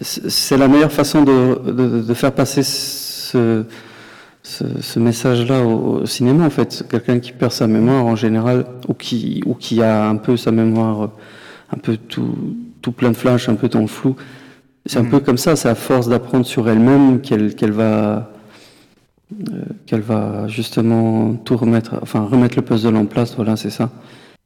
c'est 0.00 0.56
la 0.56 0.68
meilleure 0.68 0.92
façon 0.92 1.22
de, 1.22 1.70
de, 1.70 2.00
de 2.02 2.14
faire 2.14 2.32
passer 2.32 2.62
ce, 2.62 3.64
ce, 4.42 4.64
ce 4.80 4.98
message-là 4.98 5.62
au, 5.64 6.06
cinéma. 6.06 6.46
En 6.46 6.50
fait, 6.50 6.84
quelqu'un 6.90 7.20
qui 7.20 7.32
perd 7.32 7.52
sa 7.52 7.66
mémoire 7.66 8.06
en 8.06 8.16
général 8.16 8.64
ou 8.88 8.94
qui, 8.94 9.42
ou 9.46 9.54
qui 9.54 9.82
a 9.82 10.08
un 10.08 10.16
peu 10.16 10.36
sa 10.36 10.50
mémoire, 10.50 11.10
un 11.72 11.78
peu 11.78 11.96
tout, 11.96 12.34
tout 12.80 12.92
plein 12.92 13.10
de 13.10 13.16
flashs, 13.16 13.48
un 13.48 13.54
peu 13.54 13.68
dans 13.68 13.80
le 13.82 13.86
flou. 13.86 14.16
C'est 14.86 14.98
un 14.98 15.04
Mhm. 15.04 15.10
peu 15.10 15.20
comme 15.20 15.38
ça, 15.38 15.56
c'est 15.56 15.68
à 15.68 15.74
force 15.74 16.08
d'apprendre 16.08 16.44
sur 16.46 16.68
elle-même 16.68 17.20
qu'elle 17.20 17.72
va, 17.72 18.30
euh, 19.52 19.64
qu'elle 19.86 20.00
va 20.00 20.48
justement 20.48 21.34
tout 21.34 21.56
remettre, 21.56 21.98
enfin 22.02 22.24
remettre 22.24 22.56
le 22.56 22.62
puzzle 22.62 22.96
en 22.96 23.06
place. 23.06 23.36
Voilà, 23.36 23.56
c'est 23.56 23.70
ça. 23.70 23.90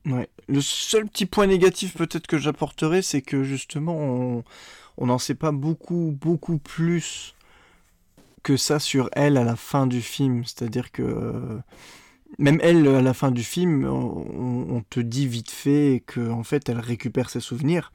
Ouais. 0.07 0.29
Le 0.49 0.61
seul 0.61 1.07
petit 1.09 1.25
point 1.27 1.47
négatif 1.47 1.95
peut-être 1.95 2.27
que 2.27 2.37
j'apporterais, 2.39 3.03
c'est 3.03 3.23
que 3.23 3.43
justement, 3.43 3.97
on 3.97 4.45
on 4.99 5.07
n'en 5.09 5.19
sait 5.19 5.35
pas 5.37 5.53
beaucoup, 5.53 6.17
beaucoup 6.21 6.59
plus 6.59 7.35
que 8.43 8.57
ça 8.57 8.79
sur 8.79 9.09
elle 9.13 9.37
à 9.37 9.45
la 9.45 9.57
fin 9.57 9.87
du 9.87 10.03
film. 10.03 10.45
C'est-à-dire 10.45 10.93
que 10.93 11.03
euh, 11.03 11.59
même 12.39 12.61
elle, 12.63 12.89
à 12.89 13.03
la 13.03 13.15
fin 13.15 13.31
du 13.31 13.45
film, 13.45 13.85
on, 13.87 14.67
on 14.71 14.83
te 14.91 15.01
dit 15.01 15.27
vite 15.29 15.51
fait 15.51 16.03
que 16.07 16.31
en 16.31 16.45
fait, 16.45 16.69
elle 16.69 16.81
récupère 16.81 17.31
ses 17.31 17.41
souvenirs. 17.41 17.93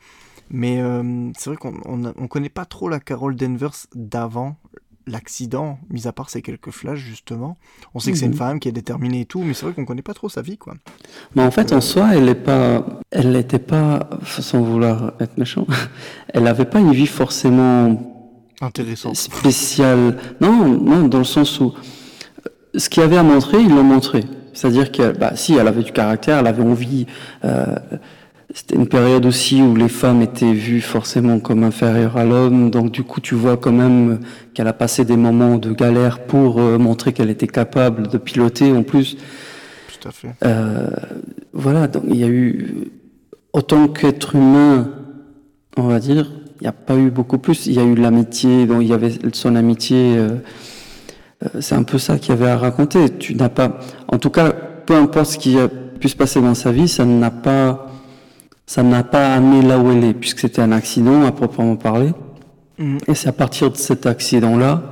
Mais 0.50 0.82
euh, 0.82 1.30
c'est 1.38 1.50
vrai 1.52 1.58
qu'on 1.58 1.74
on 1.86 2.28
connaît 2.28 2.50
pas 2.50 2.66
trop 2.66 2.90
la 2.90 3.00
Carol 3.00 3.36
Danvers 3.36 3.74
d'avant 3.96 4.56
l'accident, 5.08 5.80
mis 5.90 6.08
à 6.08 6.12
part 6.12 6.30
ces 6.30 6.42
quelques 6.44 6.70
flashs 6.70 7.00
justement. 7.00 7.58
On 7.96 8.00
sait 8.00 8.12
que 8.12 8.18
c'est 8.18 8.26
une 8.26 8.32
Mhm. 8.32 8.38
femme 8.38 8.60
qui 8.60 8.70
est 8.70 8.72
déterminée 8.72 9.22
et 9.22 9.26
tout, 9.26 9.42
mais 9.42 9.54
c'est 9.56 9.66
vrai 9.66 9.74
qu'on 9.74 9.86
connaît 9.86 10.04
pas 10.04 10.14
trop 10.14 10.30
sa 10.30 10.44
vie, 10.44 10.58
quoi. 10.58 10.76
Mais 11.36 11.42
en 11.44 11.50
fait, 11.50 11.74
en 11.74 11.82
soi, 11.82 12.10
elle 12.14 12.26
n'est 12.26 12.36
pas, 12.36 12.86
elle 13.10 13.32
n'était 13.32 13.58
pas, 13.60 14.08
sans 14.24 14.62
vouloir 14.62 15.14
être 15.20 15.38
méchant, 15.38 15.66
elle 16.34 16.44
n'avait 16.44 16.66
pas 16.66 16.80
une 16.80 16.92
vie 16.92 17.08
forcément 17.08 18.16
Intéressant. 18.62 19.14
spéciale. 19.16 20.18
Non, 20.42 20.68
non, 20.68 21.08
dans 21.08 21.20
le 21.20 21.24
sens 21.24 21.60
où 21.60 21.74
euh, 21.74 22.50
ce 22.80 22.88
qu'il 22.90 23.02
y 23.02 23.06
avait 23.06 23.18
à 23.18 23.24
montrer, 23.24 23.60
ils 23.62 23.70
l'ont 23.70 23.84
montré. 23.84 24.24
C'est-à-dire 24.54 24.92
que, 24.92 25.18
bah, 25.18 25.36
si, 25.36 25.54
elle 25.56 25.68
avait 25.68 25.84
du 25.84 25.92
caractère, 25.92 26.40
elle 26.40 26.48
avait 26.48 26.62
envie. 26.64 27.08
euh, 27.46 27.66
c'était 28.54 28.76
une 28.76 28.88
période 28.88 29.26
aussi 29.26 29.62
où 29.62 29.76
les 29.76 29.90
femmes 29.90 30.22
étaient 30.22 30.54
vues 30.54 30.82
forcément 30.82 31.40
comme 31.40 31.64
inférieures 31.64 32.18
à 32.18 32.26
l'homme, 32.26 32.72
donc 32.72 32.92
du 32.92 33.04
coup, 33.04 33.22
tu 33.22 33.36
vois 33.36 33.58
quand 33.58 33.72
même 33.72 34.20
qu'elle 34.54 34.68
a 34.68 34.74
passé 34.74 35.06
des 35.06 35.18
moments 35.18 35.58
de 35.58 35.72
galère 35.72 36.20
pour 36.26 36.60
euh, 36.60 36.78
montrer 36.78 37.14
qu'elle 37.14 37.30
était 37.30 37.48
capable 37.48 38.08
de 38.08 38.18
piloter 38.18 38.72
en 38.72 38.84
plus. 38.84 39.18
Tout 40.00 40.08
à 40.08 40.12
fait. 40.12 40.30
Euh, 40.44 40.90
voilà, 41.54 41.88
donc 41.88 42.04
il 42.08 42.16
y 42.16 42.24
a 42.24 42.28
eu. 42.28 42.92
autant 43.54 43.88
qu'être 43.88 44.36
humain, 44.36 44.90
on 45.78 45.84
va 45.84 46.00
dire, 46.00 46.32
il 46.60 46.64
n'y 46.64 46.68
a 46.68 46.74
pas 46.74 46.96
eu 46.96 47.10
beaucoup 47.10 47.38
plus. 47.38 47.68
Il 47.68 47.74
y 47.74 47.80
a 47.80 47.84
eu 47.84 47.96
l'amitié, 47.96 48.66
donc 48.66 48.82
il 48.82 48.88
y 48.88 48.94
avait 48.94 49.12
son 49.34 49.56
amitié. 49.56 50.18
Euh, 50.18 50.30
euh, 51.44 51.62
c'est 51.62 51.76
un 51.76 51.84
peu 51.84 51.98
ça 51.98 52.18
qu'il 52.18 52.30
y 52.30 52.38
avait 52.38 52.50
à 52.50 52.58
raconter. 52.58 53.18
Tu 53.18 53.36
n'as 53.36 53.50
pas, 53.50 53.80
en 54.08 54.18
tout 54.18 54.30
cas, 54.30 54.52
peu 54.52 54.96
importe 54.96 55.32
ce 55.32 55.38
qui 55.38 55.58
a 55.58 55.68
pu 55.68 56.10
se 56.10 56.16
passer 56.16 56.42
dans 56.42 56.56
sa 56.56 56.72
vie, 56.72 56.88
ça 56.88 57.06
n'a 57.06 57.32
pas, 57.32 57.88
ça 58.70 58.84
n'a 58.84 59.04
pas 59.04 59.34
amené 59.34 59.68
là 59.68 59.80
où 59.80 59.90
elle 59.90 60.04
est, 60.04 60.14
puisque 60.14 60.42
c'était 60.42 60.62
un 60.62 60.72
accident 60.72 61.24
à 61.24 61.32
proprement 61.32 61.76
parler. 61.76 62.12
Mm. 62.78 62.98
Et 63.08 63.16
c'est 63.16 63.28
à 63.28 63.32
partir 63.32 63.72
de 63.72 63.78
cet 63.78 64.06
accident-là, 64.06 64.84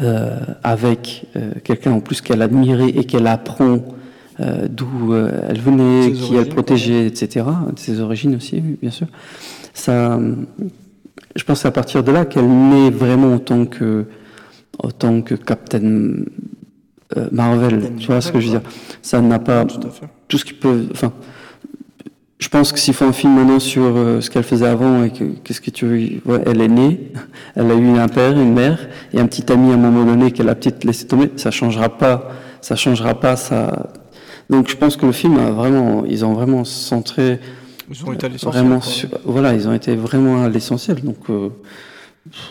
euh, 0.00 0.38
avec 0.62 1.26
euh, 1.36 1.50
quelqu'un 1.62 1.92
en 1.92 2.00
plus 2.00 2.22
qu'elle 2.22 2.40
admirait 2.40 2.88
et 2.88 3.04
qu'elle 3.04 3.26
apprend 3.26 3.80
euh, 4.40 4.66
d'où 4.66 5.14
elle 5.14 5.60
venait, 5.60 6.12
qui 6.12 6.36
elle 6.36 6.48
protégeait, 6.48 7.06
etc., 7.06 7.44
de 7.70 7.78
ses 7.78 8.00
origines 8.00 8.34
aussi, 8.34 8.62
bien 8.62 8.90
sûr. 8.90 9.08
Ça, 9.74 10.18
je 11.36 11.44
pense 11.44 11.66
à 11.66 11.70
partir 11.70 12.02
de 12.02 12.12
là 12.12 12.24
qu'elle 12.24 12.48
naît 12.48 12.88
vraiment 12.88 13.34
en 13.34 13.38
tant 13.38 13.66
que, 13.66 14.06
en 14.78 14.90
tant 14.90 15.20
que 15.20 15.34
Captain 15.34 16.12
Marvel. 17.30 17.90
tu 17.98 18.06
vois 18.06 18.22
ce 18.22 18.32
que 18.32 18.40
je 18.40 18.46
veux 18.46 18.58
dire? 18.58 18.70
Ça 19.02 19.20
n'a 19.20 19.38
pas 19.38 19.66
tout, 20.28 20.38
ce 20.38 20.46
qui 20.46 20.54
peut. 20.54 20.86
Enfin, 20.92 21.12
je 22.42 22.48
pense 22.48 22.72
que 22.72 22.78
s'il 22.80 22.92
faut 22.92 23.04
un 23.04 23.12
film 23.12 23.36
maintenant 23.36 23.60
sur 23.60 23.84
euh, 23.84 24.20
ce 24.20 24.28
qu'elle 24.28 24.42
faisait 24.42 24.66
avant 24.66 25.04
et 25.04 25.10
que 25.10 25.22
qu'est-ce 25.44 25.60
que 25.60 25.70
tu 25.70 25.86
veux, 25.86 26.42
elle 26.44 26.60
est 26.60 26.66
née, 26.66 27.12
elle 27.54 27.70
a 27.70 27.74
eu 27.74 27.96
un 27.96 28.08
père, 28.08 28.32
une 28.32 28.52
mère 28.52 28.80
et 29.12 29.20
un 29.20 29.26
petit 29.28 29.52
ami 29.52 29.70
à 29.70 29.74
un 29.74 29.76
moment 29.76 30.04
donné 30.04 30.32
qu'elle 30.32 30.48
a 30.48 30.56
peut-être 30.56 30.82
laissé 30.82 31.06
tomber. 31.06 31.30
Ça 31.36 31.52
changera 31.52 31.88
pas, 31.88 32.32
ça 32.60 32.74
changera 32.74 33.14
pas 33.14 33.36
ça. 33.36 33.92
Donc 34.50 34.68
je 34.68 34.76
pense 34.76 34.96
que 34.96 35.06
le 35.06 35.12
film 35.12 35.38
a 35.38 35.52
vraiment, 35.52 36.04
ils 36.04 36.24
ont 36.24 36.32
vraiment 36.32 36.64
centré. 36.64 37.38
Ils 37.88 38.04
ont 38.04 38.12
été 38.12 38.26
à 38.26 38.28
l'essentiel. 38.28 38.64
Vraiment, 38.64 38.80
voilà, 39.24 39.54
ils 39.54 39.68
ont 39.68 39.72
été 39.72 39.94
vraiment 39.94 40.42
à 40.42 40.48
l'essentiel. 40.48 41.00
Donc, 41.00 41.30
euh, 41.30 41.50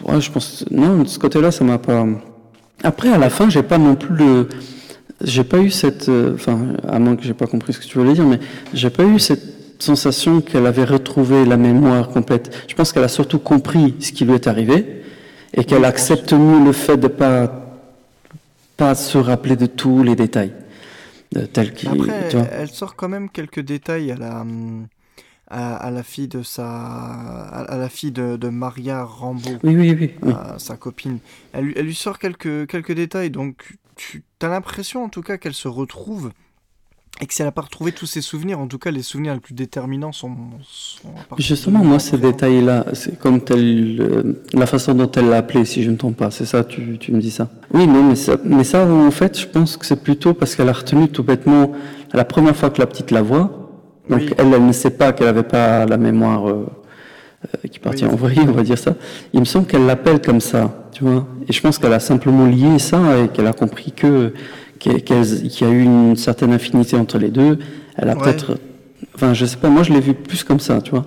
ouais, 0.05 0.21
je 0.21 0.31
pense, 0.31 0.63
non, 0.71 1.03
de 1.03 1.07
ce 1.09 1.19
côté-là, 1.19 1.51
ça 1.51 1.65
m'a 1.65 1.79
pas. 1.79 2.05
Après, 2.81 3.09
à 3.09 3.17
la 3.17 3.29
fin, 3.29 3.49
j'ai 3.49 3.63
pas 3.63 3.77
non 3.77 3.95
plus 3.95 4.15
le, 4.15 4.47
j'ai 5.21 5.43
pas 5.43 5.59
eu 5.59 5.69
cette, 5.69 6.07
euh, 6.07 6.35
enfin, 6.35 6.59
à 6.87 6.97
moins 6.97 7.17
que 7.17 7.23
j'ai 7.23 7.33
pas 7.33 7.47
compris 7.47 7.73
ce 7.73 7.79
que 7.79 7.85
tu 7.85 7.97
voulais 7.97 8.13
dire, 8.13 8.25
mais 8.25 8.39
j'ai 8.73 8.89
pas 8.89 9.03
eu 9.03 9.19
cette 9.19 9.60
sensation 9.81 10.41
qu'elle 10.41 10.65
avait 10.65 10.85
retrouvé 10.85 11.45
la 11.45 11.57
mémoire 11.57 12.09
complète. 12.09 12.65
Je 12.67 12.75
pense 12.75 12.91
qu'elle 12.91 13.03
a 13.03 13.09
surtout 13.09 13.39
compris 13.39 13.95
ce 13.99 14.11
qui 14.11 14.25
lui 14.25 14.33
est 14.33 14.47
arrivé 14.47 15.03
et 15.53 15.63
qu'elle 15.63 15.85
accepte 15.85 16.33
mieux 16.33 16.63
le 16.63 16.71
fait 16.71 16.97
de 16.97 17.07
pas 17.07 17.57
pas 18.77 18.95
se 18.95 19.17
rappeler 19.17 19.55
de 19.55 19.67
tous 19.67 20.01
les 20.01 20.15
détails 20.15 20.53
de 21.33 21.45
tel 21.45 21.73
qu'il. 21.73 21.89
Après, 21.89 22.29
elle 22.51 22.69
sort 22.69 22.95
quand 22.95 23.09
même 23.09 23.29
quelques 23.29 23.59
détails 23.59 24.11
à 24.11 24.15
la 24.15 24.45
à, 25.53 25.91
la 25.91 26.03
fille 26.03 26.29
de 26.29 26.43
sa 26.43 26.65
à, 26.65 27.77
la 27.77 27.89
fille 27.89 28.11
de, 28.11 28.37
de 28.37 28.49
Maria 28.49 29.03
Rambo, 29.03 29.49
oui, 29.63 29.75
oui, 29.75 30.15
oui, 30.23 30.33
sa 30.57 30.77
copine. 30.77 31.19
Elle, 31.51 31.73
elle, 31.75 31.85
lui 31.85 31.95
sort 31.95 32.19
quelques 32.19 32.67
quelques 32.67 32.93
détails, 32.93 33.31
donc 33.31 33.77
tu 33.95 34.23
as 34.41 34.47
l'impression 34.47 35.03
en 35.03 35.09
tout 35.09 35.21
cas 35.21 35.37
qu'elle 35.37 35.53
se 35.53 35.67
retrouve 35.67 36.31
et 37.19 37.27
que 37.27 37.33
si 37.33 37.41
elle 37.41 37.47
n'a 37.47 37.51
pas 37.51 37.61
retrouvé 37.61 37.91
tous 37.91 38.07
ses 38.07 38.21
souvenirs, 38.21 38.59
en 38.59 38.67
tout 38.67 38.79
cas 38.79 38.89
les 38.89 39.03
souvenirs 39.03 39.33
les 39.33 39.39
plus 39.39 39.53
déterminants 39.53 40.11
sont. 40.11 40.35
Justement, 41.37 41.83
moi, 41.83 41.99
ces 41.99 42.17
détails-là, 42.17 42.85
c'est 42.93 43.19
comme 43.19 43.41
tel, 43.41 43.99
euh, 43.99 44.43
la 44.53 44.65
façon 44.65 44.93
dont 44.95 45.11
elle 45.11 45.29
l'a 45.29 45.37
appelé, 45.37 45.65
si 45.65 45.83
je 45.83 45.87
ne 45.89 45.93
me 45.93 45.97
trompe 45.97 46.17
pas, 46.17 46.31
c'est 46.31 46.45
ça, 46.45 46.63
tu, 46.63 46.97
tu, 46.97 47.11
me 47.11 47.19
dis 47.19 47.29
ça 47.29 47.49
Oui, 47.73 47.85
non, 47.85 48.03
mais 48.03 48.15
ça, 48.15 48.37
mais 48.43 48.63
ça, 48.63 48.87
en 48.87 49.11
fait, 49.11 49.39
je 49.39 49.45
pense 49.45 49.77
que 49.77 49.85
c'est 49.85 50.01
plutôt 50.01 50.33
parce 50.33 50.55
qu'elle 50.55 50.69
a 50.69 50.73
retenu 50.73 51.09
tout 51.09 51.23
bêtement 51.23 51.73
la 52.13 52.25
première 52.25 52.55
fois 52.55 52.71
que 52.71 52.79
la 52.79 52.87
petite 52.87 53.11
la 53.11 53.21
voit. 53.21 53.69
Donc, 54.09 54.21
elle, 54.37 54.53
elle 54.53 54.65
ne 54.65 54.71
sait 54.71 54.89
pas 54.89 55.13
qu'elle 55.13 55.27
n'avait 55.27 55.43
pas 55.43 55.85
la 55.85 55.97
mémoire 55.97 56.49
euh, 56.49 56.65
euh, 57.45 57.67
qui 57.67 57.77
partit 57.77 58.05
en 58.05 58.15
vrille, 58.15 58.45
on 58.47 58.51
va 58.51 58.63
dire 58.63 58.79
ça. 58.79 58.95
Il 59.33 59.41
me 59.41 59.45
semble 59.45 59.67
qu'elle 59.67 59.85
l'appelle 59.85 60.21
comme 60.21 60.41
ça, 60.41 60.89
tu 60.91 61.03
vois. 61.03 61.27
Et 61.47 61.53
je 61.53 61.61
pense 61.61 61.77
qu'elle 61.77 61.93
a 61.93 61.99
simplement 61.99 62.45
lié 62.45 62.79
ça 62.79 63.19
et 63.19 63.27
qu'elle 63.27 63.47
a 63.47 63.53
compris 63.53 63.91
que 63.91 64.33
qu'il 64.81 65.61
y 65.61 65.63
a 65.63 65.69
eu 65.69 65.83
une 65.83 66.15
certaine 66.15 66.53
affinité 66.53 66.95
entre 66.95 67.17
les 67.17 67.29
deux. 67.29 67.59
Elle 67.95 68.09
a 68.09 68.15
peut-être. 68.15 68.59
Enfin, 69.15 69.33
je 69.33 69.45
sais 69.45 69.57
pas, 69.57 69.69
moi 69.69 69.83
je 69.83 69.93
l'ai 69.93 69.99
vu 69.99 70.13
plus 70.13 70.43
comme 70.43 70.59
ça, 70.59 70.81
tu 70.81 70.91
vois. 70.91 71.05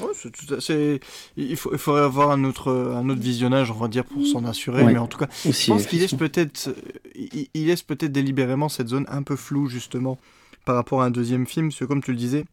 Ouais, 0.00 1.00
il, 1.36 1.56
faut, 1.56 1.70
il 1.72 1.78
faudrait 1.78 2.02
avoir 2.02 2.30
un 2.30 2.44
autre, 2.44 2.70
un 2.70 3.08
autre 3.08 3.20
visionnage, 3.20 3.70
on 3.70 3.74
va 3.74 3.88
dire, 3.88 4.04
pour 4.04 4.26
s'en 4.26 4.44
assurer. 4.44 4.84
Mais 4.84 4.98
en 4.98 5.06
tout 5.06 5.18
cas, 5.18 5.28
je 5.44 5.66
pense 5.66 5.86
qu'il 5.86 6.00
laisse 6.00 6.14
peut-être 6.14 6.70
il, 7.14 7.66
laisse 7.66 7.82
peut-être 7.82 8.12
délibérément 8.12 8.68
cette 8.68 8.88
zone 8.88 9.04
un 9.08 9.22
peu 9.22 9.36
floue, 9.36 9.66
justement, 9.66 10.18
par 10.64 10.74
rapport 10.76 11.02
à 11.02 11.06
un 11.06 11.10
deuxième 11.10 11.46
film. 11.46 11.68
Parce 11.68 11.80
que, 11.80 11.84
comme 11.84 12.02
tu 12.02 12.12
le 12.12 12.16
disais, 12.16 12.44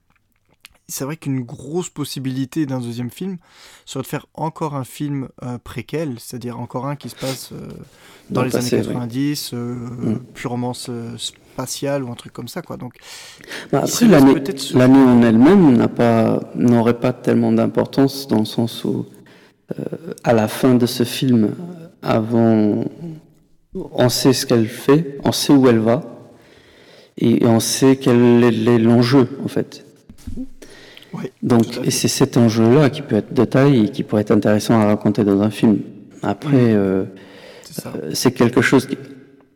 c'est 0.89 1.05
vrai 1.05 1.15
qu'une 1.15 1.41
grosse 1.41 1.89
possibilité 1.89 2.65
d'un 2.65 2.79
deuxième 2.79 3.09
film 3.09 3.37
serait 3.85 4.01
de 4.01 4.07
faire 4.07 4.25
encore 4.33 4.75
un 4.75 4.83
film 4.83 5.29
euh, 5.43 5.57
préquel, 5.63 6.15
c'est-à-dire 6.19 6.59
encore 6.59 6.87
un 6.87 6.95
qui 6.95 7.09
se 7.09 7.15
passe 7.15 7.51
euh, 7.53 7.67
dans, 8.29 8.43
les 8.43 8.55
années 8.55 8.69
90, 8.69 9.51
euh, 9.53 9.75
mm. 9.75 10.19
purement 10.33 10.73
spatial 10.73 12.03
ou 12.03 12.11
un 12.11 12.15
truc 12.15 12.33
comme 12.33 12.47
ça, 12.47 12.61
quoi. 12.61 12.77
Donc, 12.77 12.95
bah, 13.71 13.83
après, 13.83 14.07
l'année 14.07 14.99
en 14.99 15.21
elle-même 15.21 15.87
pas, 15.87 16.39
n'aurait 16.55 16.99
pas 16.99 17.13
tellement 17.13 17.51
d'importance 17.51 18.27
dans 18.27 18.39
le 18.39 18.45
sens 18.45 18.83
où, 18.83 19.05
à 20.23 20.33
la 20.33 20.47
fin 20.47 20.73
de 20.73 20.87
ce 20.87 21.03
film, 21.03 21.53
avant, 22.01 22.85
on 23.73 24.09
sait 24.09 24.33
ce 24.33 24.47
qu'elle 24.47 24.67
fait, 24.67 25.19
on 25.23 25.31
sait 25.31 25.53
où 25.53 25.67
elle 25.67 25.79
va, 25.79 26.01
et 27.17 27.45
on 27.45 27.59
sait 27.59 27.97
quel 27.97 28.43
est 28.43 28.79
l'enjeu, 28.79 29.27
en 29.43 29.47
fait. 29.47 29.85
Donc, 31.41 31.65
et 31.83 31.91
c'est 31.91 32.07
cet 32.07 32.37
enjeu-là 32.37 32.89
qui 32.89 33.01
peut 33.01 33.15
être 33.15 33.33
de 33.33 33.45
taille 33.45 33.85
et 33.85 33.89
qui 33.89 34.03
pourrait 34.03 34.21
être 34.21 34.31
intéressant 34.31 34.79
à 34.79 34.85
raconter 34.85 35.23
dans 35.23 35.41
un 35.41 35.49
film. 35.49 35.79
Après, 36.21 36.73
mm. 36.73 36.77
euh, 36.77 37.03
euh, 37.85 38.11
c'est 38.13 38.31
quelque 38.31 38.61
chose 38.61 38.85
qui, 38.85 38.97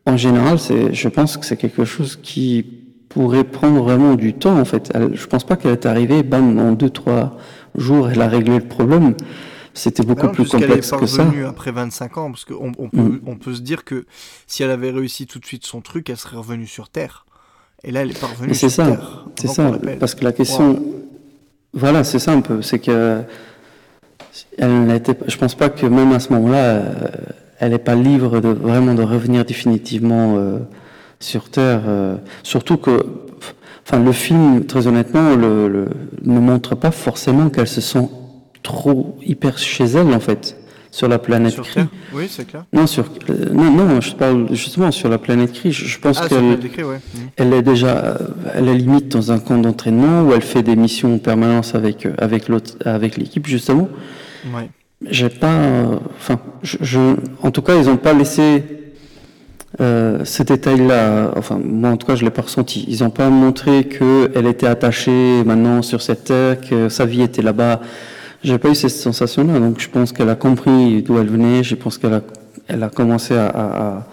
en 0.05 0.17
général, 0.17 0.59
c'est, 0.59 0.93
je 0.93 1.07
pense 1.09 1.37
que 1.37 1.45
c'est 1.45 1.57
quelque 1.57 1.85
chose 1.85 2.19
qui 2.21 2.65
pourrait 3.09 3.43
prendre 3.43 3.83
vraiment 3.83 4.15
du 4.15 4.33
temps, 4.33 4.59
en 4.59 4.65
fait. 4.65 4.91
Elle, 4.93 5.15
je 5.15 5.27
pense 5.27 5.43
pas 5.43 5.55
qu'elle 5.55 5.73
est 5.73 5.85
arrivée, 5.85 6.23
bam, 6.23 6.57
en 6.59 6.71
deux, 6.71 6.89
trois 6.89 7.37
jours, 7.75 8.09
elle 8.09 8.21
a 8.21 8.27
réglé 8.27 8.55
le 8.55 8.67
problème. 8.67 9.15
C'était 9.75 10.03
beaucoup 10.03 10.27
plus 10.29 10.47
complexe 10.47 10.91
que 10.91 11.07
ça. 11.07 11.25
après 11.47 11.71
25 11.71 12.17
ans, 12.17 12.31
parce 12.31 12.45
qu'on 12.45 12.71
on 12.77 12.89
peut, 12.89 12.97
mm. 12.97 13.21
on 13.25 13.35
peut 13.37 13.55
se 13.55 13.61
dire 13.61 13.83
que 13.83 14.05
si 14.45 14.63
elle 14.63 14.69
avait 14.69 14.91
réussi 14.91 15.25
tout 15.25 15.39
de 15.39 15.45
suite 15.45 15.65
son 15.65 15.81
truc, 15.81 16.09
elle 16.09 16.17
serait 16.17 16.37
revenue 16.37 16.67
sur 16.67 16.89
Terre. 16.89 17.25
Et 17.83 17.91
là, 17.91 18.01
elle 18.01 18.11
est 18.11 18.19
pas 18.19 18.27
revenue 18.27 18.53
sur 18.53 18.69
ça, 18.71 18.85
Terre. 18.85 19.25
C'est 19.35 19.47
ça, 19.47 19.71
parce 19.99 20.15
que 20.15 20.23
la 20.23 20.31
question, 20.31 20.81
voilà, 21.73 22.03
c'est 22.03 22.19
ça 22.19 22.31
un 22.31 22.41
peu. 22.41 22.61
C'est 22.61 22.79
que 22.79 23.21
elle 24.57 24.85
n'était, 24.85 25.15
je 25.27 25.37
pense 25.37 25.55
pas 25.55 25.69
que 25.69 25.85
même 25.85 26.11
à 26.11 26.19
ce 26.19 26.31
moment-là, 26.33 26.57
euh, 26.57 26.93
elle 27.59 27.71
n'est 27.71 27.77
pas 27.79 27.95
libre 27.95 28.39
de 28.39 28.49
vraiment 28.49 28.93
de 28.93 29.03
revenir 29.03 29.45
définitivement 29.45 30.35
euh, 30.37 30.59
sur 31.19 31.49
Terre. 31.49 31.81
Euh, 31.87 32.15
surtout 32.43 32.77
que, 32.77 33.05
enfin, 33.85 33.99
le 34.03 34.11
film, 34.11 34.65
très 34.65 34.87
honnêtement, 34.87 35.35
le, 35.35 35.87
ne 36.23 36.39
montre 36.39 36.75
pas 36.75 36.91
forcément 36.91 37.49
qu'elle 37.49 37.67
se 37.67 37.81
sent 37.81 38.09
trop 38.61 39.17
hyper 39.21 39.57
chez 39.57 39.85
elle 39.85 40.13
en 40.13 40.19
fait 40.19 40.55
sur 40.93 41.07
la 41.07 41.17
planète 41.17 41.53
sur 41.53 41.65
Oui, 42.13 42.27
c'est 42.29 42.45
clair. 42.45 42.65
Non, 42.71 42.85
sur, 42.85 43.05
euh, 43.31 43.49
non, 43.51 43.71
non, 43.71 43.99
je 43.99 44.13
parle 44.13 44.45
justement 44.51 44.91
sur 44.91 45.09
la 45.09 45.17
planète 45.17 45.51
Kree. 45.51 45.71
Je, 45.71 45.99
pense 45.99 46.19
ah, 46.21 46.27
qu'elle 46.29 46.59
ouais. 46.85 46.99
Elle 47.35 47.51
est 47.51 47.63
déjà, 47.63 47.97
euh, 47.97 48.17
elle 48.53 48.69
est 48.69 48.75
limite 48.75 49.07
dans 49.07 49.31
un 49.31 49.39
camp 49.39 49.57
d'entraînement 49.57 50.21
où 50.21 50.33
elle 50.33 50.43
fait 50.43 50.61
des 50.61 50.75
missions 50.75 51.15
en 51.15 51.17
permanence 51.17 51.73
avec 51.73 52.05
euh, 52.05 52.13
avec 52.19 52.47
l'autre, 52.47 52.75
avec 52.85 53.17
l'équipe 53.17 53.47
justement. 53.47 53.89
Ouais. 54.53 54.69
J'ai 55.09 55.29
pas, 55.29 55.99
enfin, 56.15 56.39
je, 56.61 57.15
en 57.41 57.49
tout 57.49 57.63
cas, 57.63 57.75
ils 57.75 57.87
n'ont 57.87 57.97
pas 57.97 58.13
laissé 58.13 58.63
euh, 59.81 60.23
ce 60.23 60.43
détail-là. 60.43 61.31
Enfin, 61.35 61.59
moi, 61.61 61.89
en 61.89 61.97
tout 61.97 62.05
cas, 62.05 62.15
je 62.15 62.23
l'ai 62.23 62.29
pas 62.29 62.43
ressenti. 62.43 62.85
Ils 62.87 63.01
n'ont 63.01 63.09
pas 63.09 63.29
montré 63.29 63.85
qu'elle 63.85 64.45
était 64.45 64.67
attachée 64.67 65.43
maintenant 65.43 65.81
sur 65.81 66.03
cette 66.03 66.25
terre, 66.25 66.61
que 66.61 66.87
sa 66.87 67.05
vie 67.05 67.23
était 67.23 67.41
là-bas. 67.41 67.81
J'ai 68.43 68.57
pas 68.57 68.69
eu 68.69 68.75
cette 68.75 68.91
sensation-là, 68.91 69.59
donc 69.59 69.79
je 69.79 69.89
pense 69.89 70.11
qu'elle 70.11 70.29
a 70.29 70.35
compris 70.35 71.01
d'où 71.01 71.17
elle 71.17 71.29
venait. 71.29 71.63
Je 71.63 71.75
pense 71.75 71.97
qu'elle 71.97 72.13
a, 72.13 72.21
elle 72.67 72.83
a 72.83 72.89
commencé 72.89 73.35
à, 73.35 73.47
à, 73.47 74.07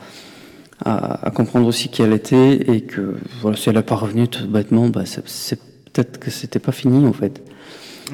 à, 0.84 1.26
à, 1.26 1.30
comprendre 1.30 1.66
aussi 1.66 1.88
qui 1.88 2.02
elle 2.02 2.12
était 2.12 2.54
et 2.72 2.82
que 2.82 3.16
voilà, 3.40 3.56
si 3.56 3.68
elle 3.68 3.76
n'est 3.76 3.82
pas 3.82 3.96
revenue 3.96 4.28
tout 4.28 4.46
bêtement, 4.46 4.88
bah, 4.88 5.02
c'est 5.04 5.58
peut-être 5.92 6.18
que 6.20 6.30
c'était 6.30 6.60
pas 6.60 6.72
fini 6.72 7.06
en 7.06 7.12
fait. 7.12 7.42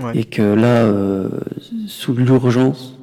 Ouais. 0.03 0.13
Et 0.19 0.25
que 0.25 0.43
là, 0.43 0.85
euh, 0.85 1.29
sous 1.87 2.15
l'urgence, 2.15 2.99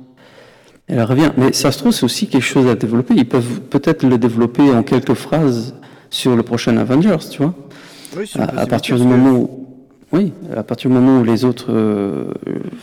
elle 0.87 1.03
revient. 1.03 1.31
Mais 1.37 1.53
ça 1.53 1.71
se 1.71 1.77
trouve, 1.77 1.91
c'est 1.91 2.05
aussi 2.05 2.27
quelque 2.27 2.43
chose 2.43 2.67
à 2.67 2.75
développer. 2.75 3.13
Ils 3.15 3.27
peuvent 3.27 3.61
peut-être 3.61 4.03
le 4.03 4.17
développer 4.17 4.71
en 4.71 4.83
quelques 4.83 5.13
phrases 5.13 5.75
sur 6.09 6.35
le 6.35 6.43
prochain 6.43 6.77
Avengers, 6.77 7.29
tu 7.31 7.43
vois? 7.43 7.53
Oui, 8.17 8.29
à, 8.37 8.61
à 8.61 8.65
partir 8.67 8.97
du 8.97 9.03
moment 9.03 9.31
où 9.31 9.63
Oui, 10.13 10.31
à 10.55 10.61
partir 10.61 10.91
du 10.91 10.95
moment 10.95 11.19
où 11.21 11.23
les 11.23 11.43
autres 11.43 11.71
euh, 11.71 12.25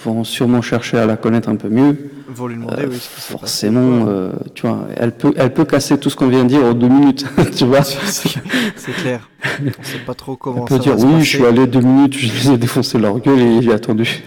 vont 0.05 0.24
sûrement 0.24 0.62
chercher 0.62 0.99
à 0.99 1.07
la 1.07 1.16
connaître 1.16 1.49
un 1.49 1.55
peu 1.57 1.68
mieux, 1.68 1.97
Vont 2.33 2.47
lui 2.49 2.57
demander, 2.57 2.83
euh, 2.85 2.89
oui, 2.91 2.97
ce 3.01 3.33
forcément, 3.33 4.05
euh, 4.09 4.31
tu 4.55 4.66
vois, 4.66 4.87
elle 4.97 5.12
peut, 5.12 5.33
elle 5.37 5.53
peut 5.55 5.64
casser 5.64 5.97
tout 5.99 6.11
ce 6.11 6.16
qu'on 6.16 6.28
vient 6.28 6.43
de 6.45 6.49
dire 6.49 6.64
en 6.64 6.74
deux 6.74 6.89
minutes, 6.89 7.24
tu 7.57 7.64
vois. 7.66 7.83
C'est 7.85 8.93
clair. 9.01 9.28
On 9.61 9.83
sait 9.85 9.99
pas 10.07 10.14
trop 10.14 10.35
comment 10.37 10.59
Elle 10.59 10.64
peut 10.64 10.76
ça 10.76 10.83
dire 10.83 10.97
va 10.97 11.07
oui, 11.07 11.22
je 11.22 11.28
suis 11.37 11.45
allé 11.47 11.66
deux 11.68 11.81
minutes, 11.81 12.16
je 12.16 12.26
les 12.49 12.55
ai 12.55 12.59
défoncé 12.59 12.99
leur 12.99 13.18
gueule 13.20 13.39
et 13.41 13.62
j'ai 13.62 13.72
attendu. 13.72 14.22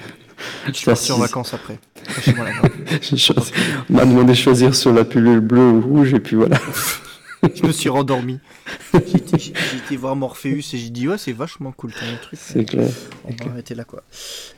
Je 0.67 0.73
suis 0.73 0.85
parti 0.85 1.11
en 1.13 1.17
vacances 1.17 1.53
après. 1.53 1.79
Choisi- 3.01 3.51
On 3.89 3.93
m'a 3.93 4.05
demandé 4.05 4.33
de 4.33 4.37
choisir 4.37 4.75
sur 4.75 4.91
la 4.93 5.03
pilule 5.05 5.39
bleue 5.39 5.69
ou 5.71 5.81
rouge 5.81 6.13
et 6.13 6.19
puis 6.19 6.35
voilà. 6.35 6.57
Je 7.55 7.65
me 7.65 7.71
suis 7.71 7.89
rendormi. 7.89 8.39
J'ai 8.93 9.17
été, 9.17 9.37
j'ai 9.39 9.77
été 9.77 9.97
voir 9.97 10.15
Morpheus 10.15 10.59
et 10.73 10.77
j'ai 10.77 10.89
dit 10.89 11.07
ouais 11.07 11.17
c'est 11.17 11.31
vachement 11.33 11.71
cool 11.71 11.91
ton 11.91 12.05
truc. 12.21 12.39
C'est 12.41 12.65
clair. 12.65 12.89
On 13.25 13.31
va 13.45 13.51
arrêter 13.51 13.75
là 13.75 13.83
quoi. 13.83 14.03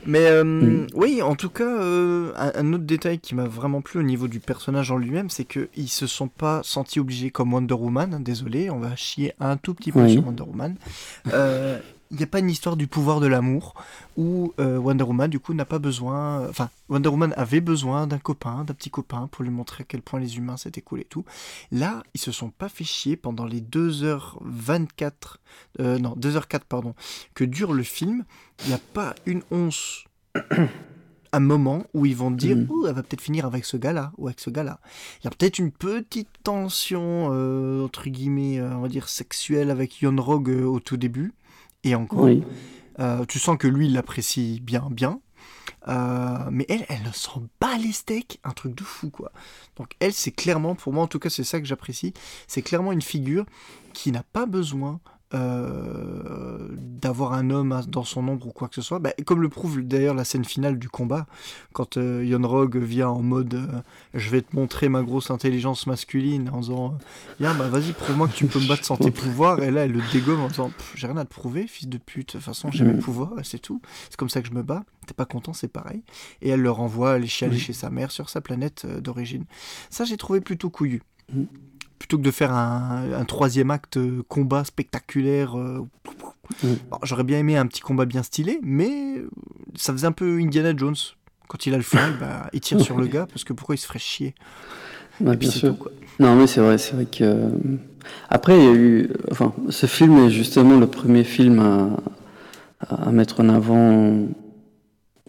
Mais 0.06 0.26
euh, 0.26 0.44
Mm. 0.44 0.86
oui, 0.94 1.22
en 1.22 1.34
tout 1.34 1.48
cas, 1.50 1.64
euh, 1.64 2.32
un, 2.36 2.52
un 2.54 2.72
autre 2.72 2.84
détail 2.84 3.18
qui 3.18 3.34
m'a 3.34 3.44
vraiment 3.46 3.80
plu 3.80 3.98
au 4.00 4.02
niveau 4.02 4.28
du 4.28 4.40
personnage 4.40 4.90
en 4.90 4.96
lui-même, 4.98 5.30
c'est 5.30 5.44
que 5.44 5.68
ils 5.76 5.88
se 5.88 6.06
sont 6.06 6.28
pas 6.28 6.60
sentis 6.62 7.00
obligés 7.00 7.30
comme 7.30 7.52
Wonder 7.52 7.74
Woman. 7.74 8.22
Désolé, 8.22 8.70
on 8.70 8.78
va 8.78 8.94
chier 8.96 9.32
un 9.40 9.56
tout 9.56 9.74
petit 9.74 9.92
peu 9.92 10.02
Oui. 10.02 10.12
sur 10.12 10.24
Wonder 10.26 10.44
Woman. 10.44 10.76
Euh, 11.32 11.78
Il 12.10 12.18
n'y 12.18 12.22
a 12.22 12.26
pas 12.26 12.38
une 12.38 12.50
histoire 12.50 12.76
du 12.76 12.86
pouvoir 12.86 13.20
de 13.20 13.26
l'amour 13.26 13.74
où 14.16 14.52
euh, 14.60 14.78
Wonder 14.78 15.04
Woman 15.04 15.28
du 15.28 15.40
coup 15.40 15.54
n'a 15.54 15.64
pas 15.64 15.78
besoin. 15.78 16.48
Enfin, 16.48 16.70
Wonder 16.88 17.08
Woman 17.08 17.34
avait 17.36 17.60
besoin 17.60 18.06
d'un 18.06 18.18
copain, 18.18 18.64
d'un 18.64 18.74
petit 18.74 18.90
copain 18.90 19.28
pour 19.32 19.42
lui 19.42 19.50
montrer 19.50 19.82
à 19.82 19.84
quel 19.84 20.02
point 20.02 20.20
les 20.20 20.36
humains 20.36 20.56
c'était 20.56 20.82
cool 20.82 21.00
et 21.00 21.04
tout. 21.04 21.24
Là, 21.72 22.02
ils 22.14 22.20
se 22.20 22.32
sont 22.32 22.50
pas 22.50 22.68
fait 22.68 22.84
chier 22.84 23.16
pendant 23.16 23.44
les 23.44 23.60
2h24, 23.60 25.12
euh, 25.80 25.98
non 25.98 26.14
2h04 26.14 26.60
pardon, 26.68 26.94
que 27.34 27.44
dure 27.44 27.72
le 27.72 27.82
film. 27.82 28.24
Il 28.62 28.68
n'y 28.68 28.74
a 28.74 28.80
pas 28.92 29.14
une 29.26 29.42
once, 29.50 30.04
un 31.32 31.40
moment 31.40 31.84
où 31.92 32.06
ils 32.06 32.16
vont 32.16 32.30
dire. 32.30 32.56
Ouh, 32.68 32.86
elle 32.86 32.94
va 32.94 33.02
peut-être 33.02 33.20
finir 33.20 33.46
avec 33.46 33.64
ce 33.64 33.76
gars-là 33.76 34.12
ou 34.16 34.28
avec 34.28 34.40
ce 34.40 34.50
gars-là. 34.50 34.80
Il 35.20 35.24
y 35.24 35.28
a 35.28 35.30
peut-être 35.30 35.58
une 35.58 35.72
petite 35.72 36.30
tension 36.42 37.30
euh, 37.32 37.84
entre 37.84 38.08
guillemets, 38.08 38.58
euh, 38.58 38.74
on 38.76 38.80
va 38.80 38.88
dire 38.88 39.08
sexuelle 39.08 39.70
avec 39.70 40.00
Yon 40.00 40.16
Rogue 40.20 40.62
au 40.64 40.80
tout 40.80 40.96
début. 40.96 41.34
Et 41.86 41.94
encore, 41.94 42.24
Oui. 42.24 42.42
euh, 42.98 43.24
tu 43.26 43.38
sens 43.38 43.56
que 43.56 43.66
lui, 43.68 43.86
il 43.86 43.92
l'apprécie 43.94 44.60
bien, 44.62 44.88
bien. 44.90 45.20
Euh, 45.88 46.38
mais 46.50 46.66
elle, 46.68 46.84
elle 46.88 47.08
s'en 47.14 47.44
bat 47.60 47.78
les 47.78 47.92
steaks, 47.92 48.40
un 48.44 48.50
truc 48.50 48.74
de 48.74 48.82
fou, 48.82 49.08
quoi. 49.08 49.30
Donc 49.76 49.92
elle, 50.00 50.12
c'est 50.12 50.32
clairement, 50.32 50.74
pour 50.74 50.92
moi 50.92 51.04
en 51.04 51.06
tout 51.06 51.20
cas, 51.20 51.30
c'est 51.30 51.44
ça 51.44 51.60
que 51.60 51.66
j'apprécie, 51.66 52.12
c'est 52.48 52.62
clairement 52.62 52.90
une 52.92 53.02
figure 53.02 53.46
qui 53.92 54.10
n'a 54.10 54.24
pas 54.24 54.46
besoin 54.46 54.98
euh, 55.34 56.68
d'avoir 56.72 57.32
un 57.32 57.50
homme 57.50 57.80
dans 57.88 58.04
son 58.04 58.26
ombre 58.28 58.46
ou 58.48 58.52
quoi 58.52 58.68
que 58.68 58.74
ce 58.74 58.82
soit. 58.82 58.98
Bah, 58.98 59.12
comme 59.24 59.42
le 59.42 59.48
prouve 59.48 59.82
d'ailleurs 59.82 60.14
la 60.14 60.24
scène 60.24 60.44
finale 60.44 60.78
du 60.78 60.88
combat, 60.88 61.26
quand 61.72 61.96
euh, 61.96 62.24
Yon 62.24 62.46
Rogue 62.46 62.76
vient 62.76 63.08
en 63.08 63.22
mode 63.22 63.54
euh, 63.54 63.66
je 64.14 64.30
vais 64.30 64.42
te 64.42 64.54
montrer 64.54 64.88
ma 64.88 65.02
grosse 65.02 65.30
intelligence 65.30 65.86
masculine 65.86 66.48
en 66.52 66.60
disant 66.60 66.86
euh, 66.94 67.04
Viens, 67.40 67.54
bah 67.54 67.68
vas-y, 67.68 67.92
prouve-moi 67.92 68.28
que 68.28 68.34
tu 68.34 68.46
peux 68.46 68.60
me 68.60 68.68
battre 68.68 68.84
sans 68.84 68.96
tes 68.96 69.10
pouvoirs. 69.22 69.62
Et 69.62 69.70
là, 69.70 69.84
elle 69.84 69.92
le 69.92 70.02
dégomme 70.12 70.40
en 70.40 70.48
disant 70.48 70.70
J'ai 70.94 71.06
rien 71.06 71.16
à 71.16 71.24
te 71.24 71.30
prouver, 71.34 71.66
fils 71.66 71.88
de 71.88 71.98
pute. 71.98 72.28
De 72.28 72.32
toute 72.32 72.42
façon, 72.42 72.70
j'ai 72.70 72.84
mes 72.84 72.92
Mhm. 72.94 73.00
pouvoirs 73.00 73.32
et 73.38 73.44
c'est 73.44 73.58
tout. 73.58 73.80
C'est 74.08 74.16
comme 74.16 74.28
ça 74.30 74.40
que 74.42 74.48
je 74.48 74.54
me 74.54 74.62
bats. 74.62 74.84
T'es 75.06 75.14
pas 75.14 75.24
content, 75.26 75.52
c'est 75.52 75.68
pareil. 75.68 76.02
Et 76.42 76.48
elle 76.48 76.60
le 76.62 76.70
renvoie 76.70 77.12
aller 77.12 77.26
chialer 77.26 77.54
Oui. 77.54 77.60
chez 77.60 77.72
sa 77.72 77.90
mère 77.90 78.10
sur 78.10 78.28
sa 78.28 78.40
planète 78.40 78.86
d'origine. 79.00 79.44
Ça, 79.90 80.04
j'ai 80.04 80.16
trouvé 80.16 80.40
plutôt 80.40 80.70
couillu. 80.70 81.02
Plutôt 81.98 82.18
que 82.18 82.22
de 82.22 82.30
faire 82.30 82.52
un, 82.52 83.12
un 83.12 83.24
troisième 83.24 83.70
acte 83.70 83.96
euh, 83.96 84.22
combat 84.28 84.64
spectaculaire. 84.64 85.58
euh, 85.58 85.86
bon, 86.90 86.98
J'aurais 87.02 87.24
bien 87.24 87.38
aimé 87.38 87.56
un 87.56 87.66
petit 87.66 87.80
combat 87.80 88.04
bien 88.06 88.22
stylé, 88.22 88.60
mais 88.62 89.18
euh, 89.18 89.30
ça 89.76 89.92
faisait 89.92 90.06
un 90.06 90.12
peu 90.12 90.38
Indiana 90.40 90.74
Jones. 90.76 90.96
Quand 91.48 91.66
il 91.66 91.74
a 91.74 91.76
le 91.76 91.82
flingue, 91.82 92.16
bah, 92.16 92.48
il 92.52 92.60
tire 92.60 92.80
sur 92.80 92.98
le 92.98 93.06
gars 93.06 93.26
parce 93.26 93.44
que 93.44 93.52
pourquoi 93.52 93.74
il 93.76 93.78
se 93.78 93.86
ferait 93.86 93.98
chier? 94.00 94.34
Ouais, 95.20 95.34
Et 95.34 95.36
puis 95.36 95.48
bien 95.48 95.50
c'est 95.50 95.60
sûr. 95.60 95.74
tout, 95.74 95.76
quoi. 95.76 95.92
Non, 96.18 96.34
mais 96.36 96.46
c'est 96.46 96.60
vrai, 96.60 96.78
c'est 96.78 96.94
vrai 96.94 97.06
que. 97.06 97.50
Après, 98.28 98.58
il 98.58 98.64
y 98.64 98.68
a 98.68 98.72
eu. 98.74 99.10
Enfin, 99.30 99.52
ce 99.70 99.86
film 99.86 100.18
est 100.18 100.30
justement 100.30 100.78
le 100.78 100.86
premier 100.86 101.24
film 101.24 101.58
à, 101.60 101.88
à 103.08 103.12
mettre 103.12 103.40
en 103.40 103.48
avant, 103.48 104.26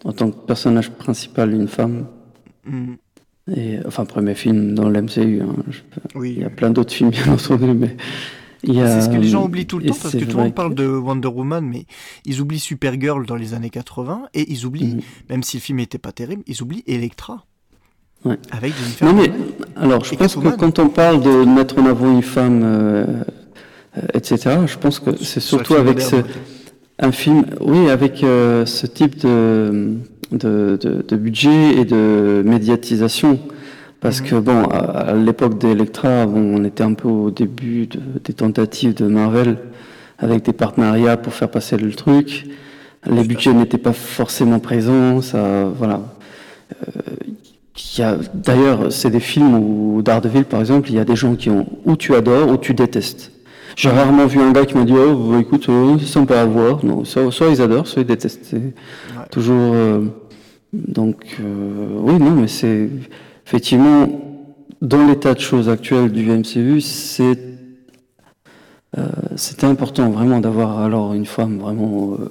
en 0.04 0.12
tant 0.12 0.30
que 0.32 0.36
personnage 0.44 0.90
principal, 0.90 1.54
une 1.54 1.68
femme. 1.68 2.06
Mhm. 2.64 2.98
Et, 3.56 3.78
enfin, 3.86 4.04
premier 4.04 4.34
film 4.34 4.74
dans 4.74 4.88
l'MCU. 4.88 5.40
hein, 5.42 5.54
peux- 5.90 6.18
Oui, 6.18 6.34
Il 6.36 6.42
y 6.42 6.44
a 6.44 6.50
plein 6.50 6.70
d'autres 6.70 6.92
films, 6.92 7.10
bien 7.10 7.32
entendu, 7.32 7.66
mais. 7.74 7.96
il 8.64 8.74
y 8.74 8.80
a- 8.82 9.00
C'est 9.00 9.06
ce 9.06 9.14
que 9.14 9.20
les 9.20 9.28
gens 9.28 9.44
oublient 9.44 9.66
tout 9.66 9.78
le 9.78 9.86
et 9.86 9.88
temps 9.88 9.96
parce 10.02 10.14
que 10.14 10.24
tout 10.24 10.36
le 10.36 10.42
monde 10.44 10.54
parle 10.54 10.74
de 10.74 10.86
Wonder 10.86 11.28
Woman, 11.28 11.64
mais 11.64 11.86
ils 12.26 12.40
oublient 12.40 12.58
Supergirl 12.58 13.24
dans 13.26 13.36
les 13.36 13.54
années 13.54 13.70
80 13.70 14.22
et 14.34 14.50
ils 14.52 14.66
oublient, 14.66 14.96
Mhm. 14.96 15.00
même 15.30 15.42
si 15.42 15.56
le 15.56 15.60
film 15.62 15.78
n'était 15.78 15.98
pas 15.98 16.12
terrible, 16.12 16.42
ils 16.46 16.60
oublient 16.62 16.84
Electra. 16.86 17.44
Ouais. 18.24 18.36
Avec 18.50 18.74
Jennifer 18.76 19.06
Non, 19.06 19.14
mais 19.14 19.30
alors, 19.76 20.04
je 20.04 20.12
Et 20.14 20.16
pense 20.16 20.34
que 20.34 20.48
quand 20.56 20.78
on 20.80 20.88
parle 20.88 21.22
de 21.22 21.44
mettre 21.44 21.78
en 21.78 21.86
avant 21.86 22.10
une 22.12 22.22
femme, 22.22 22.62
euh, 22.64 23.06
euh, 23.96 24.00
etc., 24.12 24.56
je 24.66 24.76
pense 24.76 24.98
que 24.98 25.16
c'est 25.22 25.38
surtout 25.40 25.74
avec 25.74 26.00
ce, 26.00 26.16
un 26.98 27.12
film, 27.12 27.46
oui, 27.60 27.88
avec 27.88 28.24
euh, 28.24 28.66
ce 28.66 28.86
type 28.88 29.20
de, 29.20 29.94
de, 30.32 30.78
de- 30.80 31.04
de 31.06 31.16
budget 31.16 31.72
et 31.78 31.84
de 31.84 32.42
médiatisation. 32.44 33.38
Parce 34.00 34.20
que, 34.20 34.36
bon, 34.36 34.62
à, 34.64 35.12
l'époque 35.14 35.58
d'Electra, 35.58 36.26
bon, 36.26 36.60
on 36.60 36.64
était 36.64 36.84
un 36.84 36.94
peu 36.94 37.08
au 37.08 37.30
début 37.30 37.86
de- 37.86 37.98
des 38.24 38.32
tentatives 38.32 38.94
de 38.94 39.06
Marvel 39.06 39.56
avec 40.18 40.44
des 40.44 40.52
partenariats 40.52 41.16
pour 41.16 41.32
faire 41.34 41.50
passer 41.50 41.76
le 41.76 41.90
truc. 41.92 42.46
Les 43.10 43.22
budgets 43.24 43.52
n'étaient 43.52 43.78
pas 43.78 43.92
forcément 43.92 44.58
présents, 44.58 45.20
ça, 45.22 45.64
voilà. 45.76 46.00
Euh, 46.86 47.00
D'ailleurs, 48.34 48.90
c'est 48.92 49.10
des 49.10 49.20
films 49.20 49.54
où, 49.54 50.02
Daredevil, 50.02 50.44
par 50.44 50.60
exemple, 50.60 50.88
il 50.90 50.96
y 50.96 50.98
a 50.98 51.04
des 51.04 51.14
gens 51.16 51.36
qui 51.36 51.48
ont 51.48 51.66
ou 51.84 51.96
tu 51.96 52.14
adores 52.14 52.48
ou 52.50 52.56
tu 52.56 52.74
détestes. 52.74 53.30
J'ai 53.76 53.88
rarement 53.88 54.26
vu 54.26 54.40
un 54.40 54.50
gars 54.50 54.66
qui 54.66 54.76
m'a 54.76 54.84
dit 54.84 54.94
Oh, 54.96 55.38
écoute, 55.38 55.68
euh, 55.68 55.96
c'est 56.00 56.06
sympa 56.06 56.40
à 56.40 56.44
voir. 56.44 56.84
Non, 56.84 57.04
soit 57.04 57.30
ils 57.50 57.62
adorent, 57.62 57.86
soit 57.86 58.02
ils 58.02 58.06
détestent. 58.06 58.56
Toujours. 59.30 59.72
euh, 59.74 60.04
donc, 60.72 61.38
euh, 61.40 61.88
oui, 62.02 62.18
non, 62.18 62.32
mais 62.32 62.48
c'est. 62.48 62.88
Effectivement, 63.46 64.08
dans 64.82 65.06
l'état 65.06 65.32
de 65.34 65.40
choses 65.40 65.68
actuel 65.68 66.12
du 66.12 66.28
MCU, 66.30 66.80
c'est. 66.80 67.38
euh, 68.98 69.06
C'était 69.36 69.66
important 69.66 70.10
vraiment 70.10 70.40
d'avoir 70.40 70.78
alors 70.80 71.14
une 71.14 71.26
femme 71.26 71.58
vraiment 71.58 72.14
euh, 72.20 72.30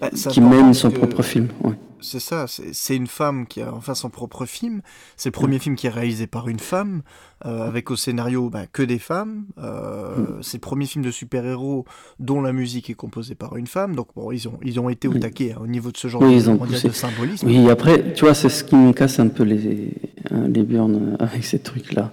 Bah, 0.00 0.08
qui 0.30 0.40
mène 0.40 0.72
son 0.74 0.90
propre 0.90 1.22
film. 1.22 1.48
ouais. 1.62 1.74
C'est 2.04 2.20
ça, 2.20 2.46
c'est 2.46 2.94
une 2.96 3.06
femme 3.06 3.46
qui 3.46 3.62
a 3.62 3.72
enfin 3.74 3.94
son 3.94 4.10
propre 4.10 4.44
film. 4.46 4.82
C'est 5.16 5.28
le 5.30 5.32
premier 5.32 5.58
film 5.58 5.74
qui 5.74 5.86
est 5.86 5.90
réalisé 5.90 6.26
par 6.26 6.48
une 6.48 6.58
femme, 6.58 7.02
euh, 7.46 7.66
avec 7.66 7.90
au 7.90 7.96
scénario 7.96 8.50
bah, 8.50 8.66
que 8.70 8.82
des 8.82 8.98
femmes. 8.98 9.44
Euh, 9.58 10.16
Mm. 10.16 10.42
C'est 10.42 10.58
le 10.58 10.60
premier 10.60 10.86
film 10.86 11.04
de 11.04 11.10
super-héros 11.10 11.84
dont 12.20 12.40
la 12.42 12.52
musique 12.52 12.90
est 12.90 12.94
composée 12.94 13.34
par 13.34 13.56
une 13.56 13.66
femme. 13.66 13.94
Donc 13.96 14.08
bon, 14.14 14.30
ils 14.32 14.46
ont, 14.48 14.58
ils 14.62 14.78
ont 14.78 14.88
été 14.90 15.08
au 15.08 15.12
Oui. 15.12 15.20
taquet 15.20 15.52
hein, 15.52 15.60
au 15.62 15.66
niveau 15.66 15.90
de 15.90 15.96
ce 15.96 16.08
genre 16.08 16.22
Oui, 16.22 16.42
de, 16.42 16.48
ont 16.50 16.58
symbolisme. 16.92 17.46
Oui, 17.46 17.68
après, 17.70 18.12
tu 18.14 18.24
vois, 18.24 18.34
c'est 18.34 18.48
ce 18.50 18.62
qui 18.64 18.76
me 18.76 18.92
casse 18.92 19.18
un 19.18 19.28
peu 19.28 19.42
les, 19.42 19.94
hein, 20.30 20.46
les 20.48 20.62
burnes 20.62 21.16
avec 21.18 21.44
ces 21.44 21.58
trucs-là. 21.58 22.12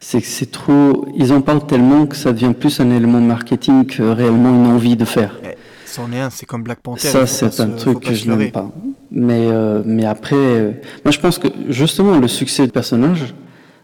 C'est 0.00 0.20
que 0.20 0.26
c'est 0.26 0.50
trop. 0.50 1.06
Ils 1.16 1.32
en 1.32 1.40
parlent 1.42 1.66
tellement 1.66 2.06
que 2.06 2.16
ça 2.16 2.32
devient 2.32 2.54
plus 2.58 2.80
un 2.80 2.90
élément 2.90 3.20
marketing 3.20 3.86
que 3.86 4.02
réellement 4.02 4.50
une 4.50 4.66
envie 4.70 4.96
de 4.96 5.04
faire. 5.04 5.38
C'en 5.86 6.12
est 6.12 6.20
un, 6.20 6.30
c'est 6.30 6.46
comme 6.46 6.62
Black 6.62 6.80
Panther. 6.80 7.08
Ça, 7.08 7.26
c'est 7.26 7.46
un 7.46 7.50
se- 7.50 7.82
truc 7.82 8.00
que 8.00 8.14
je 8.14 8.30
n'aime 8.30 8.50
pas. 8.52 8.70
Mais, 9.12 9.48
euh, 9.50 9.82
mais 9.84 10.04
après, 10.06 10.36
euh, 10.36 10.70
moi 11.04 11.10
je 11.12 11.18
pense 11.18 11.38
que 11.38 11.48
justement 11.68 12.16
le 12.18 12.28
succès 12.28 12.64
du 12.66 12.72
personnage 12.72 13.34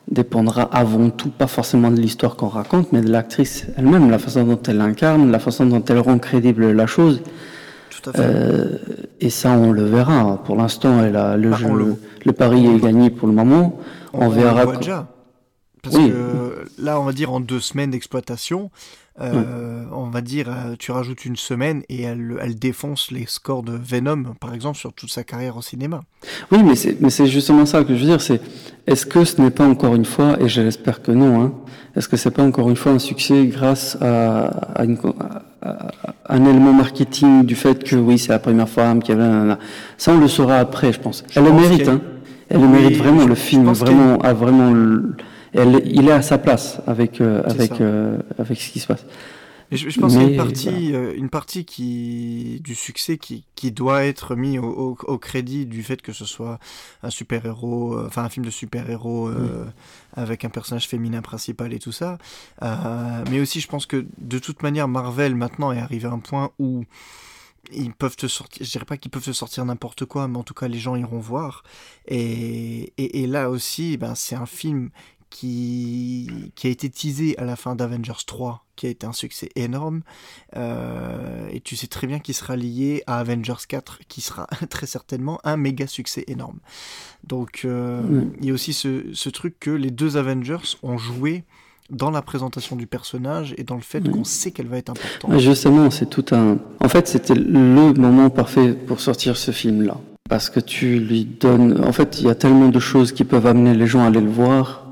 dépendra 0.08 0.62
avant 0.62 1.10
tout, 1.10 1.30
pas 1.30 1.48
forcément 1.48 1.90
de 1.90 2.00
l'histoire 2.00 2.36
qu'on 2.36 2.46
raconte, 2.46 2.92
mais 2.92 3.00
de 3.00 3.10
l'actrice 3.10 3.66
elle-même, 3.76 4.08
la 4.10 4.18
façon 4.18 4.44
dont 4.44 4.60
elle 4.68 4.80
incarne, 4.80 5.32
la 5.32 5.40
façon 5.40 5.66
dont 5.66 5.82
elle 5.88 5.98
rend 5.98 6.18
crédible 6.18 6.70
la 6.70 6.86
chose. 6.86 7.22
Tout 7.90 8.10
à 8.10 8.12
fait. 8.12 8.22
Euh, 8.22 8.78
et 9.20 9.30
ça, 9.30 9.50
on 9.50 9.72
le 9.72 9.84
verra. 9.84 10.40
Pour 10.44 10.54
l'instant, 10.56 11.02
elle 11.02 11.16
a 11.16 11.36
le, 11.36 11.50
Bah, 11.50 11.56
jeu, 11.56 11.68
le... 11.76 11.94
le- 12.24 12.32
pari 12.32 12.64
est 12.66 12.78
gagné 12.78 13.10
pour 13.10 13.26
le 13.26 13.34
moment. 13.34 13.80
On, 14.12 14.28
verra. 14.28 14.62
voit 14.64 14.74
quand- 14.74 14.78
déjà. 14.80 15.08
Parce 15.90 15.96
Oui. 16.02 16.10
que 16.10 16.64
là, 16.82 17.00
on 17.00 17.04
va 17.04 17.12
dire 17.12 17.32
en 17.32 17.40
deux 17.40 17.60
semaines 17.60 17.90
d'exploitation, 17.90 18.70
euh, 19.20 19.84
on 19.92 20.10
va 20.10 20.20
dire, 20.20 20.46
euh, 20.48 20.74
tu 20.78 20.90
rajoutes 20.90 21.24
une 21.24 21.36
semaine 21.36 21.82
et 21.88 22.02
elle, 22.02 22.36
elle 22.42 22.54
défonce 22.58 23.10
les 23.10 23.24
scores 23.26 23.62
de 23.62 23.72
Venom, 23.72 24.34
par 24.40 24.52
exemple, 24.52 24.76
sur 24.76 24.92
toute 24.92 25.10
sa 25.10 25.24
carrière 25.24 25.56
au 25.56 25.62
cinéma. 25.62 26.02
Oui, 26.50 26.58
mais 26.64 26.74
c'est, 26.74 27.00
mais 27.00 27.08
c'est 27.10 27.26
justement 27.26 27.64
ça 27.66 27.82
que 27.84 27.94
je 27.94 28.00
veux 28.00 28.06
dire. 28.06 28.20
C'est 28.20 28.40
est-ce 28.86 29.06
que 29.06 29.24
ce 29.24 29.40
n'est 29.40 29.50
pas 29.50 29.66
encore 29.66 29.94
une 29.94 30.04
fois, 30.04 30.36
et 30.40 30.48
j'espère 30.48 31.02
que 31.02 31.12
non, 31.12 31.40
hein, 31.40 31.52
est-ce 31.94 32.08
que 32.08 32.16
c'est 32.18 32.30
pas 32.30 32.42
encore 32.42 32.68
une 32.68 32.76
fois 32.76 32.92
un 32.92 32.98
succès 32.98 33.46
grâce 33.46 33.96
à, 34.02 34.46
à 34.74 34.84
une- 34.84 34.98
à- 35.20 35.42
à- 35.62 35.88
à 36.26 36.34
un 36.34 36.44
élément 36.44 36.72
marketing 36.74 37.44
du 37.44 37.54
fait 37.54 37.84
que 37.84 37.96
oui, 37.96 38.18
c'est 38.18 38.30
la 38.32 38.38
première 38.38 38.68
femme 38.68 39.02
qui 39.02 39.12
avait. 39.12 39.54
Ça, 39.96 40.12
on 40.12 40.18
le 40.18 40.28
saura 40.28 40.56
après, 40.58 40.92
je 40.92 41.00
pense. 41.00 41.24
Elle 41.34 41.44
le 41.44 41.52
mérite, 41.52 41.88
a- 41.88 41.92
hein. 41.92 42.00
Elle 42.50 42.60
le 42.60 42.68
mérite 42.68 42.96
vraiment. 42.98 43.24
le 43.26 43.34
film 43.34 43.66
a 43.68 43.72
vraiment 43.72 44.18
a 44.20 44.32
vraiment. 44.34 44.70
le- 44.72 45.14
elle, 45.56 45.82
il 45.86 46.08
est 46.08 46.12
à 46.12 46.22
sa 46.22 46.38
place 46.38 46.80
avec 46.86 47.20
euh, 47.20 47.42
avec 47.44 47.80
euh, 47.80 48.18
avec 48.38 48.60
ce 48.60 48.70
qui 48.70 48.80
se 48.80 48.86
passe. 48.86 49.04
je, 49.72 50.00
pense 50.00 50.12
qu'il 50.12 50.22
y 50.22 50.24
a 50.24 50.28
une 50.28 50.36
partie, 50.36 50.94
euh, 50.94 51.14
une 51.16 51.28
partie 51.28 51.64
qui, 51.64 52.60
du 52.62 52.74
succès 52.76 53.18
qui, 53.18 53.44
qui 53.56 53.72
doit 53.72 54.04
être 54.04 54.36
mis 54.36 54.58
au, 54.58 54.96
au, 55.02 55.18
crédit 55.18 55.66
du 55.66 55.82
fait 55.82 56.02
que 56.02 56.12
ce 56.12 56.24
soit 56.24 56.60
un 57.02 57.10
super-héros, 57.10 57.98
enfin 58.06 58.22
un 58.22 58.28
film 58.28 58.46
de 58.46 58.50
super-héros 58.50 59.30
avec 60.14 60.44
un 60.44 60.50
personnage 60.50 60.86
féminin 60.86 61.20
principal 61.20 61.72
et 61.72 61.80
tout 61.80 61.92
ça. 61.92 62.18
mais 63.30 63.40
aussi, 63.40 63.60
je 63.60 63.66
pense 63.66 63.86
que 63.86 64.06
de 64.18 64.38
toute 64.38 64.62
manière, 64.62 64.86
Marvel 64.86 65.34
maintenant 65.34 65.72
est 65.72 65.80
arrivé 65.80 66.06
à 66.06 66.12
un 66.12 66.20
point 66.20 66.50
où 66.60 66.84
ils 67.72 67.92
peuvent 67.92 68.14
te 68.14 68.28
sortir, 68.28 68.64
je 68.64 68.70
dirais 68.70 68.84
pas 68.84 68.96
qu'ils 68.96 69.10
peuvent 69.10 69.24
te 69.24 69.32
sortir 69.32 69.64
n'importe 69.64 70.04
quoi, 70.04 70.28
mais 70.28 70.38
en 70.38 70.44
tout 70.44 70.54
cas 70.54 70.68
les 70.68 70.78
gens 70.78 70.94
iront 70.94 71.18
voir. 71.18 71.64
Et, 72.06 72.92
et, 72.96 73.22
et 73.22 73.26
là 73.26 73.50
aussi, 73.50 73.96
ben, 73.96 74.14
c'est 74.14 74.36
un 74.36 74.46
film 74.46 74.90
qui, 75.30 76.52
qui 76.54 76.66
a 76.66 76.70
été 76.70 76.88
teasé 76.88 77.36
à 77.38 77.44
la 77.44 77.56
fin 77.56 77.74
d'Avengers 77.74 78.24
3, 78.26 78.64
qui 78.76 78.86
a 78.86 78.90
été 78.90 79.06
un 79.06 79.12
succès 79.12 79.48
énorme. 79.56 80.02
Euh, 80.56 81.48
et 81.50 81.60
tu 81.60 81.76
sais 81.76 81.86
très 81.86 82.06
bien 82.06 82.18
qu'il 82.18 82.34
sera 82.34 82.56
lié 82.56 83.02
à 83.06 83.18
Avengers 83.18 83.54
4, 83.68 84.00
qui 84.08 84.20
sera 84.20 84.46
très 84.70 84.86
certainement 84.86 85.38
un 85.44 85.56
méga 85.56 85.86
succès 85.86 86.24
énorme. 86.28 86.58
Donc 87.24 87.62
euh, 87.64 88.24
il 88.40 88.46
y 88.46 88.50
a 88.50 88.54
aussi 88.54 88.72
ce, 88.72 89.04
ce, 89.12 89.28
truc 89.28 89.58
que 89.58 89.70
les 89.70 89.90
deux 89.90 90.16
Avengers 90.16 90.76
ont 90.82 90.98
joué 90.98 91.44
dans 91.90 92.10
la 92.10 92.22
présentation 92.22 92.76
du 92.76 92.86
personnage 92.86 93.54
et 93.58 93.64
dans 93.64 93.76
le 93.76 93.80
fait 93.80 94.08
qu'on 94.08 94.24
sait 94.24 94.50
qu'elle 94.50 94.66
va 94.66 94.78
être 94.78 94.90
importante. 94.90 95.38
Justement, 95.38 95.90
c'est 95.90 96.10
tout 96.10 96.24
un. 96.32 96.58
En 96.80 96.88
fait, 96.88 97.06
c'était 97.06 97.34
le 97.34 97.92
moment 97.92 98.30
parfait 98.30 98.72
pour 98.72 99.00
sortir 99.00 99.36
ce 99.36 99.52
film-là. 99.52 99.98
Parce 100.28 100.50
que 100.50 100.58
tu 100.58 100.98
lui 100.98 101.24
donnes. 101.24 101.84
En 101.84 101.92
fait, 101.92 102.20
il 102.20 102.26
y 102.26 102.30
a 102.30 102.34
tellement 102.34 102.68
de 102.68 102.80
choses 102.80 103.12
qui 103.12 103.22
peuvent 103.22 103.46
amener 103.46 103.74
les 103.74 103.86
gens 103.86 104.00
à 104.00 104.06
aller 104.06 104.20
le 104.20 104.30
voir 104.30 104.85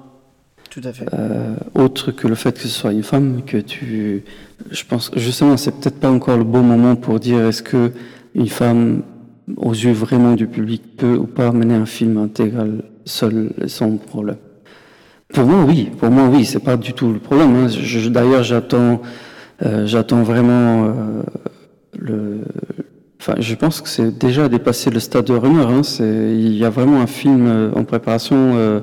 Euh, 0.76 1.54
autre 1.74 2.10
que 2.10 2.26
le 2.26 2.34
fait 2.34 2.52
que 2.52 2.62
ce 2.62 2.68
soit 2.68 2.92
une 2.92 3.02
femme, 3.02 3.42
que 3.46 3.58
tu. 3.58 4.24
Je 4.70 4.84
pense 4.84 5.10
justement, 5.16 5.56
c'est 5.56 5.70
peut-être 5.70 6.00
pas 6.00 6.10
encore 6.10 6.36
le 6.36 6.44
bon 6.44 6.62
moment 6.62 6.96
pour 6.96 7.20
dire 7.20 7.46
est-ce 7.46 7.62
que 7.62 7.92
une 8.34 8.48
femme, 8.48 9.02
aux 9.56 9.72
yeux 9.72 9.92
vraiment 9.92 10.34
du 10.34 10.46
public, 10.46 10.96
peut 10.96 11.14
ou 11.14 11.26
pas 11.26 11.52
mener 11.52 11.74
un 11.74 11.86
film 11.86 12.16
intégral 12.16 12.82
seul 13.04 13.52
sans 13.66 13.96
problème. 13.96 14.36
Pour 15.32 15.44
moi, 15.44 15.64
oui. 15.64 15.90
Pour 15.98 16.10
moi, 16.10 16.28
oui. 16.32 16.44
C'est 16.44 16.64
pas 16.64 16.76
du 16.76 16.92
tout 16.92 17.12
le 17.12 17.18
problème. 17.18 17.54
Hein. 17.54 17.66
D'ailleurs, 18.10 18.42
j'attends, 18.42 19.00
euh, 19.64 19.86
j'attends 19.86 20.22
vraiment 20.22 20.86
euh, 20.86 21.22
le. 21.96 22.40
Enfin, 23.20 23.34
je 23.38 23.54
pense 23.54 23.80
que 23.80 23.88
c'est 23.88 24.18
déjà 24.18 24.48
dépassé 24.48 24.90
le 24.90 25.00
stade 25.00 25.26
de 25.26 25.34
rumeur. 25.34 25.68
Hein. 25.68 25.82
Il 26.00 26.56
y 26.56 26.64
a 26.64 26.70
vraiment 26.70 27.00
un 27.00 27.06
film 27.06 27.72
en 27.74 27.84
préparation 27.84 28.82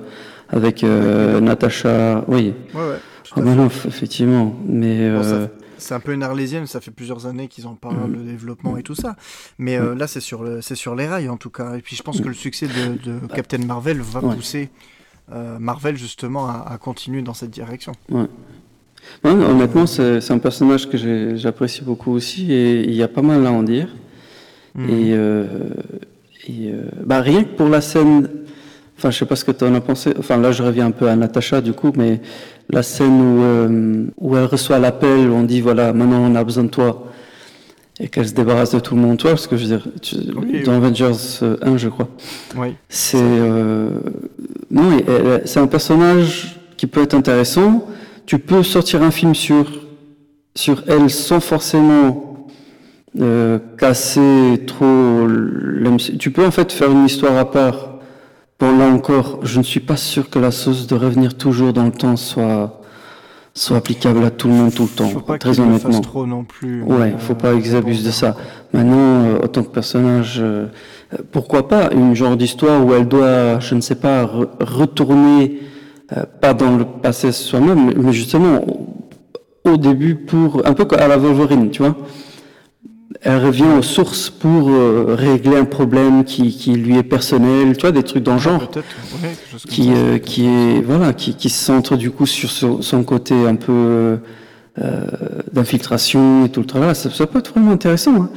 avec 0.51 0.83
euh, 0.83 1.39
Natacha. 1.39 2.23
Oui. 2.27 2.53
Ouais, 2.73 2.81
ouais. 2.81 2.97
Oh, 3.37 3.41
non, 3.41 3.67
effectivement. 3.67 4.55
Mais. 4.65 4.97
Euh, 4.99 5.47
c'est 5.77 5.95
un 5.95 5.99
peu 5.99 6.13
une 6.13 6.21
arlésienne, 6.21 6.67
ça 6.67 6.79
fait 6.79 6.91
plusieurs 6.91 7.25
années 7.25 7.47
qu'ils 7.47 7.65
en 7.65 7.73
parlent, 7.73 8.07
mm. 8.07 8.13
le 8.13 8.23
développement 8.23 8.77
et 8.77 8.83
tout 8.83 8.93
ça. 8.93 9.15
Mais 9.57 9.77
euh, 9.77 9.95
là, 9.95 10.05
c'est 10.05 10.19
sur, 10.19 10.43
le, 10.43 10.61
sur 10.61 10.93
les 10.93 11.07
rails 11.07 11.29
en 11.29 11.37
tout 11.37 11.49
cas. 11.49 11.75
Et 11.75 11.81
puis 11.81 11.95
je 11.95 12.03
pense 12.03 12.19
mm. 12.19 12.23
que 12.23 12.27
le 12.27 12.35
succès 12.35 12.67
de, 12.67 13.11
de 13.11 13.27
Captain 13.27 13.65
Marvel 13.65 13.99
va 13.99 14.21
pousser 14.21 14.69
Marvel 15.59 15.95
justement 15.95 16.49
à, 16.49 16.77
continuer 16.77 17.21
dans 17.21 17.33
cette 17.33 17.51
direction. 17.51 17.93
Ouais. 18.09 18.27
honnêtement, 19.23 19.87
c'est 19.87 20.29
un 20.29 20.39
personnage 20.39 20.89
que 20.89 21.37
j'apprécie 21.37 21.85
beaucoup 21.85 22.11
aussi 22.11 22.51
et 22.51 22.83
il 22.83 22.93
y 22.93 23.01
a 23.01 23.07
pas 23.07 23.21
mal 23.21 23.45
à 23.47 23.51
en 23.51 23.63
dire. 23.63 23.87
Mm. 24.75 24.89
Et, 24.89 25.11
et 26.49 26.73
bah, 27.05 27.21
rien 27.21 27.45
que 27.45 27.55
pour 27.55 27.69
la 27.69 27.79
scène 27.79 28.27
Enfin, 29.01 29.09
je 29.09 29.17
sais 29.17 29.25
pas 29.25 29.35
ce 29.35 29.43
que 29.43 29.51
tu 29.51 29.63
en 29.63 29.73
as 29.73 29.81
pensé. 29.81 30.13
Enfin, 30.19 30.37
là, 30.37 30.51
je 30.51 30.61
reviens 30.61 30.85
un 30.85 30.91
peu 30.91 31.09
à 31.09 31.15
Natacha, 31.15 31.59
du 31.59 31.73
coup, 31.73 31.91
mais 31.97 32.21
la 32.69 32.83
scène 32.83 33.19
où, 33.19 33.41
euh, 33.41 34.05
où 34.19 34.37
elle 34.37 34.45
reçoit 34.45 34.77
l'appel, 34.77 35.27
où 35.27 35.33
on 35.33 35.41
dit, 35.41 35.59
voilà, 35.59 35.91
maintenant 35.91 36.21
on 36.21 36.35
a 36.35 36.43
besoin 36.43 36.65
de 36.65 36.69
toi, 36.69 37.07
et 37.99 38.09
qu'elle 38.09 38.27
se 38.27 38.35
débarrasse 38.35 38.75
de 38.75 38.79
tout 38.79 38.93
le 38.93 39.01
monde, 39.01 39.17
toi, 39.17 39.31
parce 39.31 39.47
que 39.47 39.57
je 39.57 39.65
veux 39.65 39.77
dire, 39.77 40.63
dans 40.65 40.73
Avengers 40.73 41.13
1, 41.41 41.45
euh, 41.45 41.77
je 41.77 41.89
crois. 41.89 42.09
Oui. 42.55 42.75
C'est, 42.89 43.17
euh, 43.19 43.89
non, 44.69 45.01
c'est 45.45 45.59
un 45.59 45.65
personnage 45.65 46.61
qui 46.77 46.85
peut 46.85 47.01
être 47.01 47.15
intéressant. 47.15 47.87
Tu 48.27 48.37
peux 48.37 48.61
sortir 48.61 49.01
un 49.01 49.09
film 49.09 49.33
sur, 49.33 49.65
sur 50.53 50.83
elle 50.87 51.09
sans 51.09 51.39
forcément 51.39 52.47
euh, 53.19 53.57
casser 53.79 54.61
trop. 54.67 55.27
Tu 56.19 56.29
peux 56.29 56.45
en 56.45 56.51
fait 56.51 56.71
faire 56.71 56.91
une 56.91 57.05
histoire 57.05 57.35
à 57.35 57.49
part 57.49 57.90
Bon, 58.61 58.77
là 58.77 58.85
encore, 58.85 59.39
je 59.41 59.57
ne 59.57 59.63
suis 59.63 59.79
pas 59.79 59.97
sûr 59.97 60.29
que 60.29 60.37
la 60.37 60.51
sauce 60.51 60.85
de 60.85 60.93
revenir 60.93 61.35
toujours 61.35 61.73
dans 61.73 61.85
le 61.85 61.91
temps 61.91 62.15
soit 62.15 62.79
soit 63.55 63.75
applicable 63.75 64.23
à 64.23 64.29
tout 64.29 64.47
le 64.49 64.53
monde 64.53 64.71
tout 64.71 64.83
le 64.83 64.89
temps. 64.89 65.09
Faut 65.09 65.19
pas 65.19 65.39
très 65.39 65.59
honnêtement. 65.59 65.99
trop 65.99 66.27
non 66.27 66.43
plus. 66.43 66.83
Ouais, 66.83 67.15
faut 67.17 67.33
pas 67.33 67.55
qu'ils 67.55 67.75
abusent 67.75 68.05
de 68.05 68.11
ça. 68.11 68.37
Maintenant, 68.71 69.25
euh, 69.25 69.39
en 69.43 69.47
tant 69.47 69.63
que 69.63 69.69
personnage, 69.69 70.37
euh, 70.39 70.67
pourquoi 71.31 71.67
pas 71.67 71.89
une 71.91 72.15
genre 72.15 72.37
d'histoire 72.37 72.85
où 72.85 72.93
elle 72.93 73.07
doit, 73.07 73.59
je 73.59 73.73
ne 73.73 73.81
sais 73.81 73.95
pas, 73.95 74.29
retourner 74.59 75.59
euh, 76.15 76.23
pas 76.39 76.53
dans 76.53 76.77
le 76.77 76.85
passé 76.85 77.31
soi-même, 77.31 77.91
mais 77.97 78.13
justement 78.13 78.63
au 79.65 79.77
début 79.77 80.13
pour 80.13 80.61
un 80.67 80.73
peu 80.73 80.85
à 80.97 81.07
la 81.07 81.17
Wolverine, 81.17 81.71
tu 81.71 81.81
vois 81.81 81.97
elle 83.21 83.43
revient 83.43 83.67
aux 83.77 83.81
sources 83.81 84.29
pour 84.29 84.69
euh, 84.69 85.15
régler 85.17 85.57
un 85.57 85.65
problème 85.65 86.23
qui, 86.23 86.55
qui, 86.55 86.73
lui 86.73 86.97
est 86.97 87.03
personnel, 87.03 87.75
tu 87.75 87.81
vois, 87.81 87.91
des 87.91 88.03
trucs 88.03 88.23
dans 88.23 88.33
le 88.33 88.39
genre, 88.39 88.69
qui, 89.67 89.91
euh, 89.93 90.17
qui 90.17 90.45
est 90.45 90.81
voilà, 90.81 91.13
qui, 91.13 91.35
qui, 91.35 91.49
se 91.49 91.63
centre 91.63 91.97
du 91.97 92.11
coup 92.11 92.25
sur 92.25 92.49
son, 92.49 93.03
côté 93.03 93.33
un 93.33 93.55
peu 93.55 94.19
euh, 94.81 95.05
d'infiltration 95.51 96.45
et 96.45 96.49
tout 96.49 96.61
le 96.61 96.65
travail. 96.65 96.95
Ça, 96.95 97.09
ça, 97.09 97.27
peut 97.27 97.39
être 97.39 97.51
vraiment 97.51 97.71
intéressant. 97.71 98.15
Hein. 98.15 98.29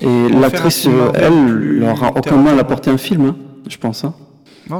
Et 0.00 0.28
l'actrice, 0.28 0.88
elle, 1.14 1.78
n'aura 1.80 2.12
aucun 2.16 2.36
mal 2.36 2.58
à 2.58 2.64
porter 2.64 2.90
un 2.90 2.98
film, 2.98 3.26
hein, 3.26 3.36
je 3.68 3.76
pense. 3.76 4.04
Hein. 4.04 4.14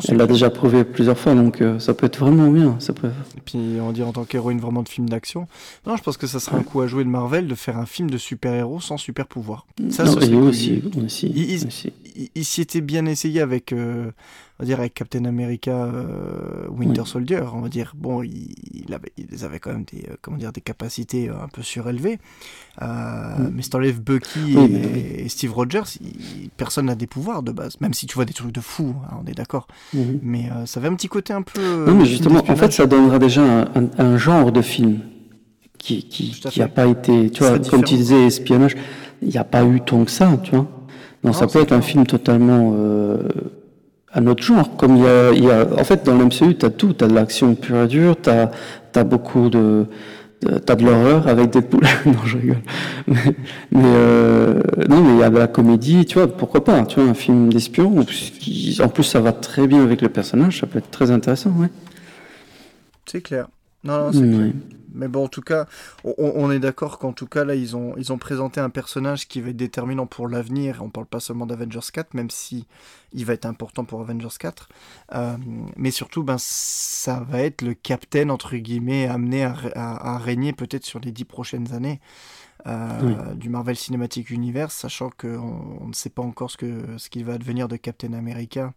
Elle 0.09 0.17
l'a 0.17 0.27
déjà 0.27 0.51
prouvé 0.51 0.85
plusieurs 0.85 1.19
fois, 1.19 1.35
donc 1.35 1.61
euh, 1.61 1.79
ça 1.79 1.95
peut 1.95 2.07
être 2.07 2.19
vraiment 2.19 2.51
bien. 2.51 2.77
Ça 2.79 2.93
peut... 2.93 3.09
Et 3.37 3.41
puis 3.45 3.79
on 3.81 3.93
dit 3.93 4.03
en 4.03 4.13
tant 4.13 4.25
qu'héroïne 4.25 4.61
vraiment 4.61 4.83
de 4.83 4.89
film 4.89 5.09
d'action. 5.09 5.47
Non, 5.87 5.97
je 5.97 6.03
pense 6.03 6.17
que 6.17 6.27
ça 6.27 6.41
serait 6.41 6.57
un 6.57 6.63
coup 6.63 6.81
à 6.81 6.87
jouer 6.87 7.05
de 7.05 7.09
Marvel 7.09 7.47
de 7.47 7.55
faire 7.55 7.77
un 7.77 7.87
film 7.87 8.11
de 8.11 8.19
super-héros 8.19 8.81
sans 8.81 8.97
super 8.97 9.27
pouvoir. 9.27 9.67
Ça, 9.91 10.05
non, 10.05 10.13
aussi, 10.13 10.35
aussi, 10.35 10.83
il, 12.35 12.45
s'y 12.45 12.61
était 12.61 12.81
bien 12.81 13.07
essayé 13.07 13.41
avec, 13.41 13.73
euh, 13.73 14.11
va 14.63 14.67
dire 14.67 14.79
avec 14.79 14.95
Captain 14.95 15.25
America, 15.25 15.71
euh, 15.73 16.69
Winter 16.69 17.03
Soldier. 17.05 17.41
On 17.53 17.61
va 17.61 17.69
dire 17.69 17.95
bon, 17.97 18.23
il, 18.23 18.95
avait, 18.95 19.13
ils 19.17 19.45
avaient 19.45 19.59
quand 19.59 19.73
même 19.73 19.85
des, 19.85 20.07
comment 20.21 20.37
dire, 20.37 20.53
des 20.53 20.61
capacités 20.61 21.29
un 21.29 21.49
peu 21.49 21.63
surélevées. 21.63 22.19
Mm. 22.81 23.49
Mais 23.53 23.63
si 23.63 23.71
t'enlèves 23.71 24.01
Bucky 24.01 24.57
et, 25.19 25.29
Steve 25.29 25.53
Rogers, 25.53 25.99
personne 26.57 26.87
n'a 26.87 26.95
des 26.95 27.07
pouvoirs 27.07 27.43
de 27.43 27.53
base. 27.53 27.81
Même 27.81 27.93
si 27.93 28.07
tu 28.07 28.15
vois 28.15 28.25
des 28.25 28.33
trucs 28.33 28.53
de 28.53 28.61
fou, 28.61 28.95
hein, 29.05 29.17
on 29.23 29.27
est 29.27 29.35
d'accord. 29.35 29.67
Mhm. 29.95 30.21
Mais 30.23 30.51
euh, 30.51 30.67
ça 30.67 30.81
avait 30.81 30.89
un 30.89 30.95
petit 30.95 31.09
côté 31.09 31.33
un 31.33 31.43
peu. 31.43 31.85
non, 31.87 31.95
mais 31.95 32.05
justement, 32.05 32.43
en 32.49 32.57
fait, 32.57 32.73
ça 32.73 32.87
donnera 32.87 33.19
déjà 33.19 33.43
un, 33.99 34.17
genre 34.17 34.53
de 34.53 34.63
film 34.63 35.01
qui 35.79 36.05
qui, 36.05 36.31
qui 36.31 36.63
a 36.63 36.69
pas 36.69 36.87
été, 36.87 37.31
tu 37.31 37.43
vois, 37.43 37.59
comme 37.59 37.83
tu 37.83 37.95
disais, 37.95 38.27
espionnage, 38.27 38.77
il 39.23 39.29
n'y 39.29 39.39
a 39.39 39.45
pas 39.45 39.65
eu 39.65 39.81
tant 39.81 40.05
que 40.05 40.11
ça, 40.11 40.39
tu 40.43 40.53
vois. 40.53 40.69
Non, 41.25 41.33
ça 41.33 41.47
peut 41.47 41.61
être 41.61 41.73
un 41.73 41.83
film 41.83 42.07
totalement 42.07 42.75
euh, 42.77 43.29
à 44.13 44.21
notre 44.21 44.43
genre. 44.43 44.77
Comme 44.77 44.97
il 44.97 45.03
y 45.03 45.07
a, 45.07 45.33
il 45.33 45.45
y 45.45 45.51
a, 45.51 45.67
en 45.79 45.85
fait, 45.85 46.05
dans 46.05 46.17
l'MCU, 46.17 46.57
tu 46.57 46.67
as 46.67 46.71
tout, 46.71 46.93
tu 46.93 47.05
as 47.05 47.09
de 47.09 47.15
l'action 47.15 47.55
pure 47.55 47.83
et 47.83 47.89
dure, 47.89 48.17
tu 48.21 48.31
as, 48.31 48.51
as 48.95 49.05
beaucoup 49.05 49.49
de 49.49 49.87
T'as 50.67 50.75
de 50.75 50.85
l'horreur 50.85 51.29
avec 51.29 51.51
des 51.51 51.63
poules. 51.63 51.87
non, 52.07 52.25
je 52.25 52.37
rigole. 52.37 52.63
Mais, 53.07 53.83
euh, 53.85 54.61
non, 54.89 55.01
mais 55.03 55.15
il 55.15 55.21
y 55.21 55.23
a 55.23 55.31
de 55.31 55.39
la 55.39 55.47
comédie, 55.47 56.05
tu 56.05 56.19
vois, 56.19 56.27
pourquoi 56.27 56.65
pas, 56.65 56.85
tu 56.85 57.01
vois, 57.01 57.09
un 57.09 57.15
film 57.15 57.53
d'espion. 57.53 57.95
En 58.01 58.89
plus, 58.89 59.03
ça 59.05 59.21
va 59.21 59.33
très 59.33 59.69
bien 59.69 59.83
avec 59.83 60.03
le 60.03 60.09
personnage, 60.09 60.61
ça 60.61 60.67
peut 60.67 60.79
être 60.79 60.91
très 60.91 61.11
intéressant, 61.11 61.51
ouais. 61.51 61.69
C'est 63.07 63.21
clair. 63.21 63.49
Non, 63.85 64.07
non 64.07 64.13
c'est 64.13 64.19
clair. 64.19 64.53
Mais 64.95 65.09
bon, 65.09 65.25
en 65.25 65.29
tout 65.29 65.41
cas, 65.41 65.67
on, 66.05 66.51
est 66.51 66.59
d'accord 66.59 66.99
qu'en 66.99 67.13
tout 67.13 67.27
cas, 67.27 67.45
là, 67.45 67.55
ils 67.55 67.77
ont, 67.77 67.95
ils 67.97 68.13
ont 68.13 68.19
présenté 68.19 68.61
un 68.61 68.71
personnage 68.71 69.29
qui 69.29 69.41
va 69.41 69.51
être 69.51 69.57
déterminant 69.57 70.07
pour 70.07 70.29
l'avenir. 70.29 70.81
On 70.83 70.91
parle 70.91 71.07
pas 71.07 71.21
seulement 71.21 71.47
d'Avengers 71.47 71.81
4, 71.93 72.15
même 72.15 72.31
si 72.31 72.67
il 73.13 73.25
va 73.25 73.35
être 73.35 73.47
important 73.47 73.85
pour 73.85 74.01
Avengers 74.01 74.37
4. 74.39 74.69
Euh, 75.15 75.37
mais 75.77 75.91
surtout, 75.91 76.23
ben, 76.23 76.37
ça 76.39 77.21
va 77.29 77.41
être 77.41 77.63
le 77.63 77.75
capitaine, 77.75 78.31
entre 78.31 78.57
guillemets, 78.57 79.07
amené 79.07 79.45
à, 79.45 80.19
régner 80.19 80.53
peut-être 80.53 80.85
sur 80.85 81.01
les 81.01 81.13
dix 81.13 81.25
prochaines 81.25 81.73
années. 81.73 82.01
Euh, 82.69 83.35
du 83.35 83.49
Marvel 83.49 83.75
Cinematic 83.75 84.31
Universe, 84.31 84.73
sachant 84.73 85.11
qu'on 85.11 85.81
on 85.81 85.89
ne 85.89 85.93
sait 85.93 86.11
pas 86.11 86.23
encore 86.23 86.49
ce 86.49 86.57
qu'il 86.57 86.85
ce 86.97 87.25
va 87.25 87.37
devenir 87.37 87.67
de 87.67 87.75
Captain 87.75 88.13
America 88.13 88.73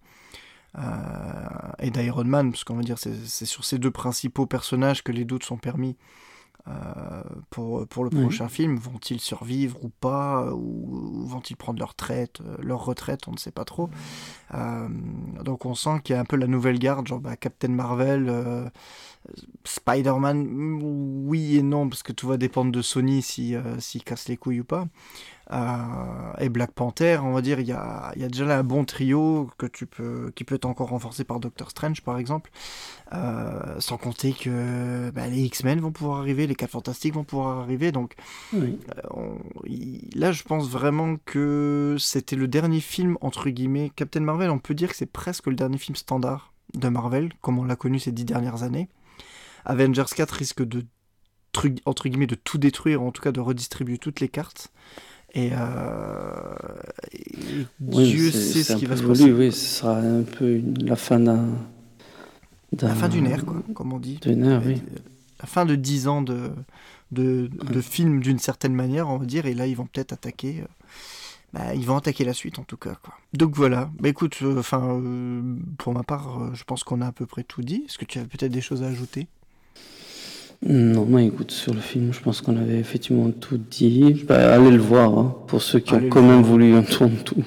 et 1.79 1.89
d'Iron 1.91 2.25
Man, 2.25 2.51
parce 2.51 2.63
qu'on 2.63 2.75
va 2.75 2.81
dire 2.83 2.97
c'est 2.99 3.45
sur 3.45 3.63
ces 3.65 3.77
deux 3.79 3.91
principaux 3.91 4.45
personnages 4.45 5.03
que 5.03 5.11
les 5.11 5.25
doutes 5.25 5.43
sont 5.43 5.57
permis 5.57 5.95
euh, 6.67 7.21
pour, 7.51 7.85
pour 7.87 8.03
le 8.05 8.09
Oui. 8.11 8.21
prochain 8.21 8.47
film. 8.49 8.75
Vont-ils 8.77 9.19
survivre 9.19 9.77
ou 9.83 9.89
pas 9.89 10.51
Ou 10.51 11.23
vont-ils 11.27 11.55
prendre 11.55 11.77
leur 11.79 11.89
retraite, 11.89 12.41
euh, 12.41 12.57
leur 12.59 12.83
retraite 12.83 13.27
On 13.27 13.31
ne 13.33 13.37
sait 13.37 13.51
pas 13.51 13.65
trop. 13.65 13.89
Euh, 14.55 14.87
donc 15.43 15.65
on 15.67 15.75
sent 15.75 16.01
qu'il 16.03 16.15
y 16.15 16.17
a 16.17 16.21
un 16.21 16.25
peu 16.25 16.37
la 16.37 16.47
nouvelle 16.47 16.79
garde, 16.79 17.07
genre 17.07 17.19
bah, 17.19 17.37
Captain 17.37 17.67
Marvel, 17.67 18.25
euh, 18.29 18.67
Spider-Man, 19.63 20.79
oui 21.27 21.57
et 21.57 21.61
non, 21.63 21.87
parce 21.89 22.03
que 22.03 22.11
tout 22.11 22.27
va 22.27 22.37
dépendre 22.37 22.71
de 22.71 22.81
Sony 22.81 23.21
si, 23.21 23.55
euh, 23.55 23.79
s'ils 23.79 24.03
cassent 24.03 24.27
les 24.27 24.37
couilles 24.37 24.61
ou 24.61 24.65
pas. 24.65 24.87
Euh, 25.51 26.33
et 26.39 26.49
Black 26.49 26.71
Panther, 26.71 27.19
on 27.21 27.31
va 27.31 27.41
dire, 27.41 27.59
il 27.59 27.67
y 27.67 27.71
a, 27.71 28.11
il 28.15 28.21
y 28.21 28.25
a 28.25 28.27
déjà 28.27 28.45
là 28.45 28.57
un 28.57 28.63
bon 28.63 28.83
trio 28.83 29.49
que 29.57 29.65
tu 29.67 29.85
peux, 29.85 30.31
qui 30.35 30.43
peut 30.43 30.55
être 30.55 30.65
encore 30.65 30.89
renforcé 30.89 31.23
par 31.23 31.39
Doctor 31.39 31.69
Strange, 31.69 32.01
par 32.01 32.17
exemple. 32.17 32.49
Euh, 33.13 33.79
sans 33.79 33.97
compter 33.97 34.33
que 34.33 35.11
bah, 35.11 35.27
les 35.27 35.43
X-Men 35.43 35.79
vont 35.79 35.91
pouvoir 35.91 36.19
arriver, 36.19 36.47
les 36.47 36.55
4 36.55 36.71
Fantastiques 36.71 37.13
vont 37.13 37.23
pouvoir 37.23 37.59
arriver. 37.59 37.91
Donc 37.91 38.15
Oui. 38.53 38.79
euh, 38.97 39.01
on- 39.11 39.37
là, 40.15 40.31
je 40.31 40.43
pense 40.43 40.67
vraiment 40.69 41.17
que 41.25 41.95
c'était 41.99 42.35
le 42.35 42.47
dernier 42.47 42.79
film, 42.79 43.17
entre 43.21 43.49
guillemets, 43.49 43.91
Captain 43.95 44.21
Marvel, 44.21 44.49
on 44.49 44.59
peut 44.59 44.73
dire 44.73 44.89
que 44.89 44.95
c'est 44.95 45.05
presque 45.05 45.45
le 45.47 45.55
dernier 45.55 45.77
film 45.77 45.95
standard 45.95 46.53
de 46.73 46.89
Marvel, 46.89 47.31
comme 47.41 47.59
on 47.59 47.63
l'a 47.63 47.75
connu 47.75 47.99
ces 47.99 48.11
dix 48.11 48.25
dernières 48.25 48.63
années. 48.63 48.89
Avengers 49.63 50.03
4 50.15 50.31
risque 50.31 50.63
de, 50.63 50.83
entre 51.85 52.09
guillemets, 52.09 52.27
de 52.27 52.35
tout 52.35 52.57
détruire, 52.57 53.01
en 53.01 53.11
tout 53.11 53.21
cas 53.21 53.31
de 53.31 53.39
redistribuer 53.39 53.97
toutes 53.99 54.19
les 54.19 54.29
cartes. 54.29 54.71
Et, 55.35 55.49
euh, 55.53 56.55
et 57.11 57.65
Oui, 57.81 58.09
Dieu 58.09 58.31
sait 58.31 58.63
ce 58.63 58.75
qui 58.75 58.85
va 58.85 58.95
se 58.95 59.03
passer. 59.03 59.31
Oui, 59.31 59.51
ce 59.51 59.65
sera 59.79 59.97
un 59.97 60.23
peu 60.23 60.55
une- 60.55 60.85
la 60.85 60.95
fin 60.95 61.19
d'un. 61.19 61.45
La 62.81 62.95
fin 62.95 63.07
d'une 63.09 63.27
ère, 63.27 63.45
quoi, 63.45 63.61
comme 63.73 63.93
on 63.93 63.99
dit. 63.99 64.17
D'une 64.21 64.43
ère, 64.45 64.61
oui. 64.65 64.81
La 65.41 65.45
fin 65.45 65.65
de 65.65 65.75
10 65.75 66.07
ans 66.07 66.21
de, 66.21 66.49
de, 67.11 67.49
de 67.71 67.81
film 67.81 68.21
d'une 68.21 68.39
certaine 68.39 68.73
manière, 68.73 69.09
on 69.09 69.17
va 69.17 69.25
dire, 69.25 69.45
et 69.45 69.53
là 69.53 69.67
ils 69.67 69.75
vont 69.75 69.85
peut-être 69.85 70.13
attaquer. 70.13 70.61
euh, 70.61 70.65
bah, 71.53 71.73
ils 71.75 71.85
vont 71.85 71.95
attaquer 71.97 72.23
la 72.25 72.33
suite 72.33 72.57
en 72.59 72.63
tout 72.63 72.77
cas. 72.77 72.95
Quoi. 73.01 73.13
Donc 73.33 73.55
voilà, 73.55 73.89
bah 73.99 74.09
écoute, 74.09 74.37
euh, 74.41 74.59
enfin, 74.59 74.99
euh, 75.01 75.55
pour 75.77 75.93
ma 75.93 76.03
part, 76.03 76.53
je 76.53 76.63
pense 76.63 76.83
qu'on 76.83 77.01
a 77.01 77.07
à 77.07 77.11
peu 77.11 77.25
près 77.25 77.43
tout 77.43 77.61
dit. 77.61 77.83
Est-ce 77.87 77.97
que 77.97 78.05
tu 78.05 78.19
as 78.19 78.23
peut-être 78.23 78.51
des 78.51 78.61
choses 78.61 78.83
à 78.83 78.87
ajouter? 78.87 79.27
Non, 80.67 81.17
écoute, 81.19 81.51
sur 81.51 81.73
le 81.73 81.79
film, 81.79 82.11
je 82.11 82.19
pense 82.21 82.41
qu'on 82.41 82.57
avait 82.57 82.77
effectivement 82.79 83.29
tout 83.29 83.59
dit. 83.69 84.25
Bah, 84.27 84.53
allez 84.55 84.71
le 84.71 84.77
voir, 84.77 85.17
hein, 85.17 85.35
pour 85.47 85.61
ceux 85.61 85.79
qui 85.79 85.93
Allez 85.93 86.03
ont 86.03 86.05
le 86.05 86.09
quand 86.09 86.21
même 86.23 86.41
voulu 86.41 86.75
entendre 86.75 87.23
tout 87.23 87.43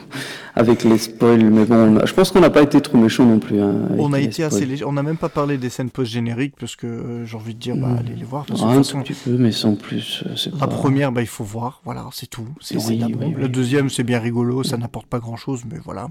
avec 0.55 0.85
les 0.85 0.99
spoils. 0.99 1.45
Mais 1.51 1.65
bon, 1.65 1.99
je 2.05 2.13
pense 2.15 2.31
qu'on 2.31 2.41
n'a 2.41 2.51
pas 2.51 2.63
été 2.63 2.81
trop 2.81 2.97
méchants 2.97 3.25
non 3.27 3.39
plus. 3.41 3.61
hein, 3.61 3.89
On 3.99 4.13
a 4.13 4.21
été 4.21 4.45
assez 4.45 4.67
léger, 4.67 4.85
on 4.85 4.93
n'a 4.93 5.03
même 5.03 5.17
pas 5.17 5.29
parlé 5.29 5.59
des 5.59 5.69
scènes 5.69 5.91
post-génériques 5.91 6.55
parce 6.61 6.77
que 6.77 6.87
euh, 6.87 7.25
j'ai 7.27 7.37
envie 7.37 7.55
de 7.55 7.59
dire, 7.61 7.77
bah, 7.77 7.89
Mm. 7.89 7.97
allez 7.99 8.15
les 8.17 8.25
voir. 8.25 8.45
Parce 8.47 8.61
de 8.61 8.67
Un 8.67 8.75
façon, 8.75 9.03
petit 9.03 9.15
peu, 9.15 9.33
mais 9.37 9.51
sans 9.53 9.75
plus. 9.75 10.23
euh, 10.27 10.35
La 10.53 10.67
pas- 10.67 10.67
première, 10.69 11.11
bah, 11.11 11.21
il 11.23 11.27
faut 11.27 11.45
voir, 11.45 11.81
voilà, 11.85 12.07
c'est 12.13 12.29
tout. 12.31 12.47
C'est 12.61 12.77
Oui, 12.77 13.01
oui, 13.03 13.35
oui. 13.41 13.49
deuxième, 13.49 13.89
c'est 13.91 14.05
bien 14.05 14.21
rigolo, 14.21 14.63
ça 14.63 14.77
n'apporte 14.77 15.07
pas 15.07 15.19
grand-chose, 15.19 15.63
mais 15.71 15.79
voilà. 15.85 16.09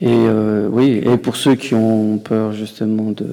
Et 0.00 0.04
Et 0.06 0.08
euh, 0.10 0.68
oui, 0.72 1.00
et 1.04 1.16
pour 1.18 1.36
ceux 1.36 1.54
qui 1.54 1.74
ont 1.74 2.18
peur 2.18 2.52
justement 2.52 3.10
de, 3.12 3.26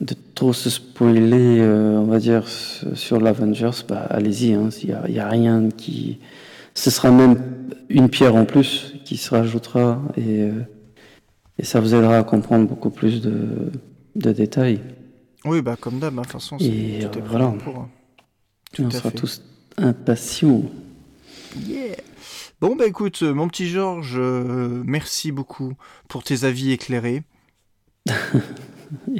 de 0.00 0.14
trop 0.34 0.52
se 0.52 0.70
spoiler, 0.70 1.58
euh, 1.60 1.96
on 1.98 2.04
va 2.04 2.18
dire, 2.18 2.48
sur 2.48 3.20
l'Avengers, 3.20 3.70
bah, 3.88 4.06
allez-y, 4.10 4.52
hein, 4.54 4.68
il 4.82 4.88
n'y 5.12 5.18
a, 5.18 5.26
a 5.26 5.28
rien 5.30 5.68
qui... 5.70 6.18
Ce 6.74 6.90
sera 6.90 7.10
même 7.12 7.40
une 7.88 8.08
pierre 8.08 8.34
en 8.34 8.44
plus 8.44 8.94
qui 9.04 9.16
se 9.16 9.30
rajoutera 9.30 10.02
et, 10.16 10.42
euh, 10.42 10.62
et 11.58 11.64
ça 11.64 11.78
vous 11.80 11.94
aidera 11.94 12.18
à 12.18 12.24
comprendre 12.24 12.66
beaucoup 12.66 12.90
plus 12.90 13.22
de, 13.22 13.70
de 14.16 14.32
détails. 14.32 14.80
Oui, 15.44 15.62
bah, 15.62 15.76
comme 15.78 16.00
d'hab, 16.00 16.14
hein, 16.18 16.22
de 16.22 16.26
toute 16.26 16.32
façon, 16.32 16.58
c'est- 16.58 17.08
tout 17.12 17.18
euh, 17.20 17.22
voilà. 17.28 17.48
pour. 17.62 17.76
hein. 17.78 17.88
Et 18.78 18.82
on 18.82 18.90
sera 18.90 19.10
fait. 19.10 19.16
tous 19.18 19.40
impatients. 19.76 20.62
Yeah. 21.64 21.94
Bon, 22.60 22.74
bah 22.74 22.86
écoute, 22.88 23.20
euh, 23.22 23.32
mon 23.32 23.46
petit 23.46 23.68
Georges, 23.68 24.18
merci 24.18 25.30
beaucoup 25.30 25.74
pour 26.08 26.24
tes 26.24 26.42
avis 26.42 26.72
éclairés. 26.72 27.22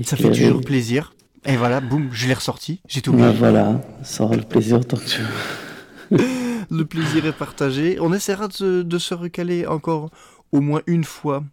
Ça 0.05 0.16
fait 0.16 0.31
toujours 0.31 0.61
plaisir. 0.61 1.14
Et 1.47 1.57
voilà, 1.57 1.81
boum, 1.81 2.09
je 2.12 2.27
l'ai 2.27 2.35
ressorti, 2.35 2.81
j'ai 2.89 3.03
tout 3.03 3.12
Bah, 3.12 3.31
mis. 3.33 3.37
voilà, 3.39 3.81
ça 4.03 4.25
aura 4.25 4.35
le 4.37 4.43
plaisir 4.43 4.85
tant 4.87 4.97
que 4.97 5.05
tu 5.05 5.20
veux. 5.20 6.18
Le 6.70 6.85
plaisir 6.87 7.27
est 7.27 7.33
partagé. 7.37 7.99
On 8.01 8.12
essaiera 8.14 8.49
de 8.49 8.99
se 8.99 9.14
recaler 9.14 9.66
encore 9.66 10.11
au 10.53 10.61
moins 10.61 10.81
une 10.87 11.05
fois 11.05 11.45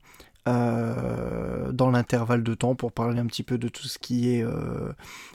euh, 0.48 1.72
dans 1.72 1.92
l'intervalle 1.92 2.44
de 2.44 2.54
temps 2.54 2.76
pour 2.76 2.92
parler 2.92 3.20
un 3.20 3.26
petit 3.28 3.44
peu 3.44 3.58
de 3.58 3.68
tout 3.68 3.88
ce 3.88 4.00
qui 4.00 4.34
est 4.36 4.44
euh, 4.44 4.92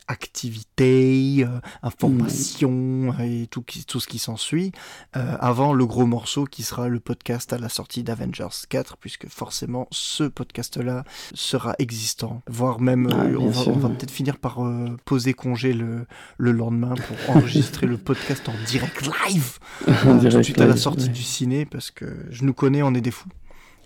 activité, 0.08 1.38
euh, 1.44 1.60
information 1.82 3.14
et 3.20 3.46
tout, 3.50 3.62
qui- 3.62 3.84
tout 3.84 4.00
ce 4.00 4.06
qui 4.08 4.18
s'ensuit, 4.18 4.72
avant 5.12 5.72
le 5.72 5.86
gros 5.86 6.06
morceau 6.06 6.44
qui 6.44 6.62
sera 6.62 6.88
le 6.88 7.00
podcast 7.00 7.52
à 7.52 7.58
la 7.58 7.68
sortie 7.68 8.02
d'Avengers 8.02 8.46
4, 8.68 8.96
puisque 8.98 9.28
forcément 9.28 9.86
ce 9.90 10.24
podcast-là 10.24 11.04
sera 11.34 11.74
existant, 11.78 12.42
voire 12.48 12.80
même 12.80 13.08
Ah, 13.12 13.26
on 13.38 13.48
va, 13.50 13.88
peut-être 13.88 14.10
finir 14.10 14.38
par 14.38 14.58
poser 15.04 15.34
congé 15.34 15.72
le, 15.72 16.06
le 16.38 16.52
lendemain 16.52 16.94
pour 16.94 17.36
enregistrer 17.36 17.86
le 17.86 17.96
podcast 17.98 18.48
en 18.48 18.54
direct 18.66 19.02
live 19.28 19.58
tout 19.86 20.18
de 20.18 20.42
suite 20.42 20.60
à 20.60 20.66
la 20.66 20.76
sortie 20.76 21.06
ouais. 21.06 21.12
du 21.12 21.22
ciné 21.22 21.64
parce 21.66 21.90
que 21.90 22.06
je 22.30 22.44
nous 22.44 22.54
connais, 22.54 22.82
on 22.82 22.94
est 22.94 23.00
des 23.00 23.10
fous. 23.10 23.28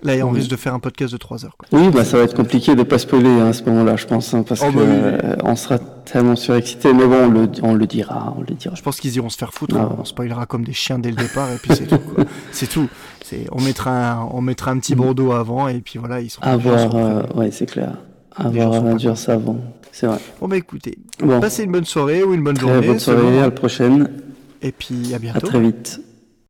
Là, 0.02 0.14
on 0.24 0.30
Oui. 0.30 0.38
risque 0.38 0.50
de 0.50 0.56
faire 0.56 0.72
un 0.72 0.78
podcast 0.78 1.12
de 1.12 1.18
3 1.18 1.44
heures. 1.44 1.56
Quoi. 1.58 1.68
Oui, 1.78 1.90
bah, 1.90 2.04
ça 2.04 2.16
va 2.16 2.22
être 2.24 2.34
compliqué 2.34 2.74
de 2.74 2.82
pas 2.82 2.98
spoiler 2.98 3.28
hein, 3.28 3.48
à 3.48 3.52
ce 3.52 3.62
moment-là, 3.64 3.96
je 3.96 4.06
pense, 4.06 4.32
hein, 4.32 4.42
parce 4.48 4.60
Oh, 4.62 4.70
bah 4.72 4.80
oui, 4.82 4.88
oui. 4.88 4.94
euh, 5.44 5.54
sera 5.56 5.78
tellement 5.78 6.36
surexcité. 6.36 6.92
Mais 6.94 7.06
bon, 7.06 7.24
on 7.26 7.28
le, 7.28 7.48
on 7.62 7.74
le 7.74 7.86
dira, 7.86 8.34
on 8.38 8.40
le 8.40 8.54
dira. 8.54 8.74
Je 8.74 8.82
pense 8.82 8.98
qu'ils 8.98 9.14
iront 9.16 9.28
se 9.28 9.36
faire 9.36 9.52
foutre, 9.52 9.76
Ah. 9.78 9.90
on 9.98 10.04
spoilera 10.04 10.46
comme 10.46 10.64
des 10.64 10.72
chiens 10.72 10.98
dès 10.98 11.10
le 11.10 11.16
départ 11.16 11.50
et 11.52 11.56
puis 11.58 11.74
c'est 11.74 11.86
tout. 11.86 12.00
C'est 12.52 12.66
tout. 12.68 12.88
On, 13.52 13.60
mettra 13.60 14.12
un, 14.14 14.28
on 14.32 14.40
mettra 14.40 14.70
un 14.72 14.78
petit 14.78 14.94
bandeau 14.96 15.32
avant 15.32 15.68
et 15.68 15.80
puis 15.80 15.98
voilà, 16.00 16.20
ils 16.20 16.30
seront 16.30 16.44
Avoir, 16.46 16.94
euh, 16.96 17.22
ouais, 17.36 17.50
c'est 17.52 17.66
clair. 17.66 17.92
Avoir 18.34 18.74
Avengers 18.74 19.12
avant, 19.28 19.58
c'est 19.92 20.06
vrai. 20.06 20.18
Bon 20.40 20.48
bah 20.48 20.56
écoutez, 20.56 20.98
Bon, 21.22 21.38
passez 21.40 21.62
une 21.64 21.70
bonne 21.72 21.84
soirée 21.84 22.24
ou 22.24 22.32
une 22.34 22.42
bonne 22.42 22.56
très 22.56 22.66
journée. 22.66 22.86
bonne 22.86 22.98
soirée, 22.98 23.38
à 23.38 23.42
la 23.42 23.50
prochaine, 23.50 24.08
Et 24.62 24.72
puis 24.72 25.12
à 25.12 25.16
à 25.16 25.18
bientôt. 25.20 25.46
très 25.46 25.60
vite. 25.60 26.00